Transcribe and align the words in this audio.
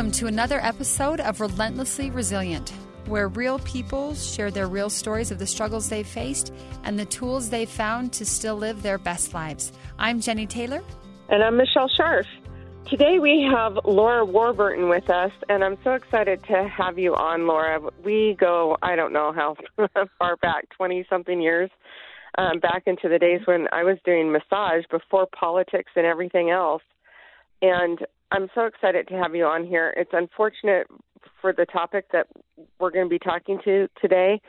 Welcome 0.00 0.12
to 0.12 0.28
another 0.28 0.60
episode 0.60 1.20
of 1.20 1.42
Relentlessly 1.42 2.08
Resilient, 2.08 2.72
where 3.04 3.28
real 3.28 3.58
people 3.58 4.14
share 4.14 4.50
their 4.50 4.66
real 4.66 4.88
stories 4.88 5.30
of 5.30 5.38
the 5.38 5.46
struggles 5.46 5.90
they've 5.90 6.06
faced 6.06 6.54
and 6.84 6.98
the 6.98 7.04
tools 7.04 7.50
they've 7.50 7.68
found 7.68 8.10
to 8.14 8.24
still 8.24 8.56
live 8.56 8.80
their 8.80 8.96
best 8.96 9.34
lives. 9.34 9.74
I'm 9.98 10.22
Jenny 10.22 10.46
Taylor. 10.46 10.82
And 11.28 11.44
I'm 11.44 11.58
Michelle 11.58 11.90
Scharf. 11.90 12.24
Today 12.86 13.18
we 13.18 13.46
have 13.52 13.78
Laura 13.84 14.24
Warburton 14.24 14.88
with 14.88 15.10
us, 15.10 15.32
and 15.50 15.62
I'm 15.62 15.76
so 15.84 15.92
excited 15.92 16.42
to 16.44 16.66
have 16.66 16.98
you 16.98 17.14
on, 17.14 17.46
Laura. 17.46 17.78
We 18.02 18.38
go, 18.40 18.78
I 18.80 18.96
don't 18.96 19.12
know 19.12 19.34
how 19.34 19.54
far 20.18 20.36
back, 20.38 20.70
20 20.78 21.04
something 21.10 21.42
years, 21.42 21.68
um, 22.38 22.58
back 22.58 22.84
into 22.86 23.10
the 23.10 23.18
days 23.18 23.42
when 23.44 23.68
I 23.70 23.84
was 23.84 23.98
doing 24.06 24.32
massage 24.32 24.84
before 24.90 25.26
politics 25.26 25.92
and 25.94 26.06
everything 26.06 26.48
else. 26.48 26.82
And 27.60 27.98
I'm 28.32 28.48
so 28.54 28.66
excited 28.66 29.08
to 29.08 29.14
have 29.14 29.34
you 29.34 29.44
on 29.44 29.66
here. 29.66 29.92
It's 29.96 30.10
unfortunate 30.12 30.86
for 31.40 31.52
the 31.52 31.66
topic 31.66 32.06
that 32.12 32.26
we're 32.78 32.90
going 32.90 33.06
to 33.06 33.10
be 33.10 33.18
talking 33.18 33.58
to 33.64 33.88
today, 34.00 34.40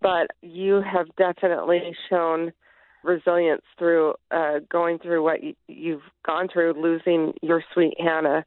but 0.00 0.28
you 0.42 0.82
have 0.82 1.06
definitely 1.16 1.96
shown 2.10 2.52
resilience 3.02 3.62
through 3.78 4.14
uh, 4.30 4.60
going 4.70 4.98
through 4.98 5.24
what 5.24 5.38
you, 5.68 5.92
have 5.92 6.00
gone 6.24 6.48
through, 6.52 6.74
losing 6.80 7.32
your 7.42 7.62
sweet 7.72 7.94
Hannah. 7.98 8.44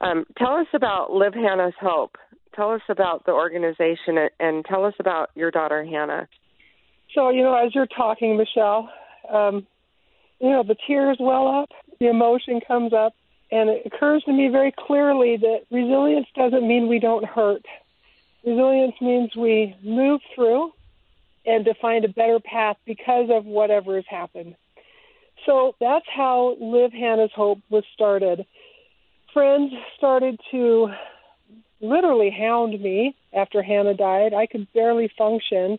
Um, 0.00 0.24
tell 0.38 0.54
us 0.54 0.66
about 0.74 1.12
Live 1.12 1.34
Hannah's 1.34 1.74
Hope. 1.80 2.16
Tell 2.56 2.72
us 2.72 2.82
about 2.88 3.26
the 3.26 3.32
organization 3.32 4.28
and 4.40 4.64
tell 4.64 4.84
us 4.84 4.94
about 4.98 5.30
your 5.34 5.50
daughter 5.50 5.84
Hannah. 5.84 6.28
So, 7.14 7.30
you 7.30 7.42
know, 7.42 7.54
as 7.54 7.74
you're 7.74 7.86
talking, 7.86 8.36
Michelle, 8.36 8.88
um, 9.32 9.66
you 10.40 10.50
know, 10.50 10.64
the 10.66 10.76
tears 10.86 11.18
well 11.20 11.46
up, 11.48 11.70
the 12.00 12.08
emotion 12.08 12.60
comes 12.66 12.92
up, 12.92 13.14
and 13.50 13.70
it 13.70 13.86
occurs 13.86 14.22
to 14.24 14.32
me 14.32 14.48
very 14.48 14.72
clearly 14.72 15.36
that 15.36 15.60
resilience 15.70 16.26
doesn't 16.34 16.66
mean 16.66 16.88
we 16.88 16.98
don't 16.98 17.24
hurt. 17.24 17.64
Resilience 18.44 18.94
means 19.00 19.34
we 19.36 19.74
move 19.82 20.20
through 20.34 20.72
and 21.46 21.64
to 21.64 21.74
find 21.74 22.04
a 22.04 22.08
better 22.08 22.40
path 22.40 22.76
because 22.86 23.28
of 23.30 23.44
whatever 23.44 23.96
has 23.96 24.04
happened. 24.08 24.56
So 25.46 25.74
that's 25.80 26.06
how 26.14 26.56
Live 26.60 26.92
Hannah's 26.92 27.32
Hope 27.34 27.58
was 27.68 27.84
started. 27.92 28.46
Friends 29.32 29.72
started 29.96 30.40
to 30.50 30.90
literally 31.80 32.30
hound 32.30 32.80
me 32.80 33.14
after 33.32 33.62
Hannah 33.62 33.94
died. 33.94 34.32
I 34.32 34.46
could 34.46 34.72
barely 34.72 35.10
function. 35.18 35.78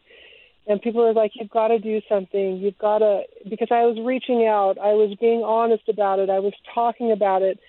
And 0.67 0.81
people 0.81 1.03
were 1.03 1.13
like, 1.13 1.31
You've 1.35 1.49
got 1.49 1.69
to 1.69 1.80
do 1.80 2.02
something. 2.09 2.58
You've 2.58 2.77
got 2.77 2.99
to, 2.99 3.23
because 3.49 3.69
I 3.71 3.85
was 3.85 3.97
reaching 4.03 4.47
out. 4.47 4.77
I 4.77 4.94
was 4.94 5.16
being 5.19 5.44
honest 5.44 5.88
about 5.89 6.19
it. 6.19 6.30
I 6.30 6.39
was 6.39 6.53
talking 6.73 7.11
about 7.11 7.41
it. 7.41 7.59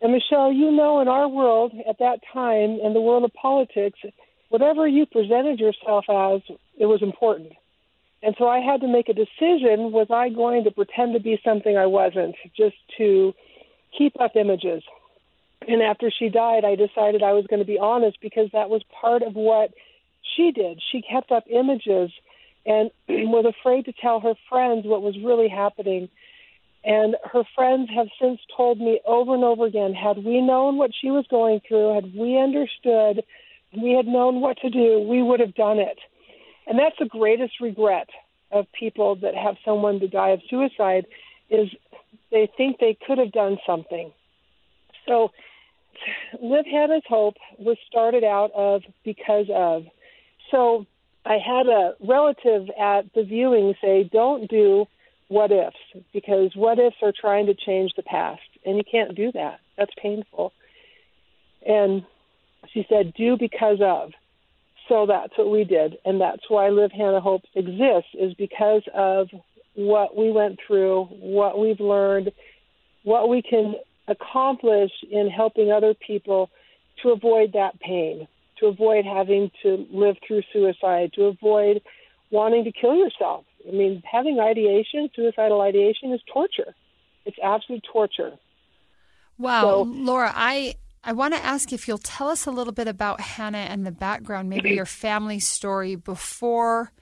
And 0.00 0.12
Michelle, 0.12 0.52
you 0.52 0.72
know, 0.72 1.00
in 1.00 1.08
our 1.08 1.28
world 1.28 1.72
at 1.88 1.98
that 2.00 2.20
time, 2.32 2.78
in 2.82 2.92
the 2.92 3.00
world 3.00 3.24
of 3.24 3.32
politics, 3.34 4.00
whatever 4.48 4.86
you 4.86 5.06
presented 5.06 5.60
yourself 5.60 6.04
as, 6.10 6.42
it 6.78 6.86
was 6.86 7.02
important. 7.02 7.52
And 8.22 8.34
so 8.38 8.46
I 8.46 8.60
had 8.60 8.80
to 8.82 8.88
make 8.88 9.08
a 9.08 9.14
decision 9.14 9.92
was 9.92 10.08
I 10.10 10.28
going 10.28 10.64
to 10.64 10.70
pretend 10.70 11.14
to 11.14 11.20
be 11.20 11.40
something 11.44 11.76
I 11.76 11.86
wasn't, 11.86 12.36
just 12.56 12.76
to 12.98 13.32
keep 13.96 14.20
up 14.20 14.36
images? 14.36 14.82
And 15.66 15.82
after 15.82 16.10
she 16.10 16.28
died, 16.28 16.64
I 16.64 16.74
decided 16.74 17.22
I 17.22 17.32
was 17.32 17.46
going 17.48 17.60
to 17.60 17.66
be 17.66 17.78
honest 17.78 18.18
because 18.20 18.48
that 18.52 18.70
was 18.70 18.82
part 19.00 19.22
of 19.22 19.34
what 19.34 19.70
she 20.36 20.52
did. 20.52 20.80
She 20.90 21.02
kept 21.02 21.30
up 21.30 21.44
images 21.50 22.10
and 22.66 22.90
was 23.08 23.44
afraid 23.46 23.84
to 23.86 23.92
tell 23.92 24.20
her 24.20 24.34
friends 24.48 24.86
what 24.86 25.02
was 25.02 25.16
really 25.22 25.48
happening. 25.48 26.08
And 26.84 27.16
her 27.32 27.44
friends 27.54 27.90
have 27.94 28.08
since 28.20 28.40
told 28.56 28.78
me 28.78 29.00
over 29.06 29.34
and 29.34 29.44
over 29.44 29.66
again 29.66 29.94
had 29.94 30.24
we 30.24 30.40
known 30.40 30.78
what 30.78 30.90
she 31.00 31.10
was 31.10 31.24
going 31.30 31.60
through, 31.66 31.94
had 31.94 32.14
we 32.14 32.38
understood, 32.38 33.24
we 33.80 33.92
had 33.92 34.06
known 34.06 34.40
what 34.40 34.58
to 34.58 34.70
do, 34.70 35.00
we 35.08 35.22
would 35.22 35.40
have 35.40 35.54
done 35.54 35.78
it. 35.78 35.98
And 36.66 36.78
that's 36.78 36.96
the 36.98 37.06
greatest 37.06 37.54
regret 37.60 38.08
of 38.50 38.66
people 38.78 39.16
that 39.16 39.34
have 39.34 39.56
someone 39.64 40.00
to 40.00 40.08
die 40.08 40.30
of 40.30 40.40
suicide 40.50 41.06
is 41.50 41.68
they 42.30 42.48
think 42.56 42.78
they 42.78 42.96
could 43.06 43.18
have 43.18 43.32
done 43.32 43.58
something. 43.66 44.12
So 45.06 45.30
Live 46.40 46.66
Hannah's 46.66 47.02
Hope 47.08 47.34
was 47.58 47.76
started 47.88 48.24
out 48.24 48.50
of 48.54 48.82
because 49.04 49.46
of. 49.52 49.84
So 50.50 50.86
I 51.24 51.38
had 51.38 51.66
a 51.66 51.94
relative 52.00 52.68
at 52.78 53.12
the 53.14 53.22
viewing 53.22 53.74
say, 53.80 54.08
don't 54.12 54.50
do 54.50 54.86
what 55.28 55.52
ifs 55.52 55.76
because 56.12 56.50
what 56.54 56.78
ifs 56.78 56.96
are 57.02 57.12
trying 57.18 57.46
to 57.46 57.54
change 57.54 57.92
the 57.96 58.02
past 58.02 58.42
and 58.66 58.76
you 58.76 58.82
can't 58.90 59.14
do 59.14 59.32
that. 59.32 59.60
That's 59.78 59.92
painful. 60.00 60.52
And 61.66 62.04
she 62.72 62.86
said, 62.88 63.14
do 63.14 63.36
because 63.36 63.78
of. 63.80 64.12
So 64.88 65.06
that's 65.06 65.32
what 65.38 65.50
we 65.50 65.62
did, 65.64 65.96
and 66.04 66.20
that's 66.20 66.42
why 66.48 66.68
Live 66.68 66.90
Hannah 66.90 67.20
Hope 67.20 67.42
exists, 67.54 68.10
is 68.14 68.34
because 68.34 68.82
of 68.92 69.28
what 69.74 70.16
we 70.16 70.30
went 70.32 70.58
through, 70.66 71.04
what 71.04 71.58
we've 71.58 71.80
learned, 71.80 72.32
what 73.04 73.28
we 73.28 73.42
can 73.42 73.76
accomplish 74.08 74.90
in 75.10 75.30
helping 75.30 75.70
other 75.70 75.94
people 75.94 76.50
to 77.02 77.10
avoid 77.10 77.52
that 77.52 77.78
pain, 77.80 78.26
to 78.62 78.68
avoid 78.68 79.04
having 79.04 79.50
to 79.62 79.86
live 79.90 80.16
through 80.26 80.42
suicide, 80.52 81.12
to 81.14 81.24
avoid 81.24 81.82
wanting 82.30 82.64
to 82.64 82.72
kill 82.72 82.94
yourself. 82.94 83.44
I 83.68 83.72
mean, 83.72 84.02
having 84.10 84.40
ideation, 84.40 85.08
suicidal 85.14 85.60
ideation, 85.60 86.12
is 86.12 86.20
torture. 86.32 86.74
It's 87.24 87.36
absolute 87.42 87.84
torture. 87.92 88.32
Wow, 89.38 89.62
so, 89.62 89.82
Laura, 89.82 90.32
I 90.34 90.76
I 91.04 91.12
want 91.12 91.34
to 91.34 91.44
ask 91.44 91.72
if 91.72 91.88
you'll 91.88 91.98
tell 91.98 92.28
us 92.28 92.46
a 92.46 92.50
little 92.50 92.72
bit 92.72 92.86
about 92.86 93.20
Hannah 93.20 93.58
and 93.58 93.84
the 93.84 93.90
background, 93.90 94.48
maybe 94.48 94.70
your 94.70 94.86
family 94.86 95.40
story 95.40 95.96
before 95.96 96.92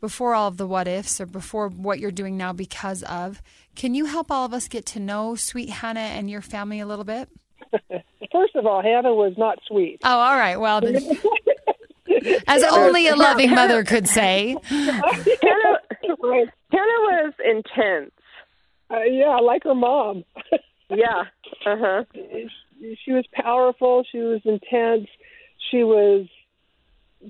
before 0.00 0.34
all 0.34 0.48
of 0.48 0.56
the 0.56 0.66
what 0.66 0.86
ifs 0.86 1.20
or 1.20 1.26
before 1.26 1.68
what 1.68 1.98
you're 1.98 2.10
doing 2.10 2.36
now 2.36 2.52
because 2.52 3.02
of. 3.04 3.42
Can 3.74 3.94
you 3.94 4.06
help 4.06 4.30
all 4.30 4.44
of 4.44 4.52
us 4.52 4.68
get 4.68 4.84
to 4.86 5.00
know 5.00 5.36
sweet 5.36 5.70
Hannah 5.70 6.00
and 6.00 6.30
your 6.30 6.42
family 6.42 6.80
a 6.80 6.86
little 6.86 7.04
bit? 7.04 7.28
First 8.32 8.56
of 8.56 8.66
all, 8.66 8.82
Hannah 8.82 9.14
was 9.14 9.34
not 9.36 9.58
sweet. 9.66 10.00
Oh, 10.04 10.18
all 10.18 10.36
right. 10.36 10.56
Well, 10.56 10.82
as 12.46 12.64
only 12.64 13.08
a 13.08 13.16
loving 13.16 13.50
mother 13.50 13.84
could 13.84 14.08
say. 14.08 14.56
Hannah, 14.68 15.78
Hannah 16.02 16.50
was 16.70 17.32
intense. 17.44 18.12
Uh, 18.90 19.02
yeah, 19.02 19.36
like 19.36 19.64
her 19.64 19.74
mom. 19.74 20.24
yeah. 20.90 21.24
Uh 21.64 21.76
huh 21.76 22.04
she 23.04 23.12
was 23.12 23.24
powerful. 23.32 24.04
She 24.10 24.18
was 24.18 24.40
intense. 24.44 25.08
She 25.70 25.82
was 25.84 26.26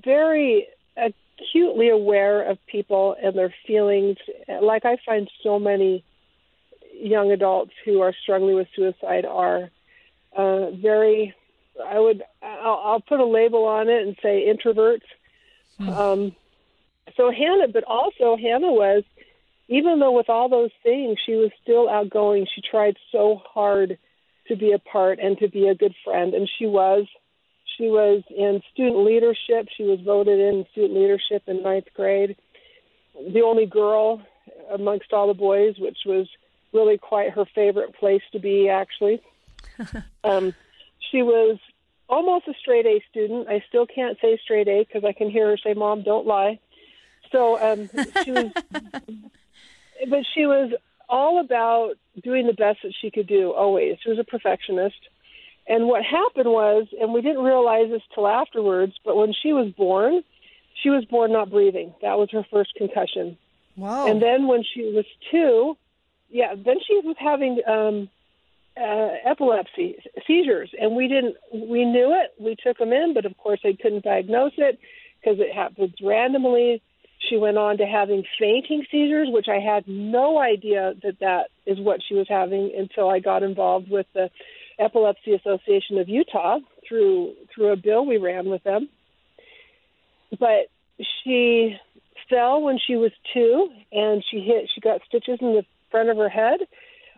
very 0.03 0.67
acutely 0.97 1.89
aware 1.89 2.49
of 2.49 2.57
people 2.67 3.15
and 3.21 3.35
their 3.35 3.53
feelings. 3.65 4.17
Like 4.61 4.85
I 4.85 4.97
find 5.05 5.29
so 5.43 5.59
many 5.59 6.03
young 6.93 7.31
adults 7.31 7.71
who 7.85 8.01
are 8.01 8.13
struggling 8.23 8.55
with 8.55 8.67
suicide 8.75 9.25
are 9.25 9.69
uh, 10.35 10.71
very. 10.71 11.33
I 11.83 11.99
would. 11.99 12.23
I'll, 12.41 12.81
I'll 12.83 13.01
put 13.01 13.19
a 13.19 13.25
label 13.25 13.65
on 13.65 13.89
it 13.89 14.05
and 14.05 14.15
say 14.21 14.45
introverts. 14.47 15.01
Hmm. 15.77 15.89
Um, 15.89 16.35
so 17.15 17.31
Hannah, 17.31 17.67
but 17.67 17.83
also 17.83 18.35
Hannah 18.35 18.71
was, 18.71 19.03
even 19.67 19.99
though 19.99 20.11
with 20.11 20.29
all 20.29 20.49
those 20.49 20.71
things, 20.83 21.17
she 21.25 21.33
was 21.33 21.51
still 21.61 21.89
outgoing. 21.89 22.47
She 22.53 22.61
tried 22.61 22.97
so 23.11 23.41
hard 23.53 23.97
to 24.47 24.55
be 24.55 24.71
a 24.71 24.79
part 24.79 25.19
and 25.19 25.37
to 25.39 25.47
be 25.49 25.67
a 25.67 25.75
good 25.75 25.93
friend. 26.03 26.33
And 26.33 26.49
she 26.57 26.65
was. 26.65 27.05
She 27.77 27.89
was 27.89 28.23
in 28.35 28.61
student 28.73 29.05
leadership. 29.05 29.67
She 29.75 29.83
was 29.83 29.99
voted 30.01 30.39
in 30.39 30.65
student 30.71 30.95
leadership 30.99 31.43
in 31.45 31.61
ninth 31.61 31.87
grade. 31.93 32.35
The 33.13 33.41
only 33.41 33.67
girl 33.67 34.21
amongst 34.71 35.13
all 35.13 35.27
the 35.27 35.33
boys, 35.33 35.75
which 35.77 35.99
was 36.05 36.27
really 36.73 36.97
quite 36.97 37.31
her 37.31 37.45
favorite 37.53 37.95
place 37.95 38.21
to 38.31 38.39
be, 38.39 38.69
actually. 38.69 39.21
um, 40.23 40.53
she 41.11 41.21
was 41.21 41.57
almost 42.09 42.47
a 42.47 42.53
straight 42.59 42.85
A 42.85 43.01
student. 43.09 43.47
I 43.47 43.63
still 43.67 43.85
can't 43.85 44.17
say 44.21 44.39
straight 44.43 44.67
A 44.67 44.83
because 44.83 45.03
I 45.03 45.13
can 45.13 45.29
hear 45.29 45.49
her 45.49 45.57
say, 45.57 45.73
"Mom, 45.73 46.03
don't 46.03 46.27
lie." 46.27 46.59
So 47.31 47.59
um, 47.59 47.89
she 48.23 48.31
was, 48.31 48.51
but 50.09 50.25
she 50.33 50.45
was 50.45 50.71
all 51.09 51.39
about 51.39 51.93
doing 52.23 52.47
the 52.47 52.53
best 52.53 52.79
that 52.83 52.93
she 52.99 53.11
could 53.11 53.27
do, 53.27 53.51
always. 53.53 53.97
She 54.03 54.09
was 54.09 54.19
a 54.19 54.23
perfectionist. 54.23 54.97
And 55.67 55.87
what 55.87 56.03
happened 56.03 56.49
was, 56.49 56.87
and 56.99 57.13
we 57.13 57.21
didn't 57.21 57.43
realize 57.43 57.89
this 57.89 58.01
till 58.15 58.27
afterwards, 58.27 58.93
but 59.03 59.17
when 59.17 59.33
she 59.33 59.51
was 59.51 59.71
born, 59.73 60.23
she 60.81 60.89
was 60.89 61.03
born 61.05 61.33
not 61.33 61.49
breathing. 61.49 61.93
That 62.01 62.17
was 62.17 62.29
her 62.31 62.45
first 62.49 62.73
concussion. 62.75 63.37
Wow. 63.75 64.07
And 64.07 64.21
then 64.21 64.47
when 64.47 64.63
she 64.63 64.81
was 64.93 65.05
two, 65.29 65.77
yeah, 66.29 66.55
then 66.55 66.77
she 66.85 66.99
was 67.03 67.15
having 67.19 67.61
um, 67.67 68.09
uh, 68.79 69.29
epilepsy 69.29 69.97
seizures, 70.25 70.69
and 70.79 70.95
we 70.95 71.07
didn't. 71.07 71.35
We 71.53 71.85
knew 71.85 72.13
it. 72.13 72.33
We 72.39 72.55
took 72.55 72.77
them 72.77 72.93
in, 72.93 73.13
but 73.13 73.25
of 73.25 73.37
course 73.37 73.59
they 73.63 73.73
couldn't 73.73 74.03
diagnose 74.03 74.53
it 74.57 74.79
because 75.19 75.39
it 75.39 75.53
happens 75.53 75.93
randomly. 76.03 76.81
She 77.29 77.37
went 77.37 77.57
on 77.57 77.77
to 77.77 77.85
having 77.85 78.23
fainting 78.39 78.85
seizures, 78.91 79.27
which 79.31 79.47
I 79.49 79.59
had 79.59 79.87
no 79.87 80.39
idea 80.39 80.93
that 81.03 81.19
that 81.19 81.49
is 81.65 81.79
what 81.79 82.01
she 82.07 82.13
was 82.13 82.27
having 82.29 82.71
until 82.77 83.09
I 83.09 83.19
got 83.19 83.43
involved 83.43 83.89
with 83.89 84.05
the 84.13 84.29
Epilepsy 84.79 85.33
Association 85.33 85.97
of 85.97 86.07
Utah 86.07 86.59
through 86.87 87.33
through 87.53 87.71
a 87.71 87.75
bill 87.75 88.05
we 88.05 88.17
ran 88.17 88.49
with 88.49 88.63
them. 88.63 88.89
But 90.39 90.69
she 91.23 91.75
fell 92.29 92.61
when 92.61 92.77
she 92.85 92.95
was 92.95 93.11
two, 93.33 93.69
and 93.91 94.23
she 94.29 94.41
hit. 94.41 94.69
She 94.73 94.81
got 94.81 95.01
stitches 95.07 95.39
in 95.41 95.53
the 95.53 95.65
front 95.89 96.09
of 96.09 96.17
her 96.17 96.29
head. 96.29 96.59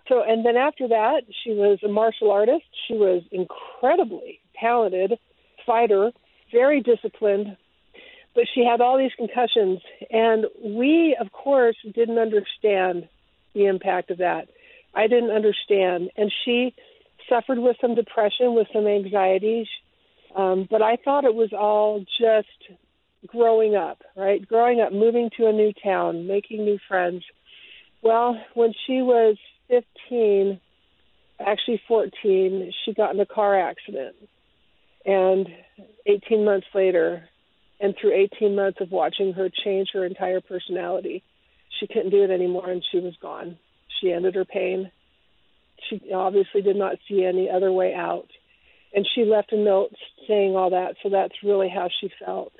So, 0.10 0.24
and 0.28 0.44
then 0.44 0.58
after 0.58 0.88
that, 0.88 1.22
she 1.44 1.52
was 1.52 1.78
a 1.84 1.88
martial 1.88 2.32
artist. 2.32 2.66
She 2.88 2.96
was 2.96 3.22
incredibly 3.32 4.42
talented 4.60 5.14
fighter, 5.66 6.12
very 6.52 6.82
disciplined, 6.82 7.56
but 8.34 8.46
she 8.54 8.66
had 8.66 8.82
all 8.82 8.98
these 8.98 9.12
concussions, 9.16 9.80
and 10.10 10.46
we, 10.64 11.16
of 11.20 11.32
course, 11.32 11.76
didn't 11.94 12.18
understand 12.18 13.08
the 13.54 13.68
impact 13.68 14.10
of 14.10 14.18
that. 14.18 14.48
I 14.96 15.08
didn't 15.08 15.32
understand, 15.32 16.10
and 16.18 16.32
she 16.44 16.74
suffered 17.30 17.60
with 17.60 17.78
some 17.80 17.94
depression, 17.94 18.56
with 18.56 18.68
some 18.74 18.88
anxieties, 18.88 19.68
um, 20.36 20.68
but 20.70 20.82
I 20.82 20.96
thought 20.96 21.26
it 21.26 21.36
was 21.36 21.54
all 21.54 22.04
just 22.20 22.80
growing 23.28 23.76
up, 23.76 24.02
right? 24.16 24.46
Growing 24.48 24.82
up, 24.82 24.92
moving 24.92 25.30
to 25.38 25.48
a 25.48 25.52
new 25.52 25.72
town, 25.84 26.26
making 26.26 26.66
new 26.66 26.80
friends. 26.88 27.24
Well, 28.02 28.42
when 28.56 28.74
she 28.88 29.02
was 29.02 29.38
15, 29.70 30.60
actually 31.40 31.82
14, 31.88 32.74
she 32.84 32.94
got 32.94 33.14
in 33.14 33.20
a 33.20 33.26
car 33.26 33.60
accident. 33.60 34.16
And 35.06 35.48
18 36.06 36.44
months 36.44 36.68
later, 36.74 37.30
and 37.80 37.96
through 38.00 38.14
18 38.14 38.56
months 38.56 38.82
of 38.82 38.92
watching 38.92 39.34
her 39.34 39.50
change 39.64 39.90
her 39.94 40.06
entire 40.06 40.42
personality, 40.42 41.24
she 41.80 41.88
couldn't 41.88 42.10
do 42.10 42.24
it 42.24 42.32
anymore 42.32 42.70
and 42.70 42.84
she 42.92 43.00
was 43.00 43.16
gone. 43.22 43.58
She 44.00 44.12
ended 44.12 44.36
her 44.36 44.46
pain. 44.46 44.92
She 45.90 46.12
obviously 46.14 46.62
did 46.62 46.76
not 46.76 46.98
see 47.08 47.24
any 47.24 47.50
other 47.50 47.72
way 47.72 47.94
out. 47.94 48.28
And 48.94 49.08
she 49.16 49.24
left 49.24 49.54
a 49.54 49.58
note 49.58 49.94
saying 50.28 50.56
all 50.56 50.72
that, 50.72 50.96
so 51.02 51.10
that's 51.10 51.44
really 51.44 51.70
how 51.70 51.90
she 52.02 52.12
felt. 52.24 52.54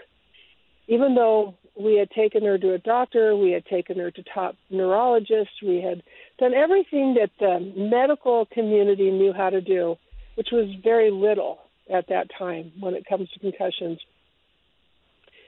Even 0.90 1.14
though 1.14 1.54
we 1.80 1.98
had 1.98 2.10
taken 2.10 2.44
her 2.44 2.58
to 2.58 2.74
a 2.74 2.80
doctor, 2.80 3.36
we 3.36 3.52
had 3.52 3.66
taken 3.68 3.98
her 4.00 4.10
to 4.10 4.24
top 4.34 4.56
neurologists, 4.72 5.54
we 5.62 5.82
had 5.82 6.02
done 6.40 6.54
everything 6.54 7.14
that 7.14 7.30
the 7.40 7.60
medical 7.78 8.48
community 8.48 9.12
knew 9.12 9.32
how 9.32 9.52
to 9.52 9.62
do, 9.62 9.96
which 10.34 10.50
was 10.52 10.68
very 10.84 11.12
little 11.12 11.60
at 11.94 12.08
that 12.10 12.28
time 12.38 12.72
when 12.80 12.96
it 12.96 13.06
comes 13.08 13.30
to 13.30 13.40
concussions. 13.40 14.00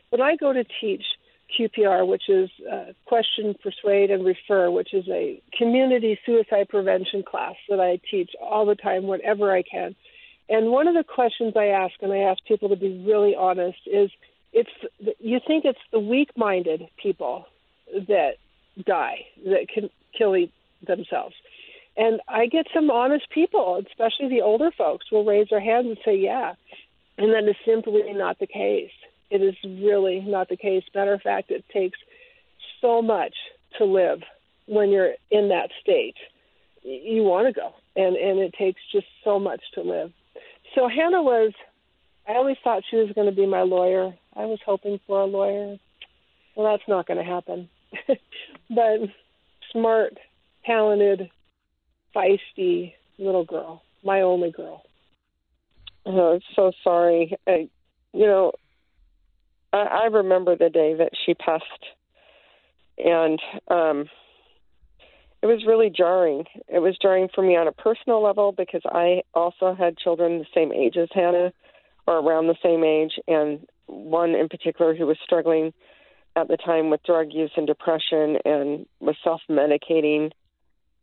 When 0.09 0.21
I 0.21 0.35
go 0.35 0.53
to 0.53 0.63
teach 0.79 1.03
QPR, 1.59 2.07
which 2.07 2.29
is 2.29 2.49
uh, 2.71 2.93
Question, 3.05 3.55
Persuade, 3.61 4.11
and 4.11 4.23
Refer, 4.23 4.69
which 4.69 4.93
is 4.93 5.07
a 5.09 5.41
community 5.57 6.19
suicide 6.25 6.69
prevention 6.69 7.23
class 7.23 7.55
that 7.67 7.79
I 7.79 7.99
teach 8.09 8.31
all 8.39 8.65
the 8.65 8.75
time 8.75 9.07
whenever 9.07 9.51
I 9.51 9.63
can. 9.63 9.95
And 10.49 10.69
one 10.69 10.87
of 10.87 10.93
the 10.93 11.03
questions 11.03 11.53
I 11.55 11.67
ask, 11.67 11.93
and 12.01 12.13
I 12.13 12.19
ask 12.19 12.43
people 12.45 12.69
to 12.69 12.75
be 12.75 13.03
really 13.05 13.35
honest, 13.35 13.79
is 13.85 14.11
it's 14.53 14.69
you 15.19 15.39
think 15.45 15.65
it's 15.65 15.79
the 15.91 15.99
weak-minded 15.99 16.87
people 17.01 17.45
that 17.93 18.33
die 18.85 19.25
that 19.45 19.67
can 19.73 19.89
kill 20.17 20.35
themselves. 20.85 21.35
And 21.97 22.21
I 22.27 22.45
get 22.45 22.67
some 22.73 22.89
honest 22.89 23.29
people, 23.29 23.83
especially 23.85 24.29
the 24.29 24.41
older 24.41 24.71
folks, 24.71 25.11
will 25.11 25.25
raise 25.25 25.49
their 25.49 25.59
hands 25.59 25.87
and 25.87 25.97
say, 26.05 26.15
"Yeah," 26.15 26.53
and 27.17 27.33
that 27.33 27.47
is 27.49 27.55
simply 27.65 28.13
not 28.13 28.39
the 28.39 28.47
case. 28.47 28.91
It 29.29 29.41
is 29.41 29.55
really 29.63 30.19
not 30.21 30.49
the 30.49 30.57
case. 30.57 30.83
Matter 30.93 31.13
of 31.13 31.21
fact, 31.21 31.51
it 31.51 31.65
takes 31.69 31.99
so 32.79 33.01
much 33.01 33.35
to 33.77 33.85
live 33.85 34.23
when 34.67 34.89
you're 34.89 35.15
in 35.29 35.49
that 35.49 35.69
state. 35.81 36.17
You 36.83 37.23
want 37.23 37.47
to 37.47 37.53
go, 37.53 37.73
and 37.95 38.15
and 38.15 38.39
it 38.39 38.53
takes 38.53 38.81
just 38.91 39.07
so 39.23 39.39
much 39.39 39.61
to 39.75 39.81
live. 39.81 40.11
So 40.75 40.87
Hannah 40.87 41.23
was. 41.23 41.53
I 42.27 42.33
always 42.33 42.57
thought 42.63 42.83
she 42.89 42.97
was 42.97 43.11
going 43.13 43.27
to 43.27 43.35
be 43.35 43.47
my 43.47 43.63
lawyer. 43.63 44.13
I 44.35 44.45
was 44.45 44.59
hoping 44.65 44.99
for 45.07 45.21
a 45.21 45.25
lawyer. 45.25 45.77
Well, 46.55 46.71
that's 46.71 46.87
not 46.87 47.07
going 47.07 47.17
to 47.17 47.29
happen. 47.29 47.69
but 48.69 48.99
smart, 49.71 50.17
talented, 50.65 51.29
feisty 52.15 52.93
little 53.17 53.45
girl, 53.45 53.83
my 54.03 54.21
only 54.21 54.51
girl. 54.51 54.83
Oh, 56.05 56.33
I'm 56.33 56.41
so 56.55 56.71
sorry. 56.83 57.37
I, 57.47 57.69
you 58.13 58.25
know, 58.25 58.51
I, 59.71 59.77
I 59.77 60.05
remember 60.05 60.55
the 60.55 60.69
day 60.69 60.95
that 60.95 61.11
she 61.25 61.33
passed, 61.33 61.65
and 62.97 63.39
um, 63.69 64.09
it 65.41 65.45
was 65.45 65.63
really 65.65 65.91
jarring. 65.95 66.45
It 66.67 66.79
was 66.79 66.97
jarring 67.01 67.29
for 67.33 67.41
me 67.41 67.55
on 67.55 67.67
a 67.67 67.71
personal 67.71 68.21
level 68.23 68.51
because 68.51 68.81
I 68.85 69.21
also 69.33 69.75
had 69.77 69.97
children 69.97 70.39
the 70.39 70.45
same 70.53 70.71
age 70.71 70.97
as 70.97 71.09
Hannah, 71.13 71.53
or 72.07 72.19
around 72.19 72.47
the 72.47 72.55
same 72.63 72.83
age, 72.83 73.13
and 73.27 73.65
one 73.87 74.31
in 74.31 74.49
particular 74.49 74.95
who 74.95 75.05
was 75.05 75.17
struggling 75.23 75.73
at 76.35 76.47
the 76.47 76.57
time 76.57 76.89
with 76.89 77.03
drug 77.03 77.27
use 77.31 77.51
and 77.57 77.67
depression 77.67 78.37
and 78.45 78.85
was 78.99 79.15
self 79.23 79.41
medicating. 79.49 80.31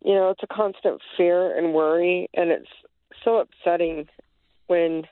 You 0.05 0.15
know, 0.15 0.31
it's 0.31 0.43
a 0.43 0.55
constant 0.55 1.01
fear 1.17 1.57
and 1.57 1.75
worry, 1.75 2.29
and 2.35 2.51
it's 2.51 2.69
so 3.25 3.39
upsetting 3.39 4.07
when 4.69 5.05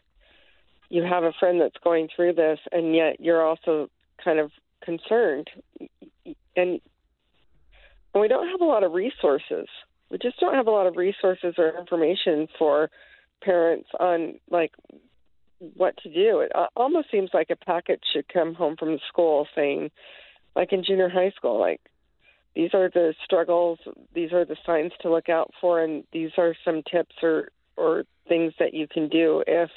you 0.89 1.03
have 1.03 1.25
a 1.25 1.33
friend 1.39 1.61
that's 1.61 1.77
going 1.83 2.09
through 2.15 2.35
this 2.35 2.59
and 2.71 2.95
yet 2.95 3.21
you're 3.21 3.45
also 3.45 3.89
kind 4.23 4.39
of 4.39 4.51
concerned 4.83 5.49
and 6.57 6.81
and 8.15 8.21
we 8.21 8.29
don't 8.29 8.49
have 8.49 8.61
a 8.61 8.65
lot 8.65 8.85
of 8.85 8.93
resources 8.93 9.67
we 10.11 10.19
just 10.19 10.39
don't 10.39 10.55
have 10.55 10.67
a 10.67 10.71
lot 10.71 10.87
of 10.87 10.97
resources 10.97 11.55
or 11.58 11.77
information 11.79 12.46
for 12.58 12.91
parents 13.43 13.89
on 13.99 14.35
like 14.51 14.73
what 15.58 15.96
to 15.98 16.08
do 16.13 16.41
it 16.41 16.53
almost 16.77 17.10
seems 17.10 17.31
like 17.32 17.51
a 17.51 17.56
packet 17.56 18.01
should 18.13 18.29
come 18.29 18.55
home 18.55 18.77
from 18.77 18.93
the 18.93 19.01
school 19.08 19.46
saying 19.55 19.91
like 20.55 20.72
in 20.72 20.84
junior 20.84 21.08
high 21.08 21.31
school 21.36 21.58
like 21.58 21.81
these 22.55 22.70
are 22.75 22.91
the 22.91 23.15
struggles 23.25 23.79
these 24.15 24.32
are 24.32 24.44
the 24.44 24.56
signs 24.67 24.93
to 25.01 25.10
look 25.10 25.29
out 25.29 25.51
for 25.60 25.82
and 25.82 26.05
these 26.13 26.31
are 26.39 26.55
some 26.65 26.82
tips 26.91 27.15
or 27.22 27.48
or 27.77 28.05
things 28.29 28.53
that 28.58 28.75
you 28.75 28.86
can 28.89 29.08
do 29.08 29.43
if 29.46 29.70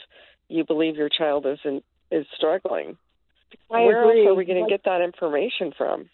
you 0.48 0.66
believe 0.66 0.96
your 0.96 1.10
child 1.10 1.46
is 1.46 1.60
in, 1.64 1.82
is 2.12 2.26
struggling. 2.36 2.98
I 3.72 3.82
Where 3.82 4.04
agree. 4.04 4.22
else 4.26 4.32
are 4.32 4.36
we 4.36 4.46
going 4.46 4.64
to 4.64 4.70
get 4.70 4.84
that 4.86 5.02
information 5.02 5.74
from? 5.78 6.10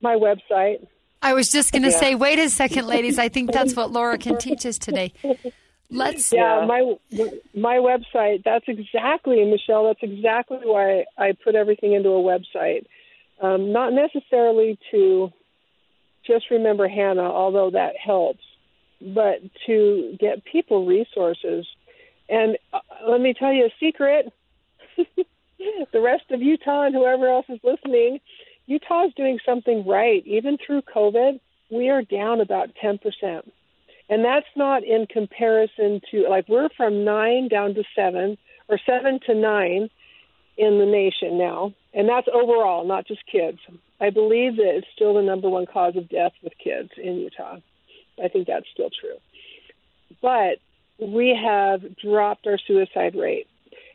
My 0.00 0.16
website. 0.16 0.86
I 1.22 1.34
was 1.34 1.50
just 1.50 1.72
going 1.72 1.82
to 1.82 1.90
Yeah. 1.90 1.98
say, 2.00 2.14
wait 2.14 2.38
a 2.38 2.50
second, 2.50 2.86
ladies. 2.86 3.18
I 3.18 3.28
think 3.28 3.52
that's 3.52 3.74
what 3.76 3.90
Laura 3.92 4.18
can 4.18 4.36
teach 4.36 4.66
us 4.66 4.78
today. 4.78 5.12
Let's. 5.92 6.32
Yeah, 6.32 6.60
Yeah. 6.60 6.66
my 6.66 6.96
my 7.54 7.76
website. 7.76 8.42
That's 8.44 8.64
exactly 8.66 9.44
Michelle. 9.44 9.86
That's 9.86 10.02
exactly 10.02 10.60
why 10.62 11.04
I 11.18 11.32
put 11.32 11.54
everything 11.54 11.92
into 11.92 12.08
a 12.08 12.22
website. 12.22 12.86
Um, 13.40 13.72
not 13.72 13.92
necessarily 13.92 14.78
to 14.90 15.32
just 16.26 16.50
remember 16.50 16.88
Hannah, 16.88 17.30
although 17.30 17.70
that 17.70 17.96
helps, 17.96 18.44
but 19.00 19.40
to 19.66 20.16
get 20.18 20.44
people 20.44 20.86
resources. 20.86 21.66
And 22.28 22.56
uh, 22.72 22.80
let 23.06 23.20
me 23.20 23.34
tell 23.34 23.52
you 23.52 23.66
a 23.66 23.74
secret. 23.78 24.32
the 25.92 26.00
rest 26.00 26.24
of 26.30 26.40
Utah 26.40 26.84
and 26.84 26.94
whoever 26.94 27.28
else 27.28 27.46
is 27.48 27.60
listening, 27.62 28.20
Utah 28.66 29.06
is 29.06 29.14
doing 29.14 29.38
something 29.44 29.86
right. 29.86 30.26
Even 30.26 30.56
through 30.64 30.82
COVID, 30.82 31.40
we 31.70 31.88
are 31.90 32.02
down 32.02 32.40
about 32.40 32.70
10%. 32.82 32.98
And 34.12 34.22
that's 34.22 34.54
not 34.56 34.84
in 34.84 35.06
comparison 35.06 36.02
to, 36.10 36.28
like, 36.28 36.46
we're 36.46 36.68
from 36.76 37.02
nine 37.02 37.48
down 37.48 37.72
to 37.72 37.82
seven, 37.96 38.36
or 38.68 38.78
seven 38.84 39.20
to 39.24 39.34
nine 39.34 39.88
in 40.58 40.78
the 40.78 40.84
nation 40.84 41.38
now. 41.38 41.72
And 41.94 42.06
that's 42.10 42.28
overall, 42.30 42.86
not 42.86 43.06
just 43.06 43.22
kids. 43.24 43.56
I 44.02 44.10
believe 44.10 44.56
that 44.56 44.76
it's 44.76 44.86
still 44.94 45.14
the 45.14 45.22
number 45.22 45.48
one 45.48 45.64
cause 45.64 45.96
of 45.96 46.10
death 46.10 46.32
with 46.42 46.52
kids 46.62 46.90
in 47.02 47.20
Utah. 47.20 47.56
I 48.22 48.28
think 48.28 48.48
that's 48.48 48.66
still 48.70 48.90
true. 48.90 49.16
But 50.20 50.58
we 50.98 51.34
have 51.34 51.96
dropped 51.96 52.46
our 52.46 52.58
suicide 52.58 53.14
rate. 53.14 53.46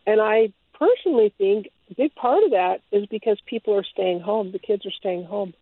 And 0.07 0.19
I 0.19 0.51
personally 0.79 1.31
think 1.37 1.67
a 1.91 1.93
big 1.93 2.15
part 2.15 2.43
of 2.43 2.49
that 2.49 2.81
is 2.91 3.05
because 3.05 3.37
people 3.45 3.75
are 3.75 3.83
staying 3.83 4.21
home. 4.21 4.51
The 4.51 4.57
kids 4.57 4.83
are 4.87 4.97
staying 4.99 5.25
home. 5.25 5.53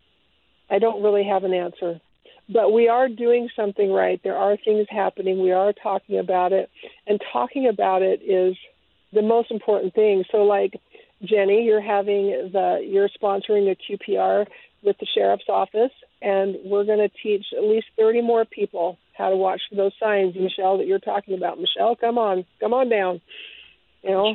I 0.70 0.78
don't 0.78 1.02
really 1.02 1.24
have 1.24 1.44
an 1.44 1.52
answer. 1.52 2.00
But 2.48 2.72
we 2.72 2.88
are 2.88 3.08
doing 3.08 3.48
something 3.56 3.90
right. 3.90 4.20
There 4.22 4.36
are 4.36 4.56
things 4.56 4.86
happening. 4.88 5.42
We 5.42 5.52
are 5.52 5.72
talking 5.72 6.18
about 6.18 6.52
it. 6.52 6.70
And 7.06 7.20
talking 7.32 7.68
about 7.68 8.02
it 8.02 8.22
is 8.22 8.56
the 9.12 9.22
most 9.22 9.50
important 9.50 9.94
thing. 9.94 10.24
So, 10.30 10.38
like, 10.38 10.80
Jenny, 11.22 11.64
you're 11.64 11.80
having 11.80 12.50
the, 12.52 12.86
you're 12.86 13.08
sponsoring 13.08 13.70
a 13.70 13.76
QPR 13.76 14.46
with 14.82 14.96
the 14.98 15.06
sheriff's 15.06 15.48
office, 15.48 15.90
and 16.22 16.56
we're 16.64 16.84
going 16.84 16.98
to 16.98 17.10
teach 17.22 17.46
at 17.56 17.64
least 17.64 17.86
30 17.98 18.22
more 18.22 18.44
people 18.44 18.98
how 19.16 19.30
to 19.30 19.36
watch 19.36 19.62
for 19.68 19.76
those 19.76 19.92
signs, 19.98 20.34
Michelle, 20.36 20.78
that 20.78 20.86
you're 20.86 20.98
talking 20.98 21.34
about. 21.36 21.58
Michelle, 21.58 21.96
come 21.96 22.18
on, 22.18 22.44
come 22.60 22.72
on 22.72 22.88
down. 22.88 23.20
You 24.02 24.10
know, 24.10 24.34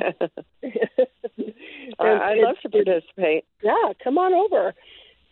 I'd 1.98 2.38
love 2.38 2.56
to 2.62 2.68
participate. 2.68 3.44
Yeah, 3.62 3.92
come 4.02 4.18
on 4.18 4.34
over. 4.34 4.74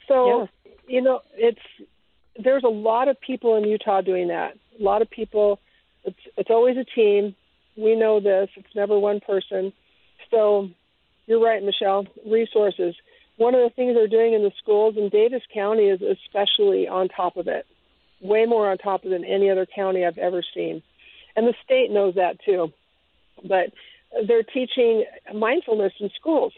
So, 0.08 0.48
yeah. 0.64 0.72
you 0.88 1.02
know, 1.02 1.20
it's 1.34 1.60
there's 2.42 2.64
a 2.64 2.68
lot 2.68 3.08
of 3.08 3.20
people 3.20 3.56
in 3.56 3.64
Utah 3.64 4.00
doing 4.00 4.28
that. 4.28 4.56
A 4.78 4.82
lot 4.82 5.02
of 5.02 5.10
people. 5.10 5.58
It's 6.04 6.18
it's 6.36 6.50
always 6.50 6.76
a 6.76 6.84
team. 6.84 7.34
We 7.76 7.94
know 7.94 8.20
this. 8.20 8.48
It's 8.56 8.74
never 8.74 8.98
one 8.98 9.20
person. 9.20 9.72
So, 10.30 10.68
you're 11.26 11.42
right, 11.42 11.62
Michelle. 11.62 12.06
Resources. 12.26 12.94
One 13.36 13.54
of 13.54 13.62
the 13.62 13.74
things 13.74 13.94
they're 13.94 14.06
doing 14.06 14.34
in 14.34 14.42
the 14.42 14.52
schools 14.62 14.96
in 14.96 15.08
Davis 15.08 15.42
County 15.52 15.84
is 15.84 16.00
especially 16.02 16.88
on 16.88 17.08
top 17.08 17.36
of 17.36 17.48
it. 17.48 17.66
Way 18.20 18.44
more 18.44 18.70
on 18.70 18.76
top 18.78 19.04
of 19.04 19.12
it 19.12 19.14
than 19.14 19.24
any 19.24 19.50
other 19.50 19.66
county 19.66 20.04
I've 20.04 20.18
ever 20.18 20.42
seen. 20.54 20.82
And 21.36 21.46
the 21.46 21.54
state 21.64 21.90
knows 21.90 22.16
that 22.16 22.36
too. 22.44 22.72
But 23.42 23.72
they're 24.26 24.42
teaching 24.42 25.04
mindfulness 25.34 25.92
in 26.00 26.10
schools. 26.18 26.52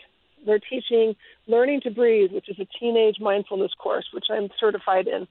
They're 0.44 0.58
teaching 0.58 1.14
learning 1.46 1.82
to 1.82 1.90
breathe, 1.90 2.32
which 2.32 2.48
is 2.48 2.58
a 2.58 2.66
teenage 2.78 3.20
mindfulness 3.20 3.72
course, 3.78 4.06
which 4.12 4.26
I'm 4.30 4.48
certified 4.58 5.06
in. 5.06 5.28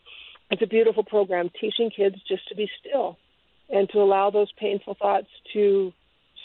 It's 0.51 0.61
a 0.61 0.67
beautiful 0.67 1.03
program 1.03 1.49
teaching 1.59 1.89
kids 1.89 2.15
just 2.27 2.47
to 2.49 2.55
be 2.55 2.69
still 2.79 3.17
and 3.69 3.89
to 3.89 3.99
allow 3.99 4.29
those 4.29 4.51
painful 4.59 4.95
thoughts 4.99 5.27
to 5.53 5.93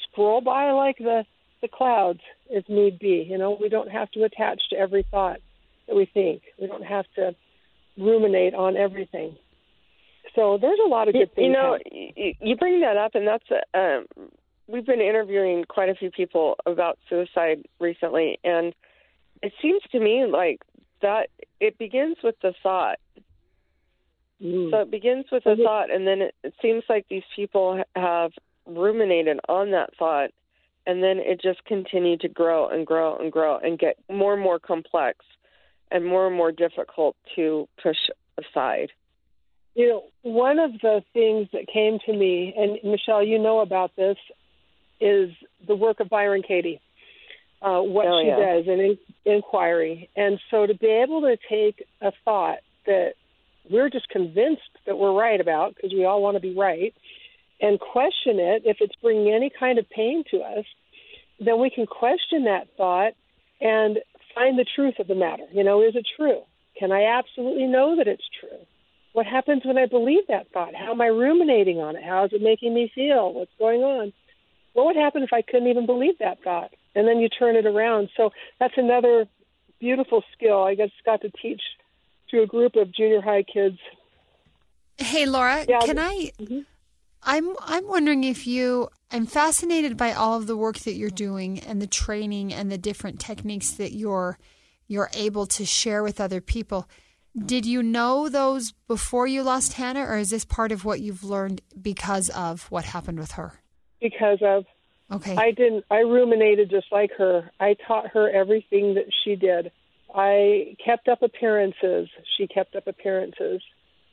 scroll 0.04 0.40
by 0.40 0.70
like 0.70 0.98
the, 0.98 1.24
the 1.60 1.68
clouds 1.68 2.20
if 2.48 2.68
need 2.68 2.98
be. 2.98 3.26
You 3.28 3.36
know, 3.36 3.58
we 3.60 3.68
don't 3.68 3.90
have 3.90 4.10
to 4.12 4.22
attach 4.22 4.62
to 4.70 4.76
every 4.76 5.04
thought 5.10 5.40
that 5.88 5.96
we 5.96 6.08
think. 6.12 6.42
We 6.60 6.68
don't 6.68 6.84
have 6.84 7.04
to 7.16 7.34
ruminate 7.98 8.54
on 8.54 8.76
everything. 8.76 9.36
So 10.34 10.58
there's 10.60 10.78
a 10.84 10.88
lot 10.88 11.08
of 11.08 11.14
good 11.14 11.34
things. 11.34 11.46
You 11.46 11.52
know, 11.52 11.78
you 12.40 12.56
bring 12.56 12.80
that 12.82 12.96
up, 12.96 13.14
and 13.14 13.26
that's 13.26 13.44
a, 13.50 13.78
um, 13.78 14.06
we've 14.66 14.86
been 14.86 15.00
interviewing 15.00 15.64
quite 15.68 15.88
a 15.88 15.94
few 15.94 16.10
people 16.10 16.56
about 16.66 16.98
suicide 17.08 17.64
recently, 17.80 18.38
and 18.44 18.74
it 19.42 19.52
seems 19.62 19.82
to 19.92 20.00
me 20.00 20.26
like 20.26 20.60
that 21.02 21.28
it 21.60 21.78
begins 21.78 22.16
with 22.22 22.34
the 22.42 22.52
thought. 22.62 22.98
Mm. 24.42 24.70
So 24.70 24.80
it 24.80 24.90
begins 24.90 25.26
with 25.32 25.46
a 25.46 25.56
thought, 25.56 25.90
and 25.90 26.06
then 26.06 26.22
it, 26.22 26.34
it 26.42 26.54
seems 26.60 26.84
like 26.88 27.06
these 27.08 27.22
people 27.34 27.82
have 27.94 28.32
ruminated 28.66 29.40
on 29.48 29.70
that 29.70 29.96
thought, 29.98 30.30
and 30.86 31.02
then 31.02 31.18
it 31.18 31.40
just 31.40 31.64
continued 31.64 32.20
to 32.20 32.28
grow 32.28 32.68
and 32.68 32.86
grow 32.86 33.16
and 33.16 33.32
grow 33.32 33.58
and 33.58 33.78
get 33.78 33.96
more 34.10 34.34
and 34.34 34.42
more 34.42 34.58
complex 34.58 35.24
and 35.90 36.04
more 36.04 36.26
and 36.26 36.36
more 36.36 36.52
difficult 36.52 37.16
to 37.34 37.68
push 37.82 37.96
aside. 38.38 38.90
You 39.74 39.88
know, 39.88 40.04
one 40.22 40.58
of 40.58 40.72
the 40.82 41.02
things 41.12 41.48
that 41.52 41.66
came 41.72 41.98
to 42.06 42.12
me, 42.12 42.54
and 42.56 42.78
Michelle, 42.90 43.22
you 43.22 43.38
know 43.38 43.60
about 43.60 43.94
this, 43.96 44.16
is 45.00 45.30
the 45.66 45.76
work 45.76 46.00
of 46.00 46.08
Byron 46.08 46.42
Katie, 46.46 46.80
uh, 47.62 47.80
what 47.80 48.06
oh, 48.06 48.20
she 48.22 48.28
yeah. 48.28 48.36
does 48.36 48.66
in, 48.66 48.80
in 48.80 48.98
inquiry. 49.26 50.08
And 50.16 50.40
so 50.50 50.66
to 50.66 50.74
be 50.74 50.86
able 50.86 51.20
to 51.22 51.36
take 51.48 51.84
a 52.00 52.12
thought 52.24 52.58
that 52.86 53.14
we're 53.70 53.90
just 53.90 54.08
convinced 54.08 54.70
that 54.86 54.98
we're 54.98 55.12
right 55.12 55.40
about, 55.40 55.74
because 55.74 55.92
we 55.92 56.04
all 56.04 56.22
want 56.22 56.36
to 56.36 56.40
be 56.40 56.54
right, 56.54 56.94
and 57.60 57.80
question 57.80 58.38
it, 58.38 58.62
if 58.64 58.78
it's 58.80 58.94
bringing 59.02 59.32
any 59.32 59.50
kind 59.50 59.78
of 59.78 59.88
pain 59.88 60.24
to 60.30 60.38
us, 60.38 60.64
then 61.40 61.60
we 61.60 61.70
can 61.70 61.86
question 61.86 62.44
that 62.44 62.68
thought 62.76 63.12
and 63.60 63.98
find 64.34 64.58
the 64.58 64.66
truth 64.74 64.94
of 64.98 65.06
the 65.06 65.14
matter. 65.14 65.44
You 65.52 65.64
know, 65.64 65.82
is 65.82 65.96
it 65.96 66.06
true? 66.16 66.42
Can 66.78 66.92
I 66.92 67.04
absolutely 67.18 67.66
know 67.66 67.96
that 67.96 68.08
it's 68.08 68.28
true? 68.40 68.58
What 69.14 69.24
happens 69.24 69.62
when 69.64 69.78
I 69.78 69.86
believe 69.86 70.26
that 70.28 70.50
thought? 70.52 70.74
How 70.74 70.92
am 70.92 71.00
I 71.00 71.06
ruminating 71.06 71.78
on 71.78 71.96
it? 71.96 72.04
How 72.04 72.24
is 72.26 72.32
it 72.34 72.42
making 72.42 72.74
me 72.74 72.92
feel? 72.94 73.32
What's 73.32 73.50
going 73.58 73.80
on? 73.80 74.12
What 74.74 74.86
would 74.86 74.96
happen 74.96 75.22
if 75.22 75.32
I 75.32 75.40
couldn't 75.40 75.68
even 75.68 75.86
believe 75.86 76.18
that 76.18 76.42
thought? 76.44 76.70
And 76.94 77.08
then 77.08 77.18
you 77.18 77.30
turn 77.30 77.56
it 77.56 77.64
around. 77.64 78.10
So 78.14 78.30
that's 78.60 78.74
another 78.76 79.26
beautiful 79.80 80.22
skill 80.36 80.62
I 80.62 80.74
guess 80.74 80.90
got 81.04 81.22
to 81.22 81.30
teach 81.30 81.62
to 82.30 82.42
a 82.42 82.46
group 82.46 82.76
of 82.76 82.92
junior 82.92 83.20
high 83.20 83.42
kids. 83.42 83.78
Hey 84.98 85.26
Laura, 85.26 85.64
yeah, 85.68 85.80
can 85.80 85.98
I 85.98 86.30
mm-hmm. 86.38 86.60
I'm 87.22 87.54
I'm 87.60 87.86
wondering 87.88 88.24
if 88.24 88.46
you 88.46 88.88
I'm 89.10 89.26
fascinated 89.26 89.96
by 89.96 90.12
all 90.12 90.36
of 90.36 90.46
the 90.46 90.56
work 90.56 90.78
that 90.80 90.94
you're 90.94 91.10
doing 91.10 91.60
and 91.60 91.80
the 91.80 91.86
training 91.86 92.52
and 92.52 92.70
the 92.70 92.78
different 92.78 93.20
techniques 93.20 93.70
that 93.72 93.92
you're 93.92 94.38
you're 94.88 95.10
able 95.14 95.46
to 95.46 95.64
share 95.64 96.02
with 96.02 96.20
other 96.20 96.40
people. 96.40 96.88
Did 97.36 97.66
you 97.66 97.82
know 97.82 98.30
those 98.30 98.72
before 98.88 99.26
you 99.26 99.42
lost 99.42 99.74
Hannah 99.74 100.06
or 100.06 100.16
is 100.16 100.30
this 100.30 100.46
part 100.46 100.72
of 100.72 100.86
what 100.86 101.00
you've 101.00 101.22
learned 101.22 101.60
because 101.80 102.30
of 102.30 102.70
what 102.70 102.86
happened 102.86 103.18
with 103.18 103.32
her? 103.32 103.60
because 104.00 104.38
of. 104.42 104.64
Okay. 105.10 105.36
I 105.36 105.52
didn't. 105.52 105.84
I 105.90 106.00
ruminated 106.00 106.70
just 106.70 106.86
like 106.90 107.12
her. 107.18 107.50
I 107.60 107.76
taught 107.86 108.08
her 108.08 108.28
everything 108.28 108.94
that 108.94 109.06
she 109.24 109.36
did. 109.36 109.70
I 110.14 110.76
kept 110.84 111.08
up 111.08 111.22
appearances. 111.22 112.08
She 112.36 112.46
kept 112.46 112.76
up 112.76 112.86
appearances. 112.86 113.62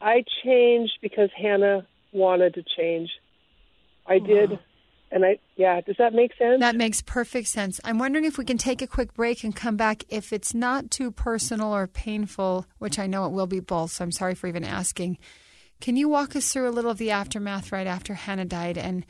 I 0.02 0.26
changed 0.44 1.00
because 1.02 1.30
Hannah 1.36 1.88
wanted 2.12 2.56
to 2.56 2.64
change. 2.78 3.10
I 4.06 4.18
wow. 4.18 4.26
did. 4.26 4.60
And 5.12 5.24
I, 5.24 5.38
yeah, 5.56 5.80
does 5.82 5.96
that 6.00 6.14
make 6.14 6.32
sense? 6.38 6.60
That 6.60 6.76
makes 6.76 7.02
perfect 7.02 7.48
sense. 7.48 7.80
I'm 7.84 8.00
wondering 8.00 8.26
if 8.26 8.38
we 8.40 8.46
can 8.46 8.58
take 8.58 8.82
a 8.82 8.88
quick 8.88 9.14
break 9.14 9.44
and 9.44 9.56
come 9.56 9.78
back. 9.78 10.04
If 10.10 10.34
it's 10.34 10.56
not 10.56 10.90
too 10.90 11.12
personal 11.12 11.74
or 11.74 11.86
painful, 11.86 12.66
which 12.80 12.98
I 12.98 13.06
know 13.06 13.26
it 13.26 13.32
will 13.32 13.46
be 13.46 13.60
both, 13.60 13.92
so 13.92 14.04
I'm 14.04 14.12
sorry 14.12 14.34
for 14.34 14.48
even 14.48 14.64
asking. 14.64 15.20
Can 15.80 15.98
you 15.98 16.10
walk 16.10 16.36
us 16.36 16.52
through 16.52 16.68
a 16.68 16.72
little 16.72 16.90
of 16.90 16.98
the 16.98 17.12
aftermath 17.12 17.72
right 17.72 17.86
after 17.86 18.16
Hannah 18.16 18.46
died 18.46 18.78
and 18.78 19.06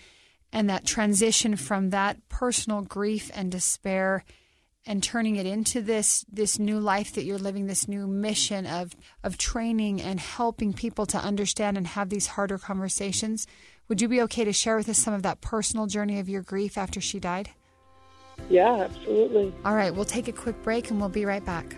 and 0.52 0.70
that 0.70 0.86
transition 0.86 1.56
from 1.56 1.90
that 1.90 2.18
personal 2.30 2.82
grief 2.82 3.32
and 3.34 3.52
despair 3.52 4.24
and 4.86 5.02
turning 5.02 5.36
it 5.36 5.46
into 5.46 5.82
this 5.82 6.26
this 6.32 6.60
new 6.60 6.80
life 6.80 7.14
that 7.14 7.24
you're 7.24 7.38
living 7.38 7.68
this 7.68 7.88
new 7.88 8.08
mission 8.08 8.66
of 8.66 8.96
of 9.24 9.38
training 9.38 10.02
and 10.02 10.20
helping 10.20 10.74
people 10.74 11.06
to 11.06 11.18
understand 11.18 11.78
and 11.78 11.88
have 11.88 12.10
these 12.10 12.28
harder 12.28 12.58
conversations. 12.58 13.48
Would 13.88 14.02
you 14.02 14.08
be 14.08 14.22
okay 14.24 14.46
to 14.46 14.54
share 14.54 14.78
with 14.78 14.90
us 14.90 14.98
some 14.98 15.14
of 15.14 15.24
that 15.24 15.42
personal 15.42 15.88
journey 15.88 16.20
of 16.20 16.30
your 16.30 16.42
grief 16.42 16.78
after 16.78 17.00
she 17.00 17.20
died? 17.20 17.50
Yeah 18.50 18.88
absolutely. 18.90 19.54
All 19.64 19.76
right 19.76 19.94
we'll 19.94 20.06
take 20.06 20.28
a 20.28 20.34
quick 20.34 20.62
break 20.64 20.90
and 20.90 21.00
we'll 21.00 21.10
be 21.10 21.26
right 21.26 21.46
back. 21.46 21.78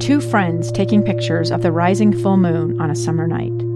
Two 0.00 0.20
friends 0.20 0.70
taking 0.70 1.02
pictures 1.02 1.50
of 1.50 1.62
the 1.62 1.72
rising 1.72 2.16
full 2.16 2.36
moon 2.36 2.80
on 2.80 2.92
a 2.92 2.94
summer 2.94 3.26
night. 3.26 3.75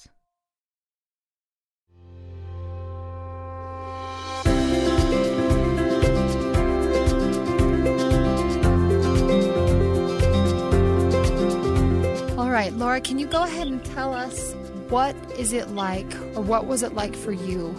Right, 12.61 12.73
Laura, 12.73 13.01
can 13.01 13.17
you 13.17 13.25
go 13.25 13.41
ahead 13.41 13.67
and 13.67 13.83
tell 13.83 14.13
us 14.13 14.53
what 14.89 15.15
is 15.35 15.51
it 15.51 15.69
like, 15.69 16.13
or 16.35 16.43
what 16.43 16.67
was 16.67 16.83
it 16.83 16.93
like 16.93 17.15
for 17.15 17.31
you 17.31 17.69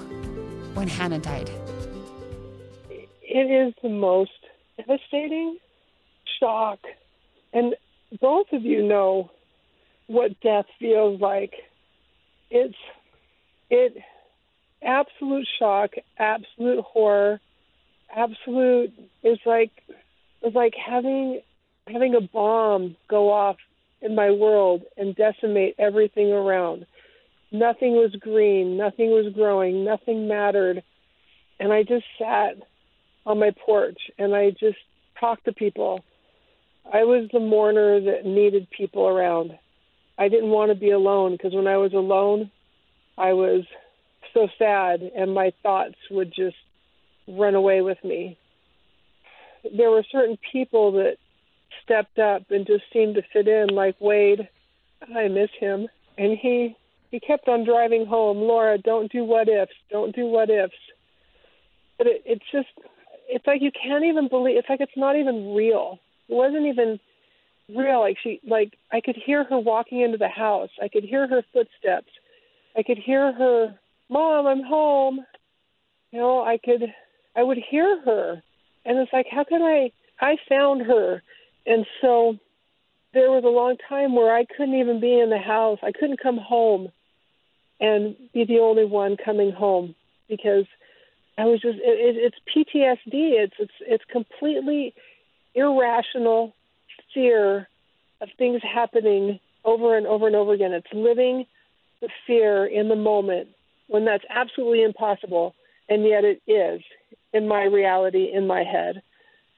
when 0.74 0.88
Hannah 0.88 1.20
died? 1.20 1.48
It 2.90 3.68
is 3.68 3.74
the 3.80 3.88
most 3.88 4.32
devastating 4.76 5.58
shock. 6.40 6.80
And 7.52 7.76
both 8.20 8.48
of 8.52 8.62
you 8.62 8.82
know 8.82 9.30
what 10.08 10.40
death 10.40 10.66
feels 10.80 11.20
like. 11.20 11.52
It's 12.50 12.74
it 13.70 13.96
absolute 14.82 15.46
shock, 15.60 15.92
absolute 16.18 16.82
horror, 16.84 17.40
absolute 18.12 18.92
is 19.22 19.38
like 19.46 19.70
it's 20.42 20.56
like 20.56 20.74
having 20.74 21.40
having 21.86 22.16
a 22.16 22.20
bomb 22.20 22.96
go 23.08 23.30
off 23.30 23.58
in 24.02 24.14
my 24.14 24.30
world 24.30 24.82
and 24.96 25.16
decimate 25.16 25.76
everything 25.78 26.32
around. 26.32 26.86
Nothing 27.50 27.92
was 27.92 28.14
green, 28.20 28.76
nothing 28.76 29.10
was 29.10 29.32
growing, 29.32 29.84
nothing 29.84 30.26
mattered. 30.26 30.82
And 31.60 31.72
I 31.72 31.82
just 31.82 32.04
sat 32.18 32.56
on 33.24 33.38
my 33.38 33.52
porch 33.64 33.98
and 34.18 34.34
I 34.34 34.50
just 34.50 34.78
talked 35.18 35.44
to 35.44 35.52
people. 35.52 36.02
I 36.92 37.04
was 37.04 37.28
the 37.32 37.40
mourner 37.40 38.00
that 38.00 38.26
needed 38.26 38.68
people 38.70 39.06
around. 39.06 39.58
I 40.18 40.28
didn't 40.28 40.50
want 40.50 40.70
to 40.70 40.78
be 40.78 40.90
alone 40.90 41.32
because 41.32 41.54
when 41.54 41.66
I 41.66 41.76
was 41.76 41.92
alone, 41.92 42.50
I 43.16 43.32
was 43.34 43.64
so 44.34 44.48
sad 44.58 45.02
and 45.14 45.34
my 45.34 45.52
thoughts 45.62 45.94
would 46.10 46.32
just 46.34 46.56
run 47.28 47.54
away 47.54 47.82
with 47.82 47.98
me. 48.02 48.38
There 49.76 49.90
were 49.90 50.04
certain 50.10 50.38
people 50.50 50.92
that 50.92 51.18
stepped 51.82 52.18
up 52.18 52.42
and 52.50 52.66
just 52.66 52.84
seemed 52.92 53.14
to 53.16 53.22
fit 53.32 53.48
in, 53.48 53.68
like 53.68 53.96
Wade. 54.00 54.48
I 55.14 55.28
miss 55.28 55.50
him. 55.58 55.88
And 56.18 56.36
he 56.40 56.76
he 57.10 57.20
kept 57.20 57.48
on 57.48 57.64
driving 57.64 58.06
home. 58.06 58.38
Laura, 58.38 58.78
don't 58.78 59.10
do 59.12 59.24
what 59.24 59.48
ifs. 59.48 59.72
Don't 59.90 60.14
do 60.14 60.26
what 60.26 60.50
ifs. 60.50 60.72
But 61.98 62.06
it, 62.06 62.22
it's 62.24 62.44
just, 62.50 62.68
it's 63.28 63.46
like 63.46 63.60
you 63.60 63.70
can't 63.70 64.04
even 64.04 64.28
believe. 64.28 64.56
It's 64.56 64.68
like 64.68 64.80
it's 64.80 64.96
not 64.96 65.16
even 65.16 65.54
real. 65.54 65.98
It 66.28 66.34
wasn't 66.34 66.66
even 66.66 66.98
real. 67.68 68.00
Like 68.00 68.16
she, 68.22 68.40
like 68.46 68.74
I 68.92 69.00
could 69.00 69.16
hear 69.16 69.44
her 69.44 69.58
walking 69.58 70.00
into 70.00 70.18
the 70.18 70.28
house. 70.28 70.70
I 70.82 70.88
could 70.88 71.04
hear 71.04 71.28
her 71.28 71.42
footsteps. 71.52 72.12
I 72.76 72.82
could 72.82 72.98
hear 72.98 73.32
her, 73.32 73.78
"Mom, 74.08 74.46
I'm 74.46 74.62
home." 74.62 75.20
You 76.12 76.20
know, 76.20 76.42
I 76.44 76.58
could, 76.62 76.82
I 77.34 77.42
would 77.42 77.58
hear 77.70 78.00
her, 78.04 78.42
and 78.84 78.98
it's 78.98 79.12
like, 79.14 79.26
how 79.30 79.44
could 79.44 79.62
I? 79.62 79.92
I 80.20 80.36
found 80.46 80.82
her, 80.82 81.22
and 81.66 81.86
so 82.00 82.38
there 83.14 83.30
was 83.30 83.44
a 83.44 83.48
long 83.48 83.76
time 83.88 84.14
where 84.14 84.34
I 84.34 84.44
couldn't 84.44 84.78
even 84.78 85.00
be 85.00 85.18
in 85.18 85.30
the 85.30 85.38
house. 85.38 85.78
I 85.82 85.92
couldn't 85.92 86.22
come 86.22 86.38
home 86.38 86.90
and 87.80 88.16
be 88.32 88.44
the 88.44 88.60
only 88.60 88.84
one 88.84 89.16
coming 89.22 89.52
home 89.52 89.94
because 90.28 90.64
I 91.36 91.44
was 91.44 91.60
just 91.60 91.78
it, 91.78 91.82
it, 91.82 92.16
it's 92.16 92.36
PTSD. 92.54 93.42
It's 93.42 93.54
it's 93.58 93.72
it's 93.80 94.04
completely 94.10 94.94
irrational 95.54 96.54
fear 97.12 97.68
of 98.20 98.28
things 98.38 98.62
happening 98.62 99.40
over 99.64 99.96
and 99.96 100.06
over 100.06 100.26
and 100.26 100.36
over 100.36 100.52
again. 100.52 100.72
It's 100.72 100.86
living 100.92 101.46
the 102.00 102.08
fear 102.26 102.66
in 102.66 102.88
the 102.88 102.96
moment 102.96 103.48
when 103.88 104.04
that's 104.04 104.24
absolutely 104.30 104.82
impossible, 104.82 105.54
and 105.88 106.04
yet 106.04 106.24
it 106.24 106.40
is 106.46 106.82
in 107.32 107.48
my 107.48 107.64
reality 107.64 108.30
in 108.32 108.46
my 108.46 108.62
head. 108.62 109.02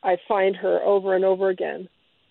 I 0.04 0.18
find 0.28 0.54
her 0.56 0.80
over 0.82 1.16
and 1.16 1.24
over 1.24 1.48
again. 1.48 1.88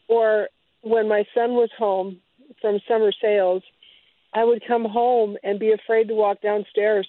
Or 0.08 0.48
when 0.82 1.10
my 1.10 1.26
son 1.34 1.54
was 1.54 1.70
home 1.78 2.20
from 2.62 2.80
summer 2.88 3.12
sales, 3.20 3.64
I 4.34 4.44
would 4.44 4.64
come 4.68 4.86
home 4.86 5.38
and 5.44 5.60
be 5.60 5.72
afraid 5.72 6.08
to 6.08 6.14
walk 6.14 6.42
downstairs 6.42 7.08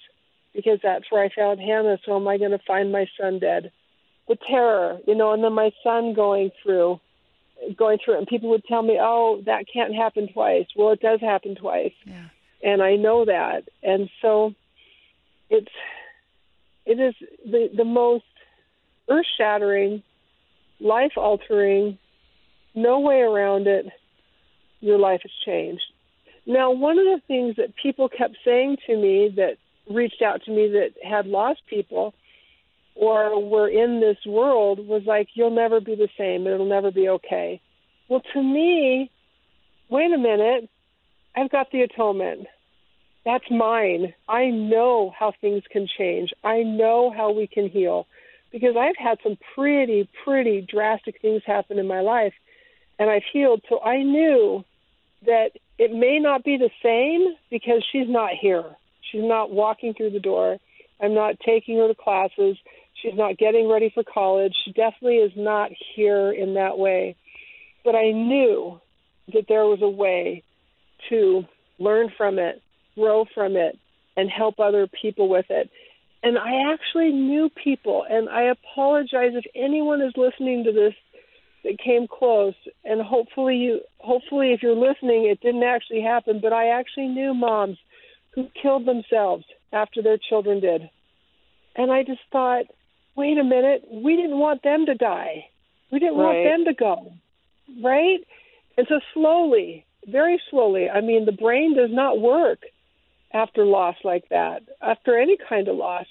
because 0.53 0.79
that's 0.81 1.05
where 1.09 1.23
I 1.23 1.29
found 1.29 1.59
Hannah. 1.59 1.99
So 2.05 2.15
am 2.15 2.27
I 2.27 2.37
going 2.37 2.51
to 2.51 2.59
find 2.65 2.91
my 2.91 3.07
son 3.19 3.39
dead? 3.39 3.71
The 4.27 4.37
terror, 4.49 4.99
you 5.05 5.15
know, 5.15 5.33
and 5.33 5.43
then 5.43 5.53
my 5.53 5.71
son 5.83 6.13
going 6.13 6.51
through, 6.63 6.99
going 7.77 7.99
through 8.03 8.15
it, 8.15 8.17
and 8.19 8.27
people 8.27 8.49
would 8.49 8.65
tell 8.65 8.81
me, 8.81 8.97
"Oh, 8.99 9.41
that 9.45 9.65
can't 9.71 9.93
happen 9.93 10.29
twice." 10.33 10.65
Well, 10.75 10.91
it 10.91 10.99
does 10.99 11.21
happen 11.21 11.55
twice, 11.55 11.93
yeah. 12.05 12.29
and 12.63 12.81
I 12.81 12.95
know 12.95 13.25
that, 13.25 13.65
and 13.83 14.09
so 14.23 14.55
it's 15.51 15.71
it 16.87 16.99
is 16.99 17.13
the 17.45 17.69
the 17.75 17.85
most 17.85 18.23
earth 19.09 19.27
shattering, 19.37 20.01
life 20.85 21.13
altering, 21.17 21.97
no 22.75 22.99
way 22.99 23.19
around 23.21 23.67
it. 23.67 23.87
Your 24.79 24.99
life 24.99 25.21
has 25.23 25.31
changed. 25.45 25.83
Now, 26.45 26.71
one 26.71 26.99
of 26.99 27.05
the 27.05 27.21
things 27.27 27.55
that 27.55 27.75
people 27.81 28.07
kept 28.07 28.37
saying 28.45 28.77
to 28.85 28.95
me 28.95 29.33
that 29.35 29.57
reached 29.89 30.21
out 30.21 30.43
to 30.45 30.51
me 30.51 30.69
that 30.69 30.91
had 31.03 31.25
lost 31.25 31.61
people 31.67 32.13
or 32.95 33.43
were 33.43 33.67
in 33.67 33.99
this 33.99 34.17
world 34.25 34.87
was 34.87 35.01
like, 35.05 35.29
you'll 35.33 35.49
never 35.49 35.81
be 35.81 35.95
the 35.95 36.07
same. 36.17 36.45
It'll 36.45 36.69
never 36.69 36.91
be 36.91 37.09
okay. 37.09 37.61
Well, 38.07 38.21
to 38.33 38.43
me, 38.43 39.09
wait 39.89 40.13
a 40.13 40.17
minute. 40.17 40.69
I've 41.35 41.51
got 41.51 41.71
the 41.71 41.81
atonement. 41.81 42.47
That's 43.25 43.49
mine. 43.49 44.13
I 44.29 44.45
know 44.45 45.11
how 45.17 45.33
things 45.41 45.63
can 45.71 45.87
change. 45.97 46.31
I 46.43 46.61
know 46.61 47.11
how 47.15 47.31
we 47.31 47.47
can 47.47 47.67
heal 47.69 48.05
because 48.55 48.77
I've 48.79 48.95
had 48.95 49.17
some 49.21 49.37
pretty, 49.53 50.07
pretty 50.23 50.61
drastic 50.61 51.21
things 51.21 51.41
happen 51.45 51.77
in 51.77 51.87
my 51.87 51.99
life 51.99 52.31
and 52.97 53.09
I've 53.09 53.25
healed. 53.33 53.61
So 53.67 53.81
I 53.81 54.01
knew 54.01 54.63
that 55.25 55.49
it 55.77 55.91
may 55.91 56.19
not 56.19 56.45
be 56.45 56.55
the 56.55 56.69
same 56.81 57.35
because 57.51 57.85
she's 57.91 58.07
not 58.07 58.29
here. 58.39 58.63
She's 59.11 59.25
not 59.25 59.51
walking 59.51 59.93
through 59.93 60.11
the 60.11 60.21
door. 60.21 60.57
I'm 61.01 61.13
not 61.13 61.35
taking 61.45 61.77
her 61.79 61.89
to 61.89 61.95
classes. 61.95 62.55
She's 63.01 63.15
not 63.15 63.37
getting 63.37 63.69
ready 63.69 63.91
for 63.93 64.03
college. 64.05 64.53
She 64.63 64.71
definitely 64.71 65.17
is 65.17 65.33
not 65.35 65.71
here 65.93 66.31
in 66.31 66.53
that 66.53 66.77
way. 66.77 67.17
But 67.83 67.95
I 67.95 68.11
knew 68.11 68.79
that 69.33 69.47
there 69.49 69.65
was 69.65 69.81
a 69.81 69.89
way 69.89 70.43
to 71.09 71.43
learn 71.77 72.09
from 72.17 72.39
it, 72.39 72.61
grow 72.95 73.25
from 73.35 73.57
it, 73.57 73.77
and 74.15 74.29
help 74.29 74.61
other 74.61 74.87
people 74.87 75.27
with 75.27 75.47
it. 75.49 75.69
And 76.25 76.39
I 76.39 76.73
actually 76.73 77.11
knew 77.11 77.49
people, 77.49 78.03
and 78.09 78.27
I 78.29 78.43
apologize 78.43 79.33
if 79.35 79.45
anyone 79.55 80.01
is 80.01 80.11
listening 80.17 80.63
to 80.63 80.71
this 80.71 80.95
that 81.63 81.77
came 81.79 82.07
close 82.07 82.55
and 82.83 83.01
hopefully 83.01 83.57
you 83.57 83.81
hopefully 83.97 84.51
if 84.51 84.61
you're 84.61 84.75
listening 84.75 85.25
it 85.25 85.41
didn't 85.41 85.63
actually 85.63 86.01
happen 86.01 86.39
but 86.39 86.53
i 86.53 86.67
actually 86.67 87.07
knew 87.07 87.33
moms 87.33 87.75
who 88.35 88.47
killed 88.61 88.85
themselves 88.85 89.43
after 89.73 90.03
their 90.03 90.17
children 90.17 90.59
did. 90.59 90.87
And 91.75 91.91
i 91.91 92.03
just 92.03 92.21
thought 92.31 92.65
wait 93.15 93.39
a 93.39 93.43
minute 93.43 93.83
we 93.91 94.15
didn't 94.15 94.37
want 94.37 94.61
them 94.61 94.85
to 94.85 94.93
die. 94.93 95.47
We 95.91 95.97
didn't 95.97 96.17
right. 96.17 96.23
want 96.23 96.43
them 96.43 96.65
to 96.65 96.73
go 96.73 97.13
right? 97.83 98.19
And 98.77 98.85
so 98.87 98.99
slowly 99.15 99.85
very 100.07 100.39
slowly 100.49 100.89
i 100.89 101.01
mean 101.01 101.25
the 101.25 101.31
brain 101.31 101.75
does 101.75 101.89
not 101.91 102.19
work 102.19 102.59
after 103.33 103.65
loss 103.65 103.95
like 104.03 104.29
that 104.29 104.61
after 104.81 105.19
any 105.19 105.37
kind 105.49 105.67
of 105.67 105.75
loss 105.75 106.05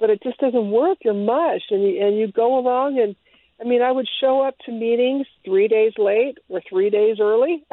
but 0.00 0.10
it 0.10 0.22
just 0.22 0.38
doesn't 0.38 0.70
work 0.70 0.98
you're 1.04 1.14
mush 1.14 1.62
and 1.70 1.82
you, 1.82 2.04
and 2.04 2.18
you 2.18 2.32
go 2.32 2.58
along 2.58 2.98
and 2.98 3.14
I 3.60 3.64
mean, 3.64 3.82
I 3.82 3.92
would 3.92 4.08
show 4.20 4.40
up 4.40 4.56
to 4.64 4.72
meetings 4.72 5.26
three 5.44 5.68
days 5.68 5.92
late 5.98 6.38
or 6.48 6.62
three 6.68 6.88
days 6.88 7.18
early. 7.20 7.62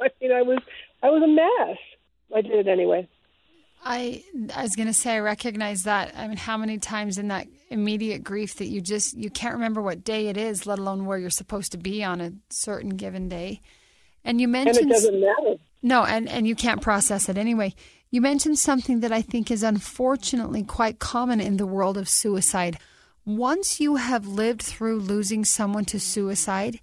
I 0.00 0.10
mean, 0.20 0.32
I 0.32 0.42
was 0.42 0.58
I 1.02 1.10
was 1.10 1.22
a 1.22 1.26
mess. 1.26 1.78
I 2.34 2.40
did 2.40 2.66
it 2.66 2.68
anyway. 2.68 3.06
I 3.84 4.24
I 4.54 4.62
was 4.62 4.74
going 4.76 4.88
to 4.88 4.94
say 4.94 5.14
I 5.14 5.18
recognize 5.20 5.82
that. 5.82 6.14
I 6.16 6.26
mean, 6.26 6.38
how 6.38 6.56
many 6.56 6.78
times 6.78 7.18
in 7.18 7.28
that 7.28 7.46
immediate 7.68 8.24
grief 8.24 8.56
that 8.56 8.66
you 8.66 8.80
just 8.80 9.16
you 9.16 9.30
can't 9.30 9.54
remember 9.54 9.82
what 9.82 10.04
day 10.04 10.28
it 10.28 10.36
is, 10.38 10.66
let 10.66 10.78
alone 10.78 11.04
where 11.04 11.18
you're 11.18 11.30
supposed 11.30 11.72
to 11.72 11.78
be 11.78 12.02
on 12.02 12.20
a 12.20 12.32
certain 12.48 12.90
given 12.90 13.28
day. 13.28 13.60
And 14.24 14.40
you 14.40 14.48
mentioned 14.48 14.78
and 14.78 14.90
it 14.90 14.94
doesn't 14.94 15.20
matter. 15.20 15.56
No, 15.82 16.04
and 16.04 16.28
and 16.28 16.48
you 16.48 16.56
can't 16.56 16.80
process 16.80 17.28
it 17.28 17.36
anyway. 17.36 17.74
You 18.10 18.20
mentioned 18.20 18.58
something 18.58 19.00
that 19.00 19.12
I 19.12 19.22
think 19.22 19.50
is 19.50 19.62
unfortunately 19.62 20.62
quite 20.62 20.98
common 20.98 21.40
in 21.40 21.56
the 21.56 21.66
world 21.66 21.98
of 21.98 22.08
suicide 22.08 22.78
once 23.26 23.80
you 23.80 23.96
have 23.96 24.24
lived 24.24 24.62
through 24.62 25.00
losing 25.00 25.44
someone 25.44 25.84
to 25.84 25.98
suicide, 25.98 26.80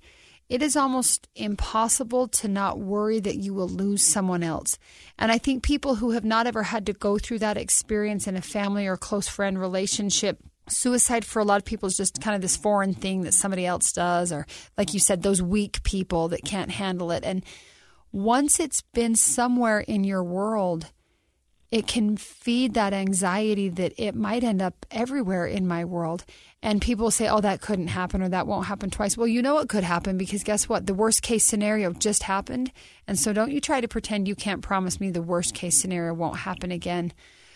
it 0.49 0.61
is 0.61 0.75
almost 0.75 1.29
impossible 1.35 2.27
to 2.27 2.49
not 2.49 2.77
worry 2.77 3.21
that 3.21 3.37
you 3.37 3.53
will 3.53 3.69
lose 3.69 4.03
someone 4.03 4.43
else. 4.43 4.77
And 5.17 5.31
I 5.31 5.37
think 5.37 5.63
people 5.63 5.95
who 5.95 6.11
have 6.11 6.25
not 6.25 6.45
ever 6.45 6.63
had 6.63 6.85
to 6.87 6.93
go 6.93 7.17
through 7.17 7.39
that 7.39 7.55
experience 7.55 8.27
in 8.27 8.35
a 8.35 8.41
family 8.41 8.85
or 8.85 8.97
close 8.97 9.29
friend 9.29 9.57
relationship, 9.57 10.37
suicide 10.67 11.23
for 11.23 11.39
a 11.39 11.45
lot 11.45 11.61
of 11.61 11.65
people 11.65 11.87
is 11.87 11.95
just 11.95 12.19
kind 12.19 12.35
of 12.35 12.41
this 12.41 12.57
foreign 12.57 12.93
thing 12.93 13.21
that 13.21 13.33
somebody 13.33 13.65
else 13.65 13.93
does, 13.93 14.33
or 14.33 14.45
like 14.77 14.93
you 14.93 14.99
said, 14.99 15.23
those 15.23 15.41
weak 15.41 15.81
people 15.83 16.27
that 16.27 16.43
can't 16.43 16.71
handle 16.71 17.09
it. 17.11 17.23
And 17.23 17.41
once 18.11 18.59
it's 18.59 18.81
been 18.93 19.15
somewhere 19.15 19.79
in 19.79 20.03
your 20.03 20.25
world, 20.25 20.91
it 21.73 21.87
can 21.87 22.15
feed 22.17 22.75
that 22.75 22.93
anxiety 22.93 23.67
that 23.67 23.93
it 23.97 24.13
might 24.13 24.43
end 24.43 24.61
up 24.61 24.85
everywhere 24.91 25.47
in 25.47 25.67
my 25.67 25.83
world. 25.83 26.23
And 26.61 26.79
people 26.79 27.09
say, 27.09 27.27
oh, 27.27 27.41
that 27.41 27.61
couldn't 27.61 27.87
happen 27.87 28.21
or 28.21 28.29
that 28.29 28.45
won't 28.45 28.67
happen 28.67 28.91
twice. 28.91 29.17
Well, 29.17 29.25
you 29.25 29.41
know 29.41 29.57
it 29.57 29.69
could 29.69 29.83
happen 29.83 30.15
because 30.15 30.43
guess 30.43 30.69
what? 30.69 30.85
The 30.85 30.93
worst 30.93 31.23
case 31.23 31.43
scenario 31.43 31.91
just 31.91 32.21
happened. 32.21 32.71
And 33.07 33.17
so 33.17 33.33
don't 33.33 33.51
you 33.51 33.59
try 33.59 33.81
to 33.81 33.87
pretend 33.87 34.27
you 34.27 34.35
can't 34.35 34.61
promise 34.61 34.99
me 34.99 35.09
the 35.09 35.23
worst 35.23 35.55
case 35.55 35.75
scenario 35.75 36.13
won't 36.13 36.37
happen 36.37 36.71
again. 36.71 37.11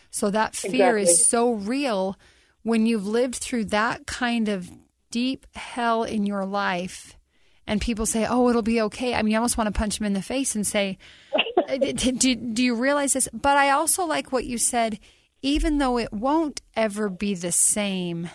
So 0.09 0.31
that 0.31 0.55
fear 0.55 0.97
Exactly. 0.97 1.01
is 1.03 1.29
so 1.29 1.51
real 1.51 2.17
when 2.63 2.87
you've 2.87 3.05
lived 3.05 3.35
through 3.35 3.65
that 3.65 4.07
kind 4.07 4.49
of 4.49 4.67
deep 5.11 5.45
hell 5.55 6.01
in 6.01 6.25
your 6.25 6.43
life 6.43 7.15
and 7.67 7.79
people 7.79 8.07
say, 8.07 8.25
oh, 8.27 8.49
it'll 8.49 8.63
be 8.63 8.81
okay. 8.81 9.13
I 9.13 9.21
mean, 9.21 9.33
you 9.33 9.37
almost 9.37 9.59
want 9.59 9.71
to 9.71 9.77
punch 9.77 9.99
them 9.99 10.07
in 10.07 10.13
the 10.13 10.23
face 10.23 10.55
and 10.55 10.65
say, 10.65 10.97
do, 11.67 12.35
do 12.35 12.63
you 12.63 12.75
realize 12.75 13.13
this? 13.13 13.29
But 13.33 13.57
I 13.57 13.71
also 13.71 14.05
like 14.05 14.31
what 14.31 14.45
you 14.45 14.57
said, 14.57 14.99
even 15.41 15.77
though 15.77 15.97
it 15.97 16.11
won't 16.11 16.61
ever 16.75 17.09
be 17.09 17.35
the 17.35 17.51
same, 17.51 18.29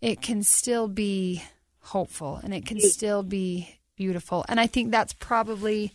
it 0.00 0.20
can 0.20 0.42
still 0.42 0.88
be 0.88 1.42
hopeful 1.80 2.40
and 2.42 2.52
it 2.52 2.66
can 2.66 2.80
still 2.80 3.22
be 3.22 3.78
beautiful. 3.96 4.44
And 4.48 4.60
I 4.60 4.66
think 4.66 4.90
that's 4.90 5.12
probably, 5.14 5.92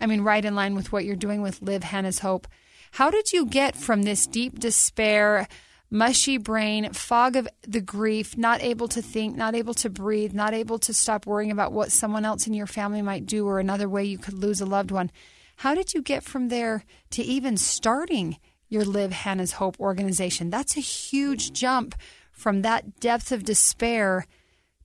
I 0.00 0.06
mean, 0.06 0.22
right 0.22 0.44
in 0.44 0.54
line 0.54 0.74
with 0.74 0.92
what 0.92 1.04
you're 1.04 1.16
doing 1.16 1.42
with 1.42 1.62
Live 1.62 1.84
Hannah's 1.84 2.20
Hope. 2.20 2.48
How 2.92 3.10
did 3.10 3.32
you 3.32 3.46
get 3.46 3.76
from 3.76 4.02
this 4.02 4.26
deep 4.26 4.58
despair, 4.58 5.48
mushy 5.90 6.38
brain, 6.38 6.92
fog 6.92 7.36
of 7.36 7.48
the 7.66 7.80
grief, 7.80 8.36
not 8.36 8.62
able 8.62 8.88
to 8.88 9.02
think, 9.02 9.36
not 9.36 9.54
able 9.54 9.74
to 9.74 9.90
breathe, 9.90 10.32
not 10.32 10.54
able 10.54 10.78
to 10.80 10.94
stop 10.94 11.26
worrying 11.26 11.50
about 11.50 11.72
what 11.72 11.92
someone 11.92 12.24
else 12.24 12.46
in 12.46 12.54
your 12.54 12.66
family 12.66 13.02
might 13.02 13.26
do 13.26 13.46
or 13.46 13.58
another 13.58 13.88
way 13.88 14.04
you 14.04 14.18
could 14.18 14.34
lose 14.34 14.60
a 14.60 14.66
loved 14.66 14.90
one? 14.90 15.10
How 15.56 15.74
did 15.74 15.94
you 15.94 16.02
get 16.02 16.22
from 16.22 16.48
there 16.48 16.84
to 17.10 17.22
even 17.22 17.56
starting 17.56 18.38
your 18.68 18.84
Live 18.84 19.12
Hannah's 19.12 19.52
Hope 19.52 19.78
organization? 19.78 20.50
That's 20.50 20.76
a 20.76 20.80
huge 20.80 21.52
jump 21.52 21.94
from 22.32 22.62
that 22.62 23.00
depth 23.00 23.32
of 23.32 23.44
despair 23.44 24.26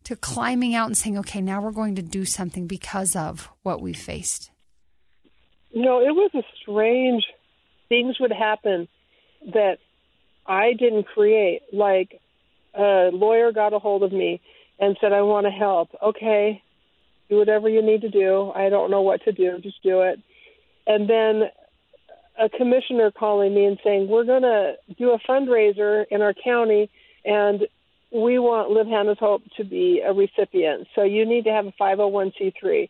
to 0.04 0.16
climbing 0.16 0.76
out 0.76 0.88
and 0.88 0.98
saying, 0.98 1.18
okay, 1.18 1.42
now 1.42 1.62
we're 1.62 1.72
going 1.72 1.96
to 1.96 2.02
do 2.02 2.26
something 2.26 2.68
because 2.68 3.16
of 3.16 3.50
what 3.64 3.82
we 3.82 3.94
faced. 3.94 4.52
No, 5.74 6.00
it 6.00 6.16
was 6.16 6.32
a 6.34 6.44
strange 6.62 7.26
things 7.90 8.20
would 8.20 8.32
happen 8.32 8.88
that 9.54 9.78
I 10.46 10.74
didn't 10.74 11.08
create. 11.08 11.62
Like 11.74 12.20
a 12.74 13.10
lawyer 13.12 13.52
got 13.52 13.74
a 13.74 13.80
hold 13.80 14.04
of 14.04 14.12
me 14.12 14.42
and 14.80 14.98
said, 15.02 15.12
I 15.12 15.22
want 15.22 15.46
to 15.46 15.52
help. 15.52 15.90
Okay, 16.02 16.64
do 17.30 17.38
whatever 17.38 17.70
you 17.70 17.82
need 17.82 18.02
to 18.02 18.10
do. 18.10 18.52
I 18.56 18.70
don't 18.70 18.90
know 18.90 19.02
what 19.02 19.24
to 19.26 19.32
do. 19.32 19.60
Just 19.62 19.84
do 19.84 20.02
it. 20.02 20.20
And 20.89 21.10
then 21.10 21.43
a 22.38 22.49
commissioner 22.49 23.12
calling 23.12 23.56
me 23.56 23.63
and 23.65 23.80
saying, 23.84 24.10
We're 24.10 24.25
going 24.25 24.41
to 24.41 24.73
do 24.97 25.12
a 25.12 25.19
fundraiser 25.19 26.04
in 26.12 26.21
our 26.21 26.34
county 26.34 26.89
and 27.23 27.62
we 28.12 28.39
want 28.39 28.71
Live 28.71 28.88
Hannah's 28.88 29.19
Hope 29.19 29.43
to 29.58 29.63
be 29.63 30.02
a 30.06 30.12
recipient. 30.13 30.88
So 30.95 31.04
you 31.04 31.25
need 31.25 31.43
to 31.43 31.52
have 31.52 31.67
a 31.67 31.73
501c3. 31.80 32.89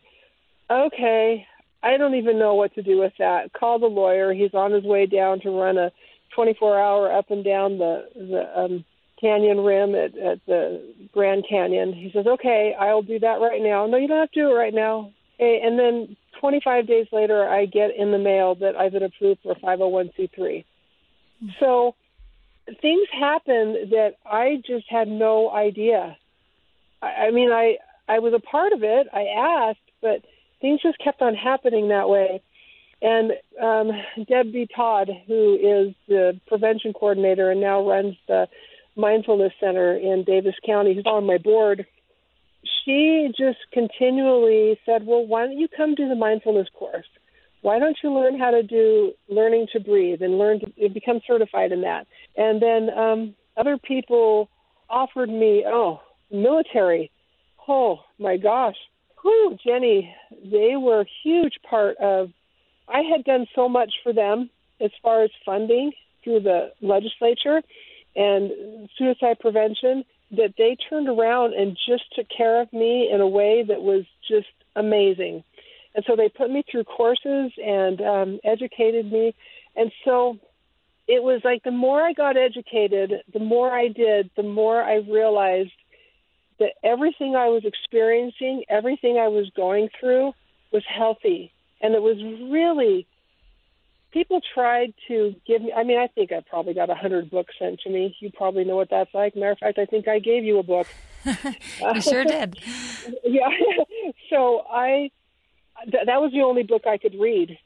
Okay, 0.70 1.46
I 1.82 1.96
don't 1.96 2.14
even 2.14 2.38
know 2.38 2.54
what 2.54 2.74
to 2.74 2.82
do 2.82 2.98
with 2.98 3.12
that. 3.18 3.52
Call 3.52 3.78
the 3.78 3.86
lawyer. 3.86 4.32
He's 4.32 4.54
on 4.54 4.72
his 4.72 4.84
way 4.84 5.06
down 5.06 5.40
to 5.40 5.50
run 5.50 5.76
a 5.76 5.92
24-hour 6.36 7.12
up 7.12 7.30
and 7.30 7.44
down 7.44 7.78
the 7.78 8.08
the 8.14 8.58
um, 8.58 8.84
canyon 9.20 9.60
rim 9.60 9.94
at, 9.94 10.16
at 10.16 10.40
the 10.46 10.80
Grand 11.12 11.44
Canyon. 11.48 11.92
He 11.92 12.10
says, 12.12 12.26
"Okay, 12.26 12.74
I'll 12.78 13.02
do 13.02 13.18
that 13.18 13.40
right 13.40 13.60
now." 13.60 13.86
No, 13.86 13.96
you 13.96 14.08
don't 14.08 14.20
have 14.20 14.30
to 14.30 14.40
do 14.40 14.50
it 14.50 14.54
right 14.54 14.72
now. 14.72 15.12
And 15.38 15.78
then 15.78 16.16
25 16.40 16.86
days 16.86 17.06
later, 17.12 17.48
I 17.48 17.66
get 17.66 17.94
in 17.96 18.10
the 18.10 18.18
mail 18.18 18.54
that 18.56 18.76
I've 18.76 18.92
been 18.92 19.02
approved 19.02 19.40
for 19.42 19.54
501c3. 19.54 20.64
So 21.58 21.94
things 22.80 23.08
happen 23.12 23.90
that 23.90 24.14
I 24.24 24.62
just 24.66 24.86
had 24.88 25.08
no 25.08 25.50
idea. 25.50 26.16
I, 27.02 27.06
I 27.06 27.30
mean, 27.30 27.50
I 27.50 27.76
I 28.08 28.18
was 28.18 28.32
a 28.34 28.40
part 28.40 28.72
of 28.72 28.82
it. 28.82 29.06
I 29.12 29.26
asked, 29.68 29.78
but 30.02 30.24
things 30.60 30.80
just 30.82 30.98
kept 30.98 31.22
on 31.22 31.34
happening 31.34 31.88
that 31.88 32.08
way. 32.08 32.42
And 33.02 33.32
um, 33.62 33.90
Deb 34.28 34.52
B. 34.52 34.68
Todd, 34.74 35.08
who 35.26 35.54
is 35.54 35.94
the 36.08 36.38
prevention 36.48 36.92
coordinator 36.92 37.50
and 37.50 37.60
now 37.60 37.88
runs 37.88 38.16
the 38.28 38.48
mindfulness 38.96 39.52
center 39.60 39.96
in 39.96 40.24
Davis 40.24 40.56
County, 40.66 40.94
who's 40.94 41.06
on 41.06 41.24
my 41.24 41.38
board, 41.38 41.86
she 42.64 43.32
just 43.36 43.58
continually 43.72 44.78
said, 44.84 45.06
"Well, 45.06 45.26
why 45.26 45.46
don't 45.46 45.58
you 45.58 45.68
come 45.68 45.94
do 45.94 46.08
the 46.08 46.14
mindfulness 46.14 46.68
course? 46.74 47.06
Why 47.62 47.78
don't 47.78 47.96
you 48.02 48.12
learn 48.12 48.38
how 48.38 48.50
to 48.50 48.62
do 48.62 49.12
learning 49.28 49.68
to 49.72 49.80
breathe 49.80 50.22
and 50.22 50.38
learn 50.38 50.60
to 50.60 50.88
become 50.88 51.20
certified 51.26 51.72
in 51.72 51.82
that?" 51.82 52.06
And 52.36 52.60
then 52.60 52.90
um, 52.90 53.34
other 53.56 53.78
people 53.78 54.48
offered 54.88 55.30
me, 55.30 55.64
"Oh, 55.66 56.00
military. 56.30 57.10
Oh 57.68 58.00
my 58.18 58.36
gosh, 58.36 58.76
whew, 59.22 59.56
Jenny, 59.64 60.14
they 60.44 60.76
were 60.76 61.02
a 61.02 61.10
huge 61.22 61.54
part 61.68 61.96
of. 61.98 62.30
I 62.88 63.02
had 63.02 63.24
done 63.24 63.46
so 63.54 63.68
much 63.68 63.92
for 64.02 64.12
them 64.12 64.50
as 64.80 64.90
far 65.02 65.22
as 65.22 65.30
funding 65.46 65.92
through 66.24 66.40
the 66.40 66.72
legislature 66.80 67.62
and 68.16 68.88
suicide 68.98 69.38
prevention 69.38 70.04
that 70.32 70.54
they 70.56 70.76
turned 70.88 71.08
around 71.08 71.54
and 71.54 71.76
just 71.88 72.04
took 72.14 72.26
care 72.28 72.60
of 72.60 72.72
me 72.72 73.10
in 73.12 73.20
a 73.20 73.28
way 73.28 73.64
that 73.66 73.82
was 73.82 74.04
just 74.28 74.48
amazing. 74.76 75.42
And 75.94 76.04
so 76.06 76.14
they 76.14 76.28
put 76.28 76.50
me 76.50 76.62
through 76.70 76.84
courses 76.84 77.52
and 77.62 78.00
um, 78.00 78.40
educated 78.44 79.10
me. 79.10 79.34
And 79.76 79.90
so 80.04 80.38
it 81.08 81.22
was 81.22 81.40
like 81.44 81.64
the 81.64 81.72
more 81.72 82.00
I 82.00 82.12
got 82.12 82.36
educated, 82.36 83.12
the 83.32 83.40
more 83.40 83.72
I 83.72 83.88
did, 83.88 84.30
the 84.36 84.44
more 84.44 84.80
I 84.80 84.96
realized 84.96 85.72
that 86.60 86.74
everything 86.84 87.34
I 87.34 87.48
was 87.48 87.64
experiencing, 87.64 88.64
everything 88.68 89.18
I 89.18 89.28
was 89.28 89.50
going 89.56 89.88
through 89.98 90.32
was 90.72 90.84
healthy. 90.86 91.52
And 91.80 91.94
it 91.94 92.02
was 92.02 92.18
really, 92.50 93.06
people 94.12 94.40
tried 94.54 94.92
to 95.08 95.34
give 95.46 95.62
me, 95.62 95.72
I 95.72 95.84
mean, 95.84 95.98
I 95.98 96.08
think 96.08 96.32
I 96.32 96.40
probably 96.48 96.74
got 96.74 96.90
a 96.90 96.94
100 96.94 97.30
books 97.30 97.54
sent 97.58 97.80
to 97.80 97.90
me. 97.90 98.16
You 98.20 98.30
probably 98.30 98.64
know 98.64 98.76
what 98.76 98.90
that's 98.90 99.12
like. 99.14 99.36
Matter 99.36 99.52
of 99.52 99.58
fact, 99.58 99.78
I 99.78 99.86
think 99.86 100.08
I 100.08 100.18
gave 100.18 100.44
you 100.44 100.58
a 100.58 100.62
book. 100.62 100.86
you 101.24 102.00
sure 102.00 102.24
did. 102.24 102.58
yeah. 103.24 103.48
So 104.30 104.64
I, 104.70 105.10
th- 105.84 106.06
that 106.06 106.20
was 106.20 106.32
the 106.32 106.42
only 106.42 106.62
book 106.62 106.82
I 106.86 106.98
could 106.98 107.14
read. 107.18 107.58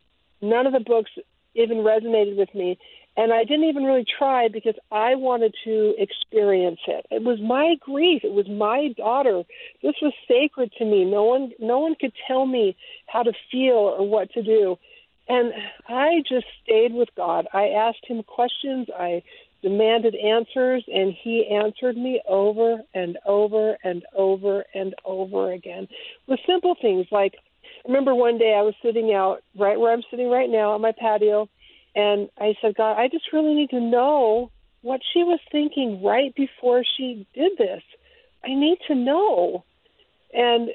None 0.42 0.66
of 0.66 0.72
the 0.72 0.80
books 0.80 1.10
even 1.54 1.78
resonated 1.78 2.36
with 2.36 2.54
me. 2.54 2.78
And 3.16 3.32
I 3.32 3.44
didn't 3.44 3.68
even 3.68 3.84
really 3.84 4.04
try 4.18 4.48
because 4.48 4.74
I 4.90 5.14
wanted 5.14 5.54
to 5.64 5.94
experience 5.98 6.80
it. 6.88 7.06
It 7.12 7.22
was 7.22 7.38
my 7.40 7.76
grief. 7.80 8.22
It 8.24 8.32
was 8.32 8.48
my 8.48 8.88
daughter. 8.96 9.44
This 9.82 9.94
was 10.02 10.12
sacred 10.26 10.72
to 10.78 10.84
me. 10.84 11.04
No 11.04 11.22
one, 11.22 11.52
no 11.60 11.78
one 11.78 11.94
could 11.98 12.12
tell 12.26 12.44
me 12.44 12.76
how 13.06 13.22
to 13.22 13.32
feel 13.52 13.74
or 13.74 14.08
what 14.08 14.32
to 14.32 14.42
do. 14.42 14.78
And 15.28 15.52
I 15.88 16.22
just 16.28 16.46
stayed 16.62 16.92
with 16.92 17.08
God. 17.16 17.46
I 17.52 17.68
asked 17.68 18.04
him 18.06 18.22
questions. 18.22 18.88
I 18.96 19.22
demanded 19.62 20.14
answers, 20.14 20.84
and 20.92 21.14
he 21.22 21.46
answered 21.50 21.96
me 21.96 22.20
over 22.28 22.82
and 22.92 23.16
over 23.24 23.78
and 23.82 24.04
over 24.14 24.64
and 24.74 24.94
over 25.06 25.52
again 25.52 25.88
with 26.26 26.38
simple 26.46 26.76
things 26.80 27.06
like 27.10 27.34
I 27.84 27.88
remember 27.88 28.14
one 28.14 28.38
day 28.38 28.54
I 28.56 28.62
was 28.62 28.74
sitting 28.82 29.12
out 29.14 29.42
right 29.58 29.78
where 29.78 29.92
I'm 29.92 30.02
sitting 30.10 30.30
right 30.30 30.48
now 30.48 30.72
on 30.72 30.80
my 30.80 30.92
patio, 30.92 31.48
and 31.94 32.28
I 32.38 32.54
said, 32.60 32.74
God, 32.76 32.98
I 32.98 33.08
just 33.08 33.32
really 33.32 33.54
need 33.54 33.70
to 33.70 33.80
know 33.80 34.50
what 34.82 35.00
she 35.12 35.22
was 35.22 35.40
thinking 35.50 36.02
right 36.02 36.34
before 36.34 36.82
she 36.96 37.26
did 37.34 37.52
this. 37.56 37.82
I 38.44 38.48
need 38.48 38.78
to 38.88 38.94
know. 38.94 39.64
And 40.32 40.70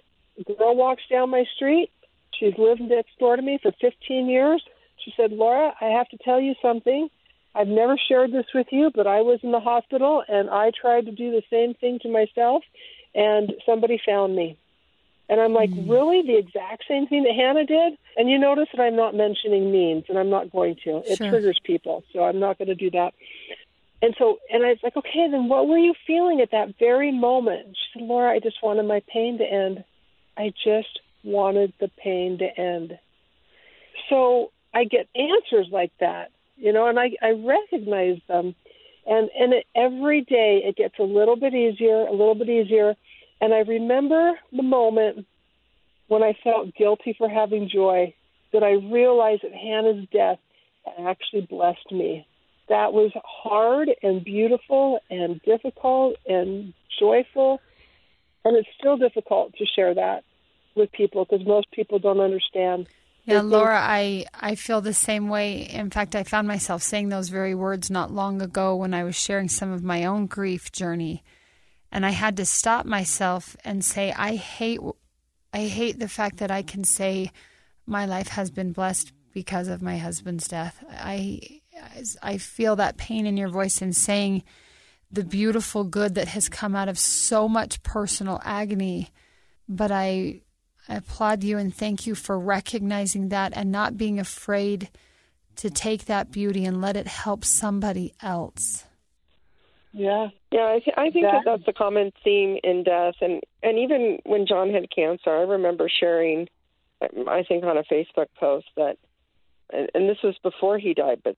girl 0.58 0.76
walks 0.76 1.04
down 1.10 1.30
my 1.30 1.46
street. 1.56 1.92
She's 2.40 2.54
lived 2.58 2.82
next 2.82 3.18
door 3.20 3.36
to 3.36 3.42
me 3.42 3.60
for 3.62 3.72
15 3.82 4.28
years. 4.28 4.64
She 5.04 5.14
said, 5.18 5.32
Laura, 5.32 5.74
I 5.80 5.86
have 5.86 6.08
to 6.10 6.18
tell 6.24 6.40
you 6.40 6.54
something. 6.62 7.10
I've 7.56 7.68
never 7.68 7.98
shared 8.08 8.32
this 8.32 8.46
with 8.54 8.68
you, 8.72 8.92
but 8.94 9.08
I 9.08 9.22
was 9.22 9.40
in 9.44 9.52
the 9.52 9.60
hospital 9.60 10.24
and 10.28 10.50
I 10.50 10.72
tried 10.80 11.06
to 11.06 11.12
do 11.12 11.32
the 11.32 11.42
same 11.50 11.74
thing 11.74 12.00
to 12.04 12.10
myself, 12.10 12.64
and 13.16 13.52
somebody 13.66 14.00
found 14.06 14.36
me. 14.36 14.58
And 15.30 15.40
I'm 15.40 15.54
like, 15.54 15.72
Hmm. 15.76 15.90
really? 15.90 16.22
The 16.26 16.38
exact 16.38 16.86
same 16.88 17.08
thing 17.08 17.24
that 17.24 17.36
Hannah 17.36 17.66
did? 17.66 17.98
And 18.18 18.30
you 18.30 18.40
notice 18.40 18.68
that 18.74 18.82
I'm 18.82 18.96
not 18.96 19.14
mentioning 19.16 19.72
means, 19.72 20.06
and 20.10 20.18
I'm 20.18 20.30
not 20.30 20.52
going 20.52 20.76
to. 20.86 21.04
It 21.06 21.18
Sure. 21.18 21.30
triggers 21.30 21.60
people, 21.64 22.04
so 22.14 22.24
I'm 22.24 22.40
not 22.40 22.58
going 22.58 22.68
to 22.70 22.76
do 22.76 22.90
that. 22.92 23.14
And 24.02 24.16
so, 24.18 24.38
and 24.50 24.64
I 24.64 24.70
was 24.70 24.80
like, 24.82 24.96
okay, 24.96 25.28
then 25.30 25.50
what 25.50 25.68
were 25.68 25.78
you 25.78 25.94
feeling 26.08 26.42
at 26.42 26.52
that 26.52 26.76
very 26.80 27.12
moment? 27.12 27.68
She 27.76 28.00
said, 28.00 28.08
Laura, 28.08 28.34
I 28.34 28.40
just 28.40 28.58
wanted 28.64 28.84
my 28.84 29.02
pain 29.12 29.38
to 29.38 29.44
end. 29.44 29.84
I 30.38 30.52
just 30.64 31.00
wanted 31.24 31.74
the 31.80 31.90
pain 32.04 32.38
to 32.40 32.60
end. 32.60 32.98
So 34.10 34.52
I 34.74 34.86
get 34.86 35.08
answers 35.16 35.68
like 35.72 35.92
that, 36.00 36.32
you 36.58 36.72
know, 36.74 36.88
and 36.88 37.00
I, 37.00 37.12
I 37.22 37.32
recognize 37.32 38.20
them. 38.28 38.56
And, 39.06 39.30
and 39.40 39.54
it, 39.54 39.66
every 39.76 40.22
day 40.22 40.62
it 40.64 40.76
gets 40.76 41.00
a 41.00 41.04
little 41.04 41.36
bit 41.36 41.54
easier, 41.54 42.06
a 42.06 42.12
little 42.12 42.36
bit 42.36 42.50
easier. 42.50 42.96
And 43.42 43.54
I 43.54 43.60
remember 43.60 44.34
the 44.52 44.64
moment 44.64 45.26
when 46.08 46.24
I 46.24 46.38
felt 46.44 46.76
guilty 46.76 47.16
for 47.18 47.30
having 47.30 47.70
joy, 47.70 48.14
that 48.52 48.64
I 48.64 48.72
realized 48.72 49.44
that 49.44 49.54
Hannah's 49.54 50.08
death 50.12 50.40
actually 51.00 51.48
blessed 51.50 51.92
me. 51.92 52.26
that 52.70 52.94
was 52.94 53.12
hard 53.26 53.90
and 54.02 54.24
beautiful 54.24 55.00
and 55.10 55.42
difficult 55.42 56.16
and 56.28 56.74
joyful. 57.00 57.60
And 58.46 58.56
it's 58.56 58.70
still 58.80 58.98
difficult 58.98 59.54
to 59.58 59.66
share 59.66 59.94
that 59.96 60.24
with 60.80 60.92
people 60.92 61.26
because 61.26 61.46
most 61.46 61.70
people 61.72 62.00
don't 62.00 62.20
understand. 62.20 62.88
Yeah, 63.26 63.42
Laura, 63.42 63.80
I, 63.80 64.26
I 64.34 64.56
feel 64.56 64.82
the 64.82 64.94
same 64.94 65.30
way. 65.30 65.62
In 65.62 65.92
fact, 65.92 66.16
I 66.16 66.24
found 66.24 66.48
myself 66.48 66.82
saying 66.82 67.10
those 67.10 67.30
very 67.30 67.54
words 67.54 67.92
not 67.92 68.12
long 68.12 68.42
ago 68.42 68.76
when 68.76 68.94
I 68.94 69.04
was 69.04 69.16
sharing 69.16 69.50
some 69.50 69.72
of 69.72 69.84
my 69.84 70.06
own 70.06 70.26
grief 70.26 70.72
journey. 70.72 71.24
And 71.92 72.06
I 72.06 72.12
had 72.12 72.38
to 72.38 72.46
stop 72.46 72.86
myself 72.86 73.56
and 73.64 73.86
say, 73.86 74.12
I 74.14 74.36
hate 74.36 74.80
I 75.52 75.66
hate 75.66 76.00
the 76.00 76.08
fact 76.08 76.38
that 76.38 76.52
I 76.52 76.62
can 76.62 76.84
say 76.84 77.32
my 77.86 78.06
life 78.06 78.30
has 78.30 78.52
been 78.52 78.72
blessed 78.72 79.12
because 79.34 79.68
of 79.68 79.82
my 79.82 79.98
husband's 79.98 80.48
death. 80.48 80.84
I 80.92 81.62
I 82.22 82.38
feel 82.38 82.76
that 82.76 82.98
pain 82.98 83.26
in 83.26 83.38
your 83.38 83.50
voice 83.50 83.82
in 83.82 83.94
saying 83.94 84.44
the 85.12 85.24
beautiful 85.24 85.84
good 85.84 86.16
that 86.16 86.28
has 86.30 86.50
come 86.50 86.76
out 86.76 86.90
of 86.90 87.00
so 87.00 87.48
much 87.48 87.82
personal 87.84 88.42
agony. 88.44 89.10
But 89.68 89.92
I, 89.92 90.42
I 90.90 90.96
applaud 90.96 91.44
you 91.44 91.60
and 91.60 91.74
thank 91.74 92.08
you 92.08 92.16
for 92.16 92.38
recognizing 92.40 93.30
that 93.30 93.54
and 93.56 93.72
not 93.72 93.96
being 93.96 94.20
afraid 94.20 94.90
to 95.58 95.70
take 95.70 96.06
that 96.06 96.32
beauty 96.32 96.66
and 96.66 96.82
let 96.82 96.98
it 96.98 97.06
help 97.06 97.46
somebody 97.46 98.14
else. 98.24 98.86
Yeah, 99.94 100.30
yeah. 100.52 100.66
I, 100.66 100.80
th- 100.80 100.98
I 100.98 101.10
think 101.12 101.26
that, 101.26 101.44
that 101.46 101.58
that's 101.58 101.68
a 101.68 101.74
common 101.74 102.12
theme 102.24 102.58
in 102.64 102.84
death, 102.84 103.16
and 103.22 103.42
and 103.64 103.80
even 103.80 104.20
when 104.24 104.46
John 104.46 104.72
had 104.72 104.90
cancer, 104.94 105.32
I 105.32 105.42
remember 105.42 105.90
sharing, 105.90 106.48
I 107.02 107.44
think 107.48 107.64
on 107.64 107.78
a 107.78 107.84
Facebook 107.84 108.28
post 108.40 108.68
that, 108.78 108.98
and, 109.72 109.90
and 109.96 110.08
this 110.08 110.20
was 110.24 110.38
before 110.44 110.78
he 110.78 110.94
died, 110.94 111.22
but 111.24 111.36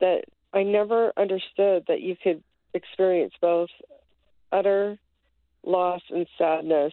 that 0.00 0.24
I 0.52 0.62
never 0.62 1.12
understood 1.16 1.84
that 1.88 2.02
you 2.02 2.16
could 2.22 2.42
experience 2.72 3.34
both 3.40 3.70
utter 4.52 4.96
loss 5.64 6.02
and 6.10 6.26
sadness 6.38 6.92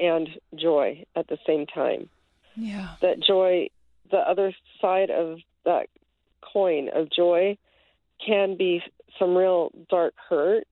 and 0.00 0.28
joy 0.54 1.04
at 1.16 1.28
the 1.28 1.38
same 1.46 1.66
time. 1.66 2.08
Yeah. 2.56 2.90
That 3.02 3.20
joy, 3.20 3.68
the 4.10 4.18
other 4.18 4.52
side 4.80 5.10
of 5.10 5.38
that 5.64 5.88
coin 6.40 6.88
of 6.94 7.10
joy, 7.10 7.58
can 8.24 8.56
be 8.56 8.82
some 9.18 9.36
real 9.36 9.70
dark 9.90 10.14
hurt, 10.28 10.68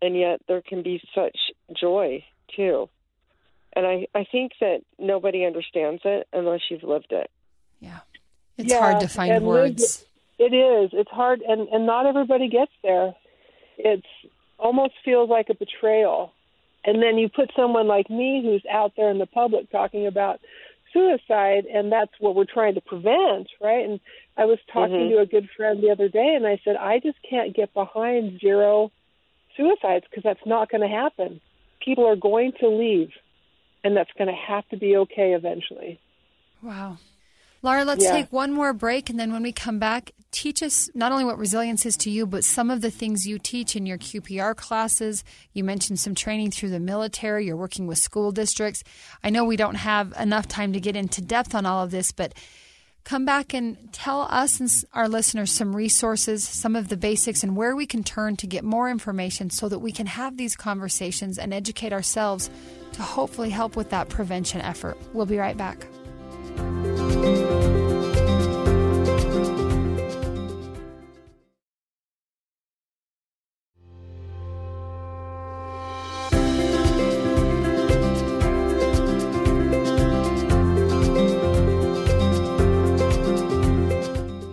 and 0.00 0.16
yet 0.16 0.40
there 0.48 0.62
can 0.62 0.82
be 0.82 1.02
such 1.14 1.36
joy 1.78 2.24
too. 2.54 2.88
And 3.74 3.86
I, 3.86 4.06
I 4.14 4.26
think 4.30 4.52
that 4.60 4.82
nobody 4.98 5.44
understands 5.44 6.02
it 6.04 6.28
unless 6.32 6.60
you've 6.70 6.82
lived 6.82 7.10
it. 7.10 7.30
Yeah. 7.80 8.00
It's 8.58 8.70
yeah, 8.70 8.80
hard 8.80 9.00
to 9.00 9.08
find 9.08 9.44
words. 9.44 10.04
It 10.38 10.52
is. 10.52 10.90
It's 10.92 11.10
hard, 11.10 11.40
and 11.40 11.68
and 11.68 11.86
not 11.86 12.06
everybody 12.06 12.48
gets 12.48 12.72
there. 12.82 13.14
It's 13.78 14.06
almost 14.58 14.94
feels 15.04 15.30
like 15.30 15.48
a 15.48 15.54
betrayal. 15.54 16.32
And 16.84 17.02
then 17.02 17.18
you 17.18 17.28
put 17.28 17.50
someone 17.54 17.86
like 17.86 18.10
me 18.10 18.42
who's 18.42 18.64
out 18.70 18.92
there 18.96 19.10
in 19.10 19.18
the 19.18 19.26
public 19.26 19.70
talking 19.70 20.06
about 20.06 20.40
suicide, 20.92 21.64
and 21.72 21.90
that's 21.90 22.12
what 22.18 22.34
we're 22.34 22.44
trying 22.44 22.74
to 22.74 22.80
prevent, 22.80 23.48
right? 23.60 23.88
And 23.88 24.00
I 24.36 24.44
was 24.44 24.58
talking 24.72 24.96
mm-hmm. 24.96 25.14
to 25.14 25.20
a 25.20 25.26
good 25.26 25.48
friend 25.56 25.82
the 25.82 25.90
other 25.90 26.08
day, 26.08 26.34
and 26.36 26.46
I 26.46 26.60
said, 26.64 26.76
I 26.76 26.98
just 26.98 27.18
can't 27.28 27.54
get 27.54 27.72
behind 27.72 28.40
zero 28.40 28.90
suicides 29.56 30.04
because 30.08 30.24
that's 30.24 30.46
not 30.46 30.70
going 30.70 30.80
to 30.80 30.94
happen. 30.94 31.40
People 31.84 32.06
are 32.06 32.16
going 32.16 32.52
to 32.60 32.68
leave, 32.68 33.10
and 33.84 33.96
that's 33.96 34.10
going 34.18 34.28
to 34.28 34.34
have 34.34 34.68
to 34.68 34.76
be 34.76 34.96
okay 34.96 35.34
eventually. 35.34 36.00
Wow. 36.62 36.98
Laura, 37.64 37.84
let's 37.84 38.02
yeah. 38.02 38.10
take 38.10 38.32
one 38.32 38.52
more 38.52 38.72
break, 38.72 39.08
and 39.08 39.20
then 39.20 39.32
when 39.32 39.44
we 39.44 39.52
come 39.52 39.78
back, 39.78 40.10
teach 40.32 40.64
us 40.64 40.90
not 40.94 41.12
only 41.12 41.24
what 41.24 41.38
resilience 41.38 41.86
is 41.86 41.96
to 41.98 42.10
you, 42.10 42.26
but 42.26 42.42
some 42.42 42.70
of 42.70 42.80
the 42.80 42.90
things 42.90 43.24
you 43.24 43.38
teach 43.38 43.76
in 43.76 43.86
your 43.86 43.98
QPR 43.98 44.56
classes. 44.56 45.22
You 45.52 45.62
mentioned 45.62 46.00
some 46.00 46.16
training 46.16 46.50
through 46.50 46.70
the 46.70 46.80
military, 46.80 47.46
you're 47.46 47.56
working 47.56 47.86
with 47.86 47.98
school 47.98 48.32
districts. 48.32 48.82
I 49.22 49.30
know 49.30 49.44
we 49.44 49.56
don't 49.56 49.76
have 49.76 50.12
enough 50.18 50.48
time 50.48 50.72
to 50.72 50.80
get 50.80 50.96
into 50.96 51.20
depth 51.20 51.54
on 51.54 51.64
all 51.64 51.84
of 51.84 51.92
this, 51.92 52.10
but 52.10 52.34
come 53.04 53.24
back 53.24 53.54
and 53.54 53.92
tell 53.92 54.22
us 54.22 54.58
and 54.58 54.84
our 54.92 55.08
listeners 55.08 55.52
some 55.52 55.76
resources, 55.76 56.42
some 56.42 56.74
of 56.74 56.88
the 56.88 56.96
basics, 56.96 57.44
and 57.44 57.54
where 57.54 57.76
we 57.76 57.86
can 57.86 58.02
turn 58.02 58.36
to 58.38 58.48
get 58.48 58.64
more 58.64 58.90
information 58.90 59.50
so 59.50 59.68
that 59.68 59.78
we 59.78 59.92
can 59.92 60.06
have 60.06 60.36
these 60.36 60.56
conversations 60.56 61.38
and 61.38 61.54
educate 61.54 61.92
ourselves 61.92 62.50
to 62.94 63.02
hopefully 63.02 63.50
help 63.50 63.76
with 63.76 63.90
that 63.90 64.08
prevention 64.08 64.60
effort. 64.60 64.96
We'll 65.12 65.26
be 65.26 65.38
right 65.38 65.56
back. 65.56 65.86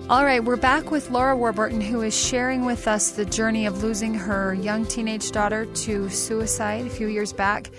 All 0.09 0.25
right, 0.25 0.43
we're 0.43 0.55
back 0.55 0.89
with 0.89 1.11
Laura 1.11 1.37
Warburton, 1.37 1.81
who 1.81 2.01
is 2.01 2.17
sharing 2.17 2.65
with 2.65 2.87
us 2.87 3.11
the 3.11 3.25
journey 3.25 3.67
of 3.67 3.83
losing 3.83 4.15
her 4.15 4.55
young 4.55 4.87
teenage 4.87 5.29
daughter 5.29 5.67
to 5.67 6.09
suicide 6.09 6.87
a 6.87 6.89
few 6.89 7.05
years 7.05 7.31
back 7.31 7.69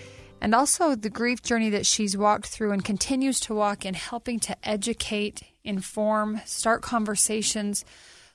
and 0.40 0.55
also 0.55 0.95
the 0.95 1.11
grief 1.11 1.43
journey 1.43 1.71
that 1.71 1.87
she's 1.87 2.16
walked 2.16 2.47
through 2.47 2.71
and 2.71 2.85
continues 2.85 3.40
to 3.40 3.55
walk 3.55 3.85
in 3.85 3.95
helping 3.95 4.38
to 4.38 4.57
educate, 4.62 5.43
inform, 5.64 6.40
start 6.47 6.83
conversations 6.83 7.85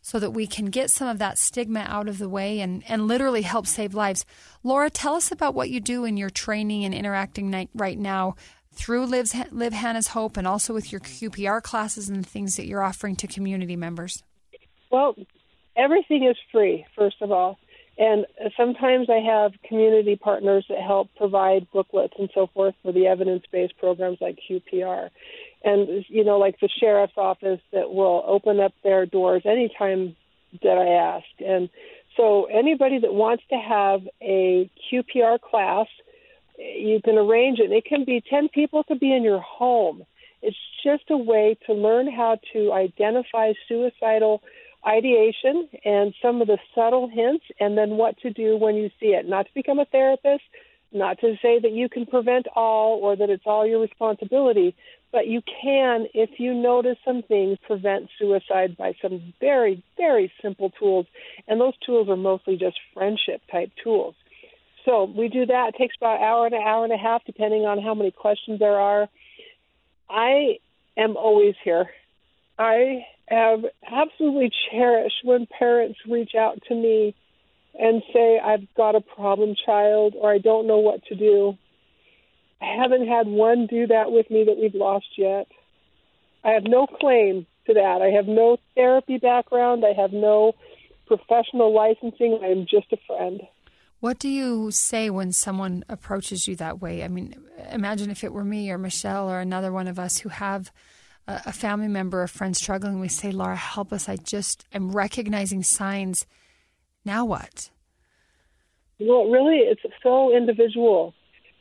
so 0.01 0.19
that 0.19 0.31
we 0.31 0.45
can 0.45 0.65
get 0.65 0.91
some 0.91 1.08
of 1.08 1.17
that 1.19 1.38
stigma 1.38 1.86
out 1.88 2.10
of 2.10 2.17
the 2.17 2.27
way 2.27 2.60
and, 2.60 2.84
and 2.89 3.08
literally 3.08 3.43
help 3.43 3.65
save 3.65 3.93
lives. 3.93 4.25
Laura, 4.62 4.89
tell 4.89 5.15
us 5.15 5.31
about 5.31 5.55
what 5.55 5.69
you 5.69 5.79
do 5.79 6.03
in 6.03 6.17
your 6.17 6.29
training 6.29 6.84
and 6.84 6.93
interacting 6.93 7.69
right 7.73 7.97
now 7.97 8.36
through 8.75 9.05
Live, 9.05 9.31
Live 9.51 9.73
Hannah's 9.73 10.09
Hope 10.09 10.38
and 10.38 10.47
also 10.47 10.73
with 10.73 10.91
your 10.91 11.01
QPR 11.01 11.61
classes 11.63 12.09
and 12.09 12.23
the 12.23 12.29
things 12.29 12.57
that 12.57 12.67
you're 12.67 12.83
offering 12.83 13.15
to 13.17 13.27
community 13.27 13.75
members. 13.75 14.23
Well, 14.91 15.15
everything 15.75 16.25
is 16.25 16.38
free, 16.51 16.85
first 16.95 17.17
of 17.21 17.31
all. 17.31 17.57
And 17.97 18.25
sometimes 18.57 19.09
I 19.09 19.19
have 19.19 19.53
community 19.67 20.17
partners 20.17 20.65
that 20.67 20.79
help 20.79 21.09
provide 21.15 21.71
booklets 21.71 22.13
and 22.19 22.29
so 22.35 22.47
forth 22.47 22.75
for 22.83 22.91
the 22.91 23.07
evidence 23.07 23.43
based 23.51 23.77
programs 23.77 24.17
like 24.19 24.38
QPR. 24.49 25.09
And, 25.63 26.05
you 26.09 26.23
know, 26.25 26.38
like 26.38 26.59
the 26.59 26.69
sheriff's 26.79 27.17
office 27.17 27.61
that 27.71 27.91
will 27.91 28.23
open 28.27 28.59
up 28.59 28.73
their 28.83 29.05
doors 29.05 29.43
anytime 29.45 30.15
that 30.61 30.77
I 30.77 31.17
ask. 31.17 31.25
And 31.39 31.69
so 32.17 32.45
anybody 32.45 32.99
that 32.99 33.13
wants 33.13 33.43
to 33.49 33.55
have 33.55 34.01
a 34.21 34.69
QPR 34.91 35.39
class, 35.39 35.88
you 36.57 37.01
can 37.03 37.17
arrange 37.17 37.59
it. 37.59 37.71
It 37.71 37.85
can 37.85 38.05
be 38.05 38.23
10 38.29 38.49
people, 38.49 38.83
to 38.85 38.95
be 38.95 39.13
in 39.13 39.23
your 39.23 39.41
home. 39.41 40.05
It's 40.41 40.57
just 40.83 41.03
a 41.09 41.17
way 41.17 41.57
to 41.65 41.73
learn 41.73 42.11
how 42.11 42.37
to 42.53 42.71
identify 42.71 43.53
suicidal 43.67 44.41
ideation 44.87 45.67
and 45.83 46.13
some 46.21 46.41
of 46.41 46.47
the 46.47 46.59
subtle 46.75 47.07
hints, 47.07 47.45
and 47.59 47.77
then 47.77 47.91
what 47.91 48.17
to 48.19 48.29
do 48.29 48.55
when 48.55 48.75
you 48.75 48.89
see 48.99 49.07
it. 49.07 49.27
Not 49.27 49.47
to 49.47 49.53
become 49.55 49.79
a 49.79 49.85
therapist, 49.85 50.43
not 50.91 51.19
to 51.21 51.35
say 51.41 51.59
that 51.59 51.71
you 51.71 51.89
can 51.89 52.05
prevent 52.05 52.47
all 52.55 52.99
or 53.01 53.15
that 53.15 53.29
it's 53.29 53.45
all 53.45 53.65
your 53.65 53.81
responsibility, 53.81 54.75
but 55.11 55.27
you 55.27 55.41
can, 55.41 56.07
if 56.13 56.39
you 56.39 56.53
notice 56.53 56.97
some 57.03 57.23
things, 57.23 57.57
prevent 57.65 58.09
suicide 58.19 58.77
by 58.77 58.93
some 59.01 59.33
very, 59.39 59.83
very 59.97 60.31
simple 60.41 60.69
tools. 60.69 61.07
And 61.47 61.59
those 61.59 61.77
tools 61.85 62.07
are 62.09 62.15
mostly 62.15 62.57
just 62.57 62.79
friendship 62.93 63.41
type 63.51 63.71
tools. 63.83 64.13
So 64.85 65.05
we 65.05 65.27
do 65.29 65.47
that. 65.47 65.71
It 65.73 65.77
takes 65.77 65.95
about 65.97 66.17
an 66.17 66.23
hour 66.23 66.45
and 66.45 66.55
an 66.55 66.61
hour 66.61 66.83
and 66.83 66.93
a 66.93 66.97
half, 66.97 67.23
depending 67.25 67.65
on 67.65 67.81
how 67.81 67.95
many 67.95 68.11
questions 68.11 68.59
there 68.59 68.79
are. 68.79 69.09
I 70.09 70.59
am 70.95 71.17
always 71.17 71.55
here. 71.63 71.87
I 72.59 73.05
have 73.27 73.65
absolutely 73.91 74.51
cherished 74.71 75.23
when 75.23 75.47
parents 75.47 75.97
reach 76.07 76.35
out 76.35 76.59
to 76.67 76.75
me 76.75 77.15
and 77.77 78.03
say, 78.13 78.39
I've 78.39 78.67
got 78.77 78.95
a 78.95 79.01
problem 79.01 79.55
child 79.65 80.13
or 80.15 80.31
I 80.31 80.37
don't 80.37 80.67
know 80.67 80.77
what 80.77 81.03
to 81.05 81.15
do. 81.15 81.57
I 82.61 82.77
haven't 82.81 83.07
had 83.07 83.27
one 83.27 83.67
do 83.67 83.87
that 83.87 84.11
with 84.11 84.29
me 84.29 84.45
that 84.45 84.57
we've 84.57 84.75
lost 84.75 85.07
yet. 85.17 85.47
I 86.43 86.51
have 86.51 86.63
no 86.63 86.85
claim 86.87 87.47
to 87.65 87.73
that. 87.73 88.01
I 88.01 88.15
have 88.15 88.27
no 88.27 88.57
therapy 88.75 89.17
background. 89.17 89.83
I 89.83 89.99
have 89.99 90.13
no 90.13 90.53
professional 91.07 91.73
licensing. 91.73 92.39
I 92.43 92.47
am 92.47 92.67
just 92.69 92.93
a 92.93 92.97
friend. 93.07 93.41
What 93.99 94.19
do 94.19 94.29
you 94.29 94.71
say 94.71 95.10
when 95.10 95.31
someone 95.31 95.84
approaches 95.89 96.47
you 96.47 96.55
that 96.58 96.81
way? 96.81 97.03
I 97.03 97.08
mean, 97.08 97.36
imagine 97.71 98.10
if 98.10 98.23
it 98.23 98.34
were 98.34 98.43
me 98.43 98.69
or 98.69 98.77
Michelle 98.77 99.29
or 99.29 99.39
another 99.39 99.71
one 99.71 99.88
of 99.88 99.97
us 99.97 100.19
who 100.19 100.29
have 100.29 100.71
a 101.27 101.51
family 101.51 101.88
member, 101.88 102.21
a 102.21 102.27
friend 102.27 102.55
struggling, 102.55 102.99
we 102.99 103.08
say, 103.08 103.31
Laura, 103.31 103.55
help 103.55 103.91
us. 103.91 104.08
I 104.08 104.15
just 104.15 104.65
am 104.73 104.91
recognizing 104.91 105.63
signs. 105.63 106.27
Now 107.03 107.25
what? 107.25 107.71
Well, 108.99 109.25
really, 109.29 109.58
it's 109.58 109.81
so 110.03 110.36
individual. 110.36 111.13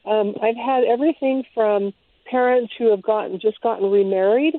Um, 0.04 0.34
I've 0.42 0.56
had 0.56 0.84
everything 0.84 1.44
from 1.54 1.92
parents 2.30 2.72
who 2.78 2.90
have 2.90 3.02
gotten 3.02 3.40
just 3.40 3.60
gotten 3.60 3.90
remarried 3.90 4.54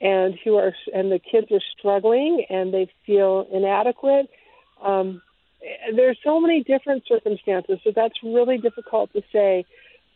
and 0.00 0.34
who 0.44 0.56
are 0.56 0.74
and 0.94 1.10
the 1.10 1.18
kids 1.18 1.48
are 1.50 1.62
struggling 1.78 2.44
and 2.48 2.72
they 2.72 2.90
feel 3.04 3.46
inadequate. 3.52 4.28
Um, 4.82 5.22
there's 5.94 6.18
so 6.24 6.40
many 6.40 6.62
different 6.62 7.04
circumstances, 7.06 7.78
so 7.84 7.92
that's 7.94 8.14
really 8.22 8.58
difficult 8.58 9.12
to 9.12 9.22
say. 9.32 9.64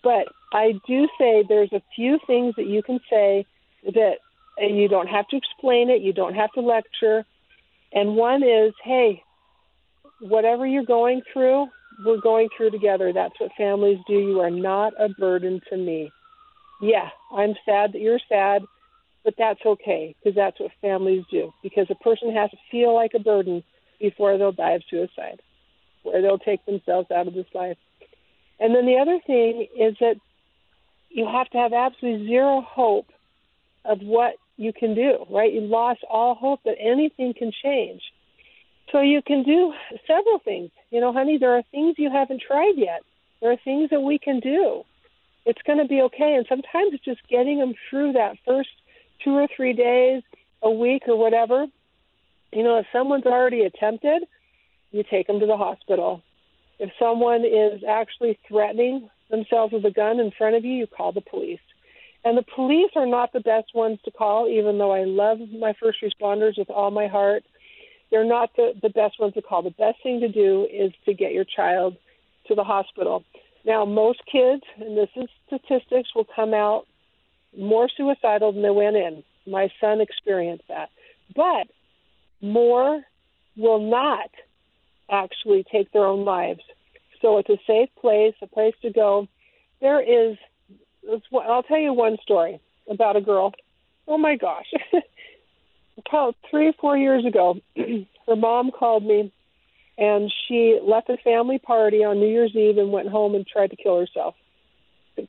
But 0.03 0.29
I 0.53 0.73
do 0.87 1.09
say 1.19 1.45
there's 1.49 1.73
a 1.73 1.83
few 1.95 2.19
things 2.27 2.55
that 2.57 2.67
you 2.67 2.83
can 2.83 3.01
say 3.11 3.47
that 3.85 4.17
and 4.57 4.77
you 4.77 4.89
don't 4.89 5.07
have 5.07 5.27
to 5.29 5.37
explain 5.37 5.91
it, 5.91 6.03
you 6.03 6.13
don't 6.13 6.35
have 6.35 6.53
to 6.53 6.61
lecture. 6.61 7.25
And 7.93 8.17
one 8.17 8.43
is, 8.43 8.73
hey, 8.85 9.23
whatever 10.21 10.67
you're 10.67 10.85
going 10.85 11.23
through, 11.33 11.67
we're 12.05 12.21
going 12.21 12.49
through 12.57 12.71
together. 12.71 13.13
That's 13.13 13.39
what 13.39 13.51
families 13.57 13.99
do. 14.07 14.15
You 14.15 14.41
are 14.41 14.51
not 14.51 14.93
a 14.99 15.09
burden 15.09 15.61
to 15.71 15.77
me. 15.77 16.11
Yeah, 16.81 17.09
I'm 17.33 17.55
sad 17.67 17.93
that 17.93 18.01
you're 18.01 18.21
sad, 18.29 18.63
but 19.25 19.35
that's 19.37 19.61
okay 19.65 20.15
because 20.19 20.37
that's 20.37 20.59
what 20.61 20.71
families 20.81 21.25
do. 21.31 21.53
Because 21.63 21.87
a 21.91 21.95
person 21.97 22.33
has 22.35 22.51
to 22.51 22.57
feel 22.71 22.95
like 22.95 23.13
a 23.15 23.19
burden 23.19 23.63
before 24.01 24.39
they'll 24.39 24.53
die 24.53 24.73
of 24.73 24.83
suicide, 24.91 25.41
where 26.03 26.23
they'll 26.23 26.39
take 26.39 26.65
themselves 26.67 27.11
out 27.11 27.29
of 27.29 27.35
this 27.35 27.47
life. 27.55 27.77
And 28.59 28.75
then 28.75 28.87
the 28.87 28.99
other 28.99 29.19
thing 29.27 29.67
is 29.79 29.97
that 30.01 30.17
you 31.09 31.27
have 31.27 31.49
to 31.51 31.59
have 31.59 31.73
absolutely 31.73 32.27
zero 32.27 32.61
hope 32.61 33.09
of 33.85 34.01
what 34.01 34.35
you 34.57 34.73
can 34.73 34.95
do, 34.95 35.25
right? 35.31 35.53
You 35.53 35.63
lost 35.63 36.01
all 36.09 36.35
hope 36.35 36.61
that 36.65 36.77
anything 36.79 37.35
can 37.35 37.53
change. 37.63 38.03
So 38.93 39.01
you 39.01 39.23
can 39.23 39.43
do 39.43 39.73
several 40.07 40.39
things. 40.41 40.71
You 40.91 41.01
know, 41.01 41.13
honey, 41.13 41.39
there 41.39 41.57
are 41.57 41.63
things 41.71 41.95
you 41.99 42.11
haven't 42.11 42.43
tried 42.47 42.75
yet. 42.77 43.03
There 43.41 43.51
are 43.51 43.57
things 43.65 43.91
that 43.91 44.01
we 44.01 44.19
can 44.19 44.41
do. 44.41 44.85
It's 45.47 45.63
going 45.63 45.79
to 45.79 45.87
be 45.87 46.03
okay. 46.03 46.35
And 46.35 46.45
sometimes 46.49 46.93
it's 46.93 47.05
just 47.05 47.27
getting 47.29 47.59
them 47.59 47.75
through 47.89 48.13
that 48.13 48.37
first 48.47 48.71
two 49.25 49.35
or 49.35 49.47
three 49.55 49.73
days, 49.73 50.23
a 50.63 50.71
week, 50.71 51.05
or 51.09 51.17
whatever. 51.17 51.67
You 52.53 52.65
know, 52.65 52.79
if 52.79 52.87
someone's 52.93 53.27
already 53.27 53.63
attempted, 53.63 54.25
you 54.91 55.05
take 55.09 55.27
them 55.27 55.41
to 55.41 55.47
the 55.47 55.57
hospital. 55.57 56.23
If 56.79 56.91
someone 56.99 57.45
is 57.45 57.83
actually 57.89 58.39
threatening 58.49 59.09
themselves 59.31 59.73
with 59.73 59.85
a 59.85 59.91
gun 59.91 60.19
in 60.19 60.33
front 60.37 60.57
of 60.57 60.65
you, 60.65 60.73
you 60.73 60.87
call 60.87 61.13
the 61.13 61.21
police. 61.21 61.61
And 62.25 62.37
the 62.37 62.45
police 62.55 62.91
are 62.97 63.07
not 63.07 63.33
the 63.33 63.41
best 63.41 63.75
ones 63.75 63.99
to 64.05 64.11
call, 64.11 64.49
even 64.49 64.79
though 64.79 64.93
I 64.93 65.05
love 65.05 65.39
my 65.59 65.75
first 65.81 65.99
responders 66.03 66.59
with 66.59 66.69
all 66.69 66.91
my 66.91 67.07
heart. 67.07 67.45
They're 68.11 68.25
not 68.25 68.51
the, 68.57 68.73
the 68.83 68.91
best 68.91 69.21
ones 69.21 69.35
to 69.35 69.43
call. 69.43 69.63
The 69.63 69.71
best 69.71 70.03
thing 70.03 70.21
to 70.21 70.29
do 70.29 70.67
is 70.71 70.93
to 71.07 71.15
get 71.15 71.33
your 71.33 71.45
child 71.45 71.97
to 72.49 72.55
the 72.55 72.65
hospital. 72.65 73.25
Now, 73.65 73.85
most 73.85 74.21
kids, 74.31 74.63
and 74.79 74.97
this 74.97 75.09
is 75.17 75.29
statistics, 75.47 76.15
will 76.15 76.27
come 76.35 76.53
out 76.53 76.87
more 77.57 77.89
suicidal 77.97 78.53
than 78.53 78.63
they 78.63 78.71
went 78.71 78.97
in. 78.97 79.23
My 79.47 79.69
son 79.81 80.01
experienced 80.01 80.65
that. 80.69 80.91
But 81.35 81.69
more 82.41 83.03
will 83.57 83.81
not 83.81 84.31
actually 85.11 85.65
take 85.71 85.93
their 85.93 86.07
own 86.07 86.25
lives. 86.25 86.61
So 87.21 87.39
it's 87.39 87.51
a 87.51 87.59
safe 87.67 87.91
place, 88.01 88.35
a 88.43 88.47
place 88.47 88.75
to 88.83 88.91
go. 88.91 89.29
There 89.81 90.01
is 90.01 90.37
I'll 91.33 91.63
tell 91.63 91.79
you 91.79 91.93
one 91.93 92.19
story 92.23 92.61
about 92.89 93.17
a 93.17 93.21
girl. 93.21 93.53
Oh 94.07 94.19
my 94.19 94.37
gosh. 94.37 94.67
About 96.09 96.35
three, 96.51 96.69
or 96.69 96.73
four 96.81 96.97
years 96.97 97.27
ago, 97.27 97.57
her 97.77 98.37
mom 98.37 98.71
called 98.71 99.05
me 99.05 99.33
and 99.99 100.33
she 100.49 100.79
left 100.83 101.11
a 101.11 101.19
family 101.19 101.59
party 101.59 102.05
on 102.05 102.19
New 102.19 102.27
Year's 102.29 102.57
Eve 102.57 102.79
and 102.79 102.91
went 102.91 103.09
home 103.09 103.35
and 103.35 103.47
tried 103.47 103.71
to 103.71 103.77
kill 103.77 103.99
herself. 103.99 104.35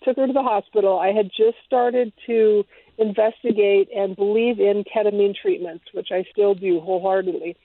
Took 0.04 0.18
her 0.18 0.28
to 0.28 0.34
the 0.34 0.44
hospital. 0.44 1.00
I 1.00 1.12
had 1.12 1.30
just 1.36 1.58
started 1.66 2.14
to 2.28 2.66
investigate 2.98 3.90
and 3.96 4.16
believe 4.16 4.60
in 4.60 4.84
ketamine 4.84 5.36
treatments, 5.36 5.86
which 5.94 6.10
I 6.12 6.26
still 6.32 6.54
do 6.54 6.80
wholeheartedly. 6.80 7.58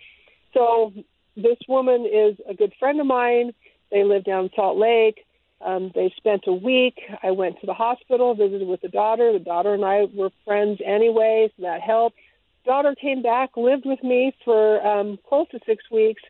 So 0.55 0.93
this 1.37 1.59
woman 1.69 2.07
is 2.07 2.37
a 2.49 2.55
good 2.55 2.73
friend 2.79 3.01
of 3.01 3.07
mine. 3.07 3.53
They 3.91 4.05
live 4.05 4.25
down 4.25 4.45
in 4.45 4.51
Salt 4.57 4.79
Lake. 4.79 5.25
Um, 5.61 5.91
they 5.95 6.13
spent 6.17 6.45
a 6.47 6.53
week. 6.53 6.99
I 7.23 7.31
went 7.31 7.61
to 7.61 7.67
the 7.67 7.75
hospital, 7.75 8.35
visited 8.35 8.67
with 8.67 8.81
the 8.81 8.89
daughter. 8.89 9.33
The 9.33 9.39
daughter 9.39 9.75
and 9.75 9.85
I 9.85 10.05
were 10.05 10.31
friends 10.45 10.81
anyway, 10.85 11.51
so 11.57 11.63
that 11.63 11.81
helped. 11.81 12.17
Daughter 12.65 12.95
came 13.01 13.23
back, 13.23 13.57
lived 13.57 13.87
with 13.87 14.03
me 14.03 14.35
for 14.45 14.87
um, 14.87 15.19
close 15.29 15.49
to 15.51 15.61
six 15.65 15.85
weeks, 15.91 16.23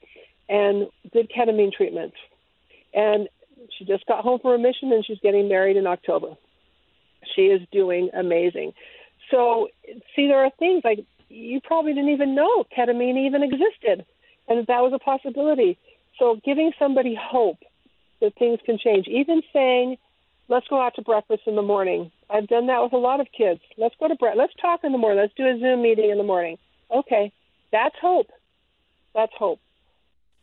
and 0.48 0.88
did 1.12 1.30
ketamine 1.30 1.72
treatments. 1.72 2.16
And 2.94 3.28
she 3.78 3.84
just 3.84 4.06
got 4.06 4.24
home 4.24 4.38
from 4.40 4.52
a 4.52 4.58
mission 4.58 4.92
and 4.92 5.04
she's 5.04 5.18
getting 5.22 5.48
married 5.48 5.76
in 5.76 5.86
October. 5.86 6.34
She 7.34 7.42
is 7.42 7.60
doing 7.72 8.10
amazing. 8.14 8.72
So, 9.30 9.68
see, 10.14 10.28
there 10.28 10.44
are 10.44 10.50
things 10.58 10.82
like 10.84 11.04
you 11.28 11.60
probably 11.60 11.92
didn't 11.94 12.10
even 12.10 12.34
know 12.34 12.64
ketamine 12.76 13.26
even 13.26 13.42
existed, 13.42 14.06
and 14.48 14.66
that, 14.66 14.80
was 14.80 14.92
a 14.94 14.98
possibility. 14.98 15.78
So, 16.18 16.40
giving 16.44 16.72
somebody 16.78 17.18
hope 17.20 17.58
that 18.20 18.34
things 18.38 18.60
can 18.64 18.78
change. 18.78 19.06
Even 19.08 19.42
saying, 19.52 19.96
let's 20.48 20.68
go 20.68 20.80
out 20.80 20.94
to 20.96 21.02
breakfast 21.02 21.42
in 21.46 21.56
the 21.56 21.62
morning. 21.62 22.12
I've 22.30 22.46
done 22.46 22.68
that 22.68 22.82
with 22.82 22.92
a 22.92 22.98
lot 22.98 23.20
of 23.20 23.26
kids. 23.36 23.60
Let's 23.76 23.94
go 23.98 24.08
to 24.08 24.14
breakfast. 24.14 24.38
Let's 24.38 24.54
talk 24.60 24.80
in 24.84 24.92
the 24.92 24.98
morning. 24.98 25.20
Let's 25.20 25.34
do 25.36 25.44
a 25.44 25.58
Zoom 25.58 25.82
meeting 25.82 26.10
in 26.10 26.18
the 26.18 26.24
morning. 26.24 26.56
Okay, 26.94 27.32
that's 27.72 27.96
hope. 28.00 28.28
That's 29.14 29.32
hope. 29.36 29.58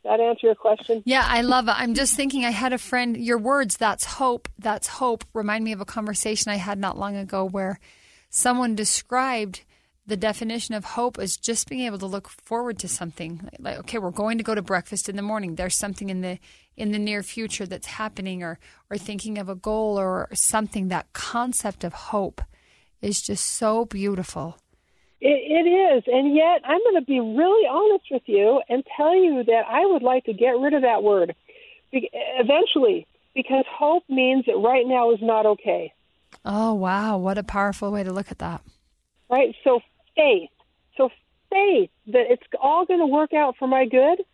That 0.04 0.20
answer 0.20 0.46
your 0.48 0.54
question? 0.54 1.02
Yeah, 1.06 1.24
I 1.26 1.40
love 1.40 1.66
it. 1.66 1.74
I'm 1.76 1.94
just 1.94 2.14
thinking 2.14 2.44
I 2.44 2.50
had 2.50 2.72
a 2.72 2.78
friend, 2.78 3.16
your 3.16 3.38
words, 3.38 3.76
that's 3.78 4.04
hope, 4.04 4.48
that's 4.58 4.86
hope, 4.86 5.24
remind 5.32 5.64
me 5.64 5.72
of 5.72 5.80
a 5.80 5.86
conversation 5.86 6.52
I 6.52 6.56
had 6.56 6.78
not 6.78 6.98
long 6.98 7.16
ago 7.16 7.44
where 7.44 7.80
someone 8.28 8.74
described 8.74 9.62
the 10.06 10.16
definition 10.16 10.74
of 10.74 10.84
hope 10.84 11.18
as 11.18 11.36
just 11.36 11.68
being 11.68 11.86
able 11.86 11.98
to 11.98 12.06
look 12.06 12.28
forward 12.28 12.78
to 12.78 12.88
something 12.88 13.48
like 13.58 13.78
okay 13.78 13.98
we're 13.98 14.10
going 14.10 14.38
to 14.38 14.44
go 14.44 14.54
to 14.54 14.60
breakfast 14.60 15.08
in 15.08 15.16
the 15.16 15.22
morning 15.22 15.54
there's 15.54 15.78
something 15.78 16.10
in 16.10 16.20
the 16.20 16.38
in 16.76 16.92
the 16.92 16.98
near 16.98 17.22
future 17.22 17.64
that's 17.64 17.86
happening 17.86 18.42
or 18.42 18.58
or 18.90 18.98
thinking 18.98 19.38
of 19.38 19.48
a 19.48 19.54
goal 19.54 19.98
or 19.98 20.28
something 20.34 20.88
that 20.88 21.10
concept 21.12 21.84
of 21.84 21.92
hope 21.94 22.42
is 23.00 23.22
just 23.22 23.46
so 23.46 23.84
beautiful 23.86 24.58
it, 25.24 25.66
it 25.66 25.68
is 25.68 26.04
and 26.06 26.36
yet 26.36 26.60
i'm 26.64 26.80
going 26.84 26.94
to 26.94 27.06
be 27.06 27.18
really 27.20 27.66
honest 27.66 28.04
with 28.10 28.22
you 28.26 28.62
and 28.68 28.84
tell 28.96 29.14
you 29.14 29.42
that 29.44 29.64
i 29.68 29.84
would 29.86 30.02
like 30.02 30.24
to 30.24 30.32
get 30.32 30.58
rid 30.58 30.74
of 30.74 30.82
that 30.82 31.02
word 31.02 31.34
eventually 31.92 33.06
because 33.34 33.64
hope 33.68 34.04
means 34.08 34.44
that 34.46 34.56
right 34.58 34.86
now 34.86 35.12
is 35.12 35.18
not 35.22 35.46
okay 35.46 35.92
oh 36.44 36.74
wow 36.74 37.16
what 37.16 37.38
a 37.38 37.42
powerful 37.42 37.90
way 37.90 38.02
to 38.02 38.12
look 38.12 38.30
at 38.30 38.38
that 38.38 38.60
right 39.30 39.54
so 39.64 39.80
faith. 40.16 40.50
So 40.96 41.10
faith 41.50 41.90
that 42.06 42.26
it's 42.30 42.42
all 42.60 42.86
going 42.86 43.00
to 43.00 43.06
work 43.06 43.32
out 43.32 43.56
for 43.58 43.68
my 43.68 43.86
good, 43.86 44.24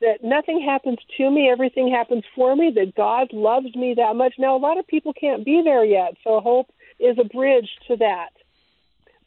that 0.00 0.22
nothing 0.22 0.62
happens 0.62 0.98
to 1.18 1.30
me, 1.30 1.50
everything 1.50 1.90
happens 1.90 2.24
for 2.34 2.56
me, 2.56 2.72
that 2.74 2.94
God 2.94 3.32
loves 3.32 3.74
me 3.74 3.94
that 3.94 4.16
much. 4.16 4.34
Now, 4.38 4.56
a 4.56 4.58
lot 4.58 4.78
of 4.78 4.86
people 4.86 5.12
can't 5.12 5.44
be 5.44 5.62
there 5.62 5.84
yet, 5.84 6.14
so 6.24 6.40
hope 6.40 6.72
is 6.98 7.18
a 7.18 7.24
bridge 7.24 7.68
to 7.88 7.96
that. 7.96 8.30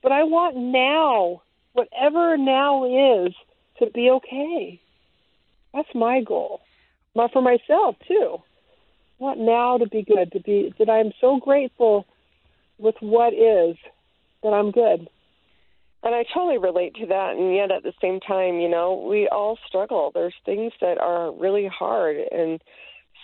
But 0.03 0.11
I 0.11 0.23
want 0.23 0.57
now, 0.57 1.41
whatever 1.71 2.37
now 2.37 3.25
is, 3.25 3.33
to 3.79 3.89
be 3.89 4.09
okay. 4.11 4.81
That's 5.73 5.95
my 5.95 6.21
goal. 6.21 6.59
But 7.15 7.31
for 7.31 7.41
myself, 7.41 7.95
too. 8.07 8.37
I 9.19 9.23
want 9.23 9.39
now 9.39 9.77
to 9.77 9.87
be 9.87 10.03
good, 10.03 10.33
to 10.33 10.41
be 10.41 10.73
that 10.77 10.89
I'm 10.89 11.13
so 11.21 11.39
grateful 11.39 12.05
with 12.77 12.95
what 12.99 13.33
is 13.33 13.77
that 14.43 14.49
I'm 14.49 14.71
good. 14.71 15.07
And 16.03 16.13
I 16.13 16.25
totally 16.33 16.57
relate 16.57 16.95
to 16.95 17.05
that. 17.05 17.35
And 17.37 17.55
yet 17.55 17.71
at 17.71 17.83
the 17.83 17.93
same 18.01 18.19
time, 18.19 18.59
you 18.59 18.67
know, 18.67 19.05
we 19.09 19.29
all 19.29 19.57
struggle. 19.65 20.11
There's 20.13 20.35
things 20.45 20.73
that 20.81 20.97
are 20.97 21.31
really 21.31 21.67
hard 21.67 22.17
and 22.17 22.61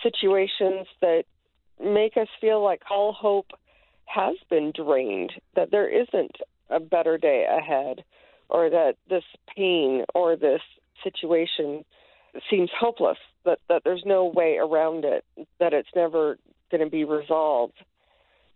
situations 0.02 0.86
that 1.02 1.24
make 1.78 2.16
us 2.16 2.28
feel 2.40 2.64
like 2.64 2.80
all 2.90 3.12
hope 3.12 3.48
has 4.06 4.36
been 4.48 4.72
drained, 4.74 5.32
that 5.56 5.70
there 5.70 5.88
isn't 5.88 6.36
a 6.70 6.80
better 6.80 7.18
day 7.18 7.46
ahead, 7.48 8.04
or 8.48 8.70
that 8.70 8.94
this 9.08 9.24
pain 9.56 10.04
or 10.14 10.36
this 10.36 10.62
situation 11.02 11.84
seems 12.48 12.70
hopeless, 12.78 13.18
that, 13.44 13.58
that 13.68 13.82
there's 13.84 14.02
no 14.06 14.24
way 14.26 14.58
around 14.58 15.04
it, 15.04 15.24
that 15.58 15.72
it's 15.72 15.88
never 15.96 16.38
going 16.70 16.84
to 16.84 16.90
be 16.90 17.04
resolved. 17.04 17.74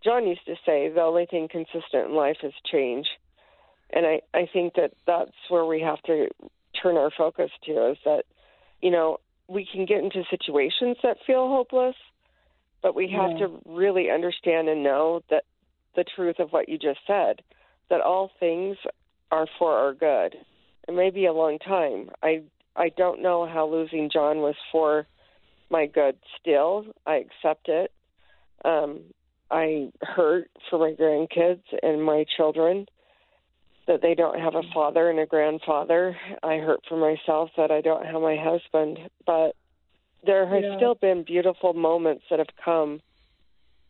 John 0.02 0.26
used 0.26 0.44
to 0.46 0.54
say 0.66 0.90
the 0.90 1.00
only 1.00 1.26
thing 1.26 1.48
consistent 1.50 2.08
in 2.08 2.14
life 2.14 2.36
is 2.42 2.52
change 2.70 3.06
and 3.94 4.06
I, 4.06 4.20
I 4.34 4.48
think 4.52 4.74
that 4.74 4.92
that's 5.06 5.30
where 5.48 5.64
we 5.64 5.80
have 5.80 6.02
to 6.02 6.28
turn 6.82 6.96
our 6.96 7.10
focus 7.16 7.50
to 7.66 7.90
is 7.90 7.98
that, 8.04 8.24
you 8.82 8.90
know, 8.90 9.18
we 9.48 9.66
can 9.70 9.86
get 9.86 10.02
into 10.02 10.24
situations 10.30 10.96
that 11.02 11.18
feel 11.26 11.48
hopeless, 11.48 11.94
but 12.82 12.94
we 12.94 13.08
have 13.10 13.32
yeah. 13.32 13.46
to 13.46 13.60
really 13.66 14.10
understand 14.10 14.68
and 14.68 14.82
know 14.82 15.22
that 15.30 15.44
the 15.96 16.04
truth 16.16 16.36
of 16.40 16.50
what 16.50 16.68
you 16.68 16.76
just 16.76 16.98
said, 17.06 17.40
that 17.90 18.00
all 18.00 18.30
things 18.40 18.76
are 19.30 19.46
for 19.58 19.72
our 19.72 19.94
good. 19.94 20.36
It 20.88 20.94
may 20.94 21.10
be 21.10 21.26
a 21.26 21.32
long 21.32 21.58
time. 21.58 22.10
I 22.22 22.42
I 22.76 22.90
don't 22.96 23.22
know 23.22 23.46
how 23.46 23.66
losing 23.68 24.10
John 24.12 24.38
was 24.38 24.56
for 24.72 25.06
my 25.70 25.86
good 25.86 26.16
still. 26.40 26.86
I 27.06 27.16
accept 27.16 27.68
it. 27.68 27.92
Um, 28.64 29.00
I 29.50 29.90
hurt 30.02 30.50
for 30.68 30.78
my 30.78 30.92
grandkids 30.92 31.62
and 31.82 32.02
my 32.02 32.24
children 32.36 32.86
that 33.86 34.00
they 34.02 34.14
don't 34.14 34.40
have 34.40 34.54
a 34.54 34.62
father 34.72 35.10
and 35.10 35.20
a 35.20 35.26
grandfather. 35.26 36.16
I 36.42 36.56
hurt 36.56 36.80
for 36.88 36.96
myself 36.96 37.50
that 37.56 37.70
I 37.70 37.80
don't 37.80 38.06
have 38.06 38.20
my 38.20 38.36
husband, 38.36 38.98
but 39.26 39.54
there 40.24 40.46
has 40.46 40.64
Yeah. 40.64 40.76
still 40.76 40.94
been 40.94 41.22
beautiful 41.22 41.74
moments 41.74 42.24
that 42.30 42.38
have 42.38 42.56
come 42.56 43.00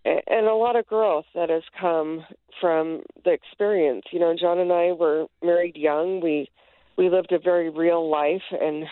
and 0.04 0.46
a 0.46 0.54
lot 0.54 0.76
of 0.76 0.86
growth 0.86 1.24
that 1.34 1.50
has 1.50 1.62
come 1.80 2.24
from 2.60 3.02
the 3.24 3.32
experience. 3.32 4.04
You 4.12 4.20
know, 4.20 4.34
John 4.38 4.58
and 4.58 4.72
I 4.72 4.92
were 4.92 5.26
married 5.42 5.76
young. 5.76 6.20
We 6.20 6.50
we 6.96 7.08
lived 7.08 7.32
a 7.32 7.38
very 7.38 7.70
real 7.70 8.08
life 8.08 8.42
and 8.52 8.84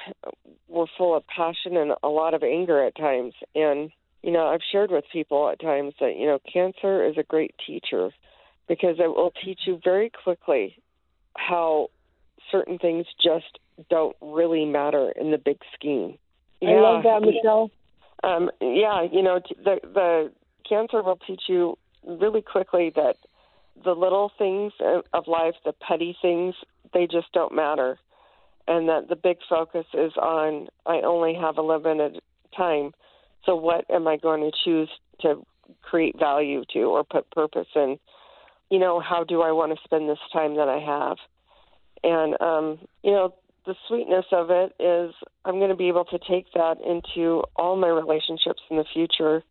were 0.68 0.86
full 0.98 1.16
of 1.16 1.24
passion 1.26 1.76
and 1.76 1.92
a 2.02 2.08
lot 2.08 2.34
of 2.34 2.42
anger 2.42 2.84
at 2.84 2.96
times. 2.96 3.34
And 3.54 3.90
you 4.22 4.32
know, 4.32 4.46
I've 4.46 4.60
shared 4.70 4.90
with 4.90 5.04
people 5.12 5.50
at 5.50 5.60
times 5.60 5.94
that 6.00 6.16
you 6.16 6.26
know, 6.26 6.38
cancer 6.52 7.04
is 7.04 7.16
a 7.18 7.22
great 7.22 7.54
teacher 7.66 8.10
because 8.68 8.96
it 8.98 9.08
will 9.08 9.32
teach 9.44 9.60
you 9.66 9.80
very 9.84 10.10
quickly 10.24 10.76
how 11.36 11.88
certain 12.50 12.78
things 12.78 13.06
just 13.22 13.58
don't 13.90 14.16
really 14.20 14.64
matter 14.64 15.12
in 15.18 15.30
the 15.30 15.38
big 15.38 15.58
scheme. 15.74 16.18
I 16.62 16.66
love 16.66 17.02
that, 17.02 17.22
Michelle. 17.22 17.70
Um, 18.22 18.50
yeah, 18.60 19.02
you 19.10 19.22
know, 19.22 19.40
the 19.64 19.80
the 19.82 20.32
cancer 20.72 21.02
will 21.02 21.18
teach 21.26 21.42
you 21.48 21.76
really 22.06 22.40
quickly 22.40 22.90
that 22.94 23.16
the 23.84 23.94
little 23.94 24.30
things 24.38 24.72
of- 24.80 25.28
life, 25.28 25.54
the 25.64 25.74
petty 25.74 26.16
things, 26.22 26.54
they 26.94 27.06
just 27.06 27.30
don't 27.32 27.54
matter, 27.54 27.98
and 28.66 28.88
that 28.88 29.08
the 29.08 29.16
big 29.16 29.38
focus 29.48 29.86
is 29.92 30.16
on 30.16 30.68
I 30.86 31.00
only 31.02 31.34
have 31.34 31.58
a 31.58 31.62
limited 31.62 32.22
time. 32.56 32.92
So 33.44 33.54
what 33.54 33.84
am 33.90 34.06
I 34.08 34.16
going 34.16 34.40
to 34.42 34.52
choose 34.64 34.90
to 35.20 35.44
create 35.82 36.18
value 36.18 36.64
to 36.72 36.82
or 36.84 37.04
put 37.04 37.30
purpose 37.30 37.68
in? 37.74 37.98
You 38.70 38.78
know, 38.78 39.00
how 39.00 39.24
do 39.24 39.42
I 39.42 39.52
want 39.52 39.76
to 39.76 39.84
spend 39.84 40.08
this 40.08 40.18
time 40.32 40.56
that 40.56 40.68
I 40.68 40.78
have? 40.78 41.18
And 42.02 42.40
um, 42.40 42.78
you 43.02 43.10
know, 43.10 43.34
the 43.66 43.74
sweetness 43.88 44.26
of 44.32 44.50
it 44.50 44.74
is 44.80 45.14
I'm 45.44 45.58
going 45.58 45.70
to 45.70 45.76
be 45.76 45.88
able 45.88 46.06
to 46.06 46.18
take 46.18 46.46
that 46.54 46.76
into 46.80 47.42
all 47.56 47.76
my 47.76 47.88
relationships 47.88 48.62
in 48.70 48.76
the 48.76 48.84
future, 48.92 49.42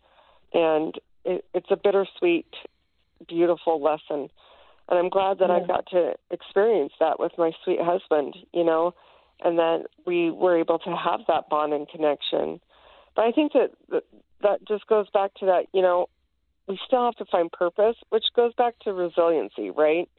and 0.53 0.97
it, 1.25 1.45
it's 1.53 1.71
a 1.71 1.75
bittersweet, 1.75 2.53
beautiful 3.27 3.81
lesson. 3.81 4.29
And 4.89 4.99
I'm 4.99 5.09
glad 5.09 5.39
that 5.39 5.49
I 5.49 5.65
got 5.65 5.87
to 5.91 6.13
experience 6.31 6.93
that 6.99 7.19
with 7.19 7.31
my 7.37 7.51
sweet 7.63 7.79
husband, 7.81 8.35
you 8.53 8.63
know, 8.63 8.93
and 9.43 9.57
that 9.57 9.85
we 10.05 10.31
were 10.31 10.59
able 10.59 10.79
to 10.79 10.95
have 10.95 11.21
that 11.27 11.49
bond 11.49 11.73
and 11.73 11.87
connection. 11.87 12.59
But 13.15 13.25
I 13.25 13.31
think 13.31 13.53
that 13.53 13.71
that, 13.89 14.03
that 14.41 14.67
just 14.67 14.87
goes 14.87 15.09
back 15.13 15.33
to 15.35 15.45
that, 15.45 15.67
you 15.73 15.81
know, 15.81 16.07
we 16.67 16.79
still 16.85 17.05
have 17.05 17.15
to 17.15 17.25
find 17.25 17.51
purpose, 17.51 17.95
which 18.09 18.25
goes 18.35 18.53
back 18.55 18.75
to 18.83 18.93
resiliency, 18.93 19.69
right? 19.69 20.09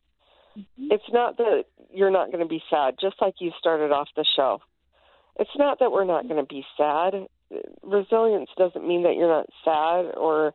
Mm-hmm. 0.58 0.88
It's 0.90 1.10
not 1.12 1.36
that 1.38 1.64
you're 1.92 2.10
not 2.10 2.28
going 2.28 2.42
to 2.42 2.48
be 2.48 2.62
sad, 2.70 2.94
just 3.00 3.16
like 3.20 3.34
you 3.38 3.52
started 3.58 3.92
off 3.92 4.08
the 4.16 4.24
show. 4.36 4.60
It's 5.38 5.50
not 5.56 5.78
that 5.80 5.92
we're 5.92 6.04
not 6.04 6.24
mm-hmm. 6.24 6.34
going 6.34 6.46
to 6.46 6.54
be 6.54 6.64
sad. 6.76 7.14
Resilience 7.82 8.50
doesn't 8.56 8.86
mean 8.86 9.02
that 9.04 9.16
you're 9.16 9.28
not 9.28 9.46
sad 9.64 10.14
or 10.16 10.52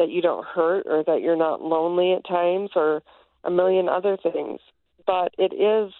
that 0.00 0.10
you 0.10 0.22
don't 0.22 0.46
hurt 0.46 0.86
or 0.86 1.04
that 1.04 1.20
you're 1.20 1.36
not 1.36 1.60
lonely 1.60 2.14
at 2.14 2.26
times 2.26 2.70
or 2.74 3.02
a 3.44 3.50
million 3.50 3.86
other 3.86 4.16
things. 4.16 4.58
But 5.06 5.34
it 5.36 5.52
is 5.52 5.92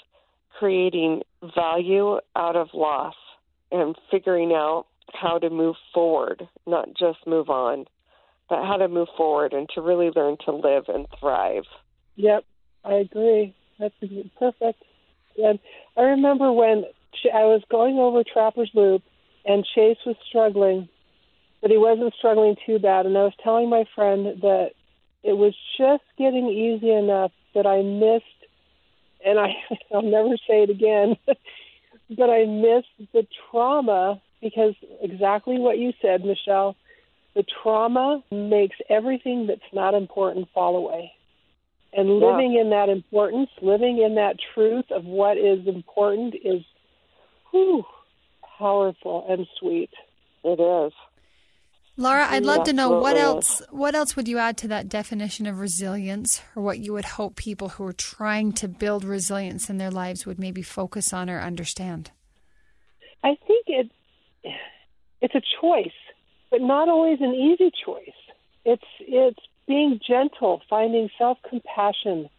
creating 0.58 1.20
value 1.54 2.18
out 2.34 2.56
of 2.56 2.68
loss 2.72 3.14
and 3.70 3.94
figuring 4.10 4.52
out 4.52 4.86
how 5.12 5.38
to 5.38 5.50
move 5.50 5.76
forward, 5.92 6.48
not 6.66 6.88
just 6.98 7.18
move 7.26 7.50
on, 7.50 7.84
but 8.48 8.64
how 8.64 8.78
to 8.78 8.88
move 8.88 9.08
forward 9.18 9.52
and 9.52 9.68
to 9.74 9.82
really 9.82 10.10
learn 10.16 10.38
to 10.46 10.52
live 10.52 10.84
and 10.88 11.06
thrive. 11.20 11.64
Yep, 12.16 12.44
I 12.84 12.94
agree. 12.94 13.54
That's 13.78 13.94
perfect. 14.38 14.82
And 15.36 15.58
I 15.96 16.02
remember 16.02 16.50
when 16.52 16.84
I 17.34 17.44
was 17.44 17.62
going 17.70 17.98
over 17.98 18.22
Trapper's 18.24 18.70
Loop 18.74 19.02
and 19.44 19.66
Chase 19.74 19.98
was 20.06 20.16
struggling, 20.26 20.88
but 21.62 21.70
he 21.70 21.76
wasn't 21.76 22.14
struggling 22.18 22.56
too 22.66 22.78
bad. 22.78 23.06
And 23.06 23.16
I 23.16 23.24
was 23.24 23.34
telling 23.42 23.68
my 23.68 23.84
friend 23.94 24.40
that 24.42 24.70
it 25.22 25.34
was 25.34 25.54
just 25.78 26.02
getting 26.18 26.46
easy 26.48 26.90
enough 26.90 27.32
that 27.54 27.66
I 27.66 27.82
missed, 27.82 28.24
and 29.24 29.38
I, 29.38 29.52
I'll 29.94 30.02
never 30.02 30.36
say 30.48 30.62
it 30.62 30.70
again, 30.70 31.16
but 32.16 32.30
I 32.30 32.44
missed 32.46 33.12
the 33.12 33.26
trauma 33.50 34.20
because 34.40 34.74
exactly 35.02 35.58
what 35.58 35.78
you 35.78 35.92
said, 36.00 36.24
Michelle. 36.24 36.76
The 37.36 37.44
trauma 37.62 38.24
makes 38.32 38.76
everything 38.88 39.46
that's 39.46 39.60
not 39.72 39.94
important 39.94 40.48
fall 40.52 40.76
away. 40.76 41.12
And 41.92 42.20
Yeah. 42.20 42.32
living 42.32 42.54
in 42.54 42.70
that 42.70 42.88
importance, 42.88 43.50
living 43.62 43.98
in 43.98 44.14
that 44.16 44.36
truth 44.54 44.86
of 44.90 45.04
what 45.04 45.36
is 45.36 45.66
important 45.66 46.34
is 46.34 46.62
whew, 47.50 47.84
powerful 48.58 49.26
and 49.28 49.46
sweet. 49.58 49.90
It 50.44 50.58
is. 50.60 50.92
Laura, 52.00 52.26
I'd 52.30 52.46
love 52.46 52.64
to 52.64 52.72
know 52.72 52.88
what 52.88 53.18
else 53.18 53.60
what 53.70 53.94
else 53.94 54.16
would 54.16 54.26
you 54.26 54.38
add 54.38 54.56
to 54.58 54.68
that 54.68 54.88
definition 54.88 55.46
of 55.46 55.60
resilience 55.60 56.40
or 56.56 56.62
what 56.62 56.78
you 56.78 56.94
would 56.94 57.04
hope 57.04 57.36
people 57.36 57.68
who 57.68 57.84
are 57.84 57.92
trying 57.92 58.52
to 58.52 58.68
build 58.68 59.04
resilience 59.04 59.68
in 59.68 59.76
their 59.76 59.90
lives 59.90 60.24
would 60.24 60.38
maybe 60.38 60.62
focus 60.62 61.12
on 61.12 61.28
or 61.28 61.40
understand? 61.40 62.10
I 63.22 63.36
think 63.46 63.66
it 63.66 63.90
it's 65.20 65.34
a 65.34 65.42
choice, 65.60 65.92
but 66.50 66.62
not 66.62 66.88
always 66.88 67.18
an 67.20 67.34
easy 67.34 67.70
choice. 67.84 68.16
It's 68.64 68.82
it's 69.00 69.40
being 69.68 70.00
gentle, 70.08 70.62
finding 70.70 71.10
self 71.18 71.36
compassion, 71.50 72.30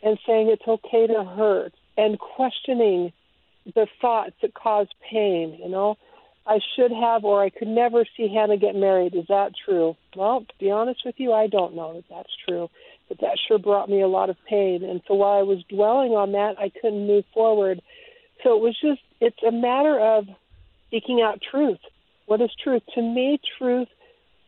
and 0.00 0.16
saying 0.24 0.48
it's 0.48 0.68
okay 0.68 1.08
to 1.08 1.24
hurt, 1.24 1.74
and 1.96 2.20
questioning 2.20 3.12
the 3.74 3.88
thoughts 4.00 4.36
that 4.42 4.54
cause 4.54 4.86
pain. 5.10 5.58
You 5.60 5.68
know, 5.70 5.96
I 6.48 6.60
should 6.74 6.90
have, 6.90 7.24
or 7.24 7.42
I 7.42 7.50
could 7.50 7.68
never 7.68 8.06
see 8.16 8.32
Hannah 8.32 8.56
get 8.56 8.74
married. 8.74 9.14
Is 9.14 9.26
that 9.28 9.52
true? 9.64 9.96
Well, 10.16 10.40
to 10.40 10.54
be 10.58 10.70
honest 10.70 11.02
with 11.04 11.16
you, 11.18 11.32
I 11.34 11.46
don't 11.46 11.76
know 11.76 11.92
that 11.94 12.04
that's 12.08 12.32
true. 12.48 12.70
But 13.08 13.20
that 13.20 13.38
sure 13.46 13.58
brought 13.58 13.88
me 13.88 14.00
a 14.00 14.08
lot 14.08 14.30
of 14.30 14.36
pain, 14.48 14.82
and 14.82 15.00
so 15.06 15.14
while 15.14 15.38
I 15.38 15.42
was 15.42 15.62
dwelling 15.68 16.12
on 16.12 16.32
that, 16.32 16.58
I 16.58 16.70
couldn't 16.70 17.06
move 17.06 17.24
forward. 17.32 17.80
So 18.42 18.56
it 18.56 18.62
was 18.62 18.76
just, 18.80 19.00
it's 19.20 19.42
a 19.46 19.52
matter 19.52 19.98
of 19.98 20.26
seeking 20.90 21.22
out 21.22 21.40
truth. 21.50 21.80
What 22.26 22.40
is 22.40 22.50
truth? 22.62 22.82
To 22.94 23.02
me, 23.02 23.40
truth 23.58 23.88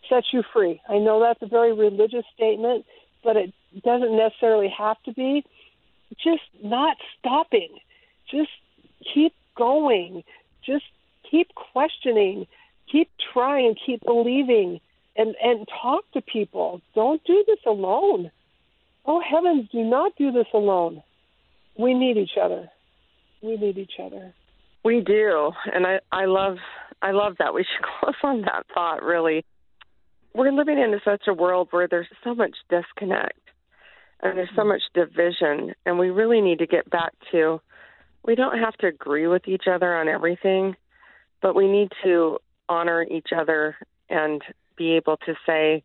sets 0.09 0.27
you 0.33 0.43
free. 0.53 0.81
I 0.89 0.99
know 0.99 1.21
that's 1.21 1.43
a 1.43 1.47
very 1.47 1.73
religious 1.73 2.25
statement, 2.35 2.85
but 3.25 3.37
it 3.37 3.53
doesn't 3.83 4.17
necessarily 4.17 4.73
have 4.77 5.03
to 5.05 5.13
be. 5.13 5.45
Just 6.23 6.43
not 6.63 6.97
stopping. 7.19 7.79
Just 8.31 8.51
keep 9.15 9.35
going. 9.57 10.23
Just 10.65 10.85
keep 11.31 11.49
questioning. 11.55 12.47
Keep 12.91 13.11
trying. 13.33 13.75
Keep 13.87 14.05
believing. 14.05 14.81
And, 15.17 15.35
and 15.43 15.67
talk 15.83 16.05
to 16.13 16.23
people. 16.23 16.81
Don't 16.95 17.23
do 17.25 17.45
this 17.47 17.59
alone. 17.67 18.31
Oh, 19.07 19.21
heavens, 19.21 19.69
do 19.73 19.83
not 19.83 20.13
do 20.17 20.31
this 20.31 20.47
alone. 20.55 21.03
We 21.79 21.95
need 21.95 22.17
each 22.17 22.37
other. 22.41 22.69
We 23.43 23.57
need 23.57 23.79
each 23.79 23.95
other. 24.03 24.35
We 24.85 25.01
do, 25.01 25.53
and 25.73 25.87
I 25.87 26.01
I 26.11 26.25
love 26.25 26.57
I 27.03 27.13
love 27.13 27.35
that. 27.39 27.55
We 27.55 27.65
should 27.77 27.87
close 28.01 28.15
on 28.23 28.43
that 28.43 28.67
thought. 28.73 29.03
Really, 29.03 29.45
we're 30.35 30.53
living 30.53 30.79
in 30.79 30.99
such 31.05 31.23
a 31.29 31.35
world 31.35 31.69
where 31.71 31.89
there's 31.89 32.09
so 32.25 32.35
much 32.35 32.57
disconnect, 32.69 33.41
and 34.23 34.39
there's 34.39 34.49
so 34.55 34.63
mm-hmm. 34.63 34.69
much 34.69 34.83
division, 34.95 35.75
and 35.85 35.99
we 35.99 36.11
really 36.11 36.41
need 36.41 36.59
to 36.59 36.67
get 36.67 36.89
back 36.89 37.13
to. 37.33 37.61
We 38.25 38.35
don't 38.35 38.59
have 38.59 38.75
to 38.79 38.87
agree 38.87 39.27
with 39.27 39.49
each 39.49 39.65
other 39.71 39.97
on 39.97 40.09
everything, 40.09 40.77
but 41.43 41.55
we 41.55 41.67
need 41.71 41.91
to 42.05 42.39
honor 42.69 43.03
each 43.11 43.29
other 43.37 43.77
and 44.09 44.43
be 44.77 44.97
able 44.97 45.17
to 45.19 45.35
say, 45.47 45.83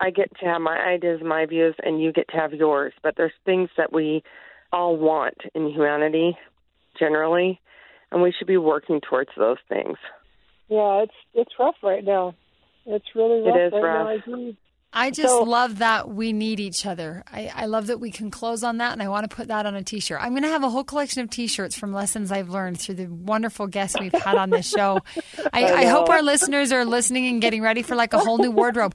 I 0.00 0.10
get 0.10 0.30
to 0.40 0.46
have 0.46 0.60
my 0.60 0.78
ideas, 0.78 1.20
my 1.24 1.46
views, 1.46 1.74
and 1.82 2.02
you 2.02 2.12
get 2.12 2.28
to 2.28 2.36
have 2.36 2.52
yours. 2.52 2.92
But 3.02 3.14
there's 3.16 3.32
things 3.44 3.70
that 3.76 3.92
we 3.92 4.22
all 4.72 4.96
want 4.96 5.36
in 5.54 5.68
humanity 5.70 6.36
generally, 6.98 7.60
and 8.10 8.22
we 8.22 8.32
should 8.36 8.46
be 8.48 8.56
working 8.56 9.00
towards 9.00 9.30
those 9.36 9.58
things. 9.68 9.96
Yeah, 10.68 11.02
it's 11.02 11.12
it's 11.34 11.52
rough 11.58 11.76
right 11.82 12.04
now. 12.04 12.34
It's 12.86 13.04
really 13.14 13.40
It 13.40 13.48
rough 13.48 13.56
is 13.58 13.72
right 13.72 13.82
rough. 13.82 14.06
now. 14.06 14.08
I 14.08 14.14
agree. 14.14 14.56
I 14.94 15.10
just 15.10 15.28
So- 15.28 15.42
love 15.44 15.78
that 15.78 16.10
we 16.10 16.32
need 16.34 16.60
each 16.60 16.84
other. 16.84 17.24
I, 17.32 17.50
I 17.54 17.66
love 17.66 17.86
that 17.86 17.98
we 17.98 18.10
can 18.10 18.30
close 18.30 18.62
on 18.62 18.76
that, 18.78 18.92
and 18.92 19.02
I 19.02 19.08
want 19.08 19.28
to 19.28 19.34
put 19.34 19.48
that 19.48 19.64
on 19.64 19.74
a 19.74 19.82
t 19.82 20.00
shirt. 20.00 20.20
I'm 20.22 20.30
going 20.32 20.42
to 20.42 20.48
have 20.48 20.62
a 20.64 20.68
whole 20.70 20.84
collection 20.84 21.22
of 21.22 21.30
t 21.30 21.46
shirts 21.46 21.76
from 21.78 21.92
lessons 21.92 22.30
I've 22.30 22.50
learned 22.50 22.78
through 22.80 22.96
the 22.96 23.06
wonderful 23.06 23.66
guests 23.66 23.98
we've 23.98 24.12
had 24.12 24.36
on 24.36 24.50
this 24.50 24.68
show. 24.68 25.00
I, 25.52 25.64
I 25.64 25.84
hope 25.86 26.08
our 26.10 26.22
listeners 26.22 26.72
are 26.72 26.84
listening 26.84 27.26
and 27.26 27.40
getting 27.40 27.62
ready 27.62 27.82
for 27.82 27.94
like 27.94 28.12
a 28.12 28.18
whole 28.18 28.36
new 28.38 28.50
wardrobe 28.50 28.94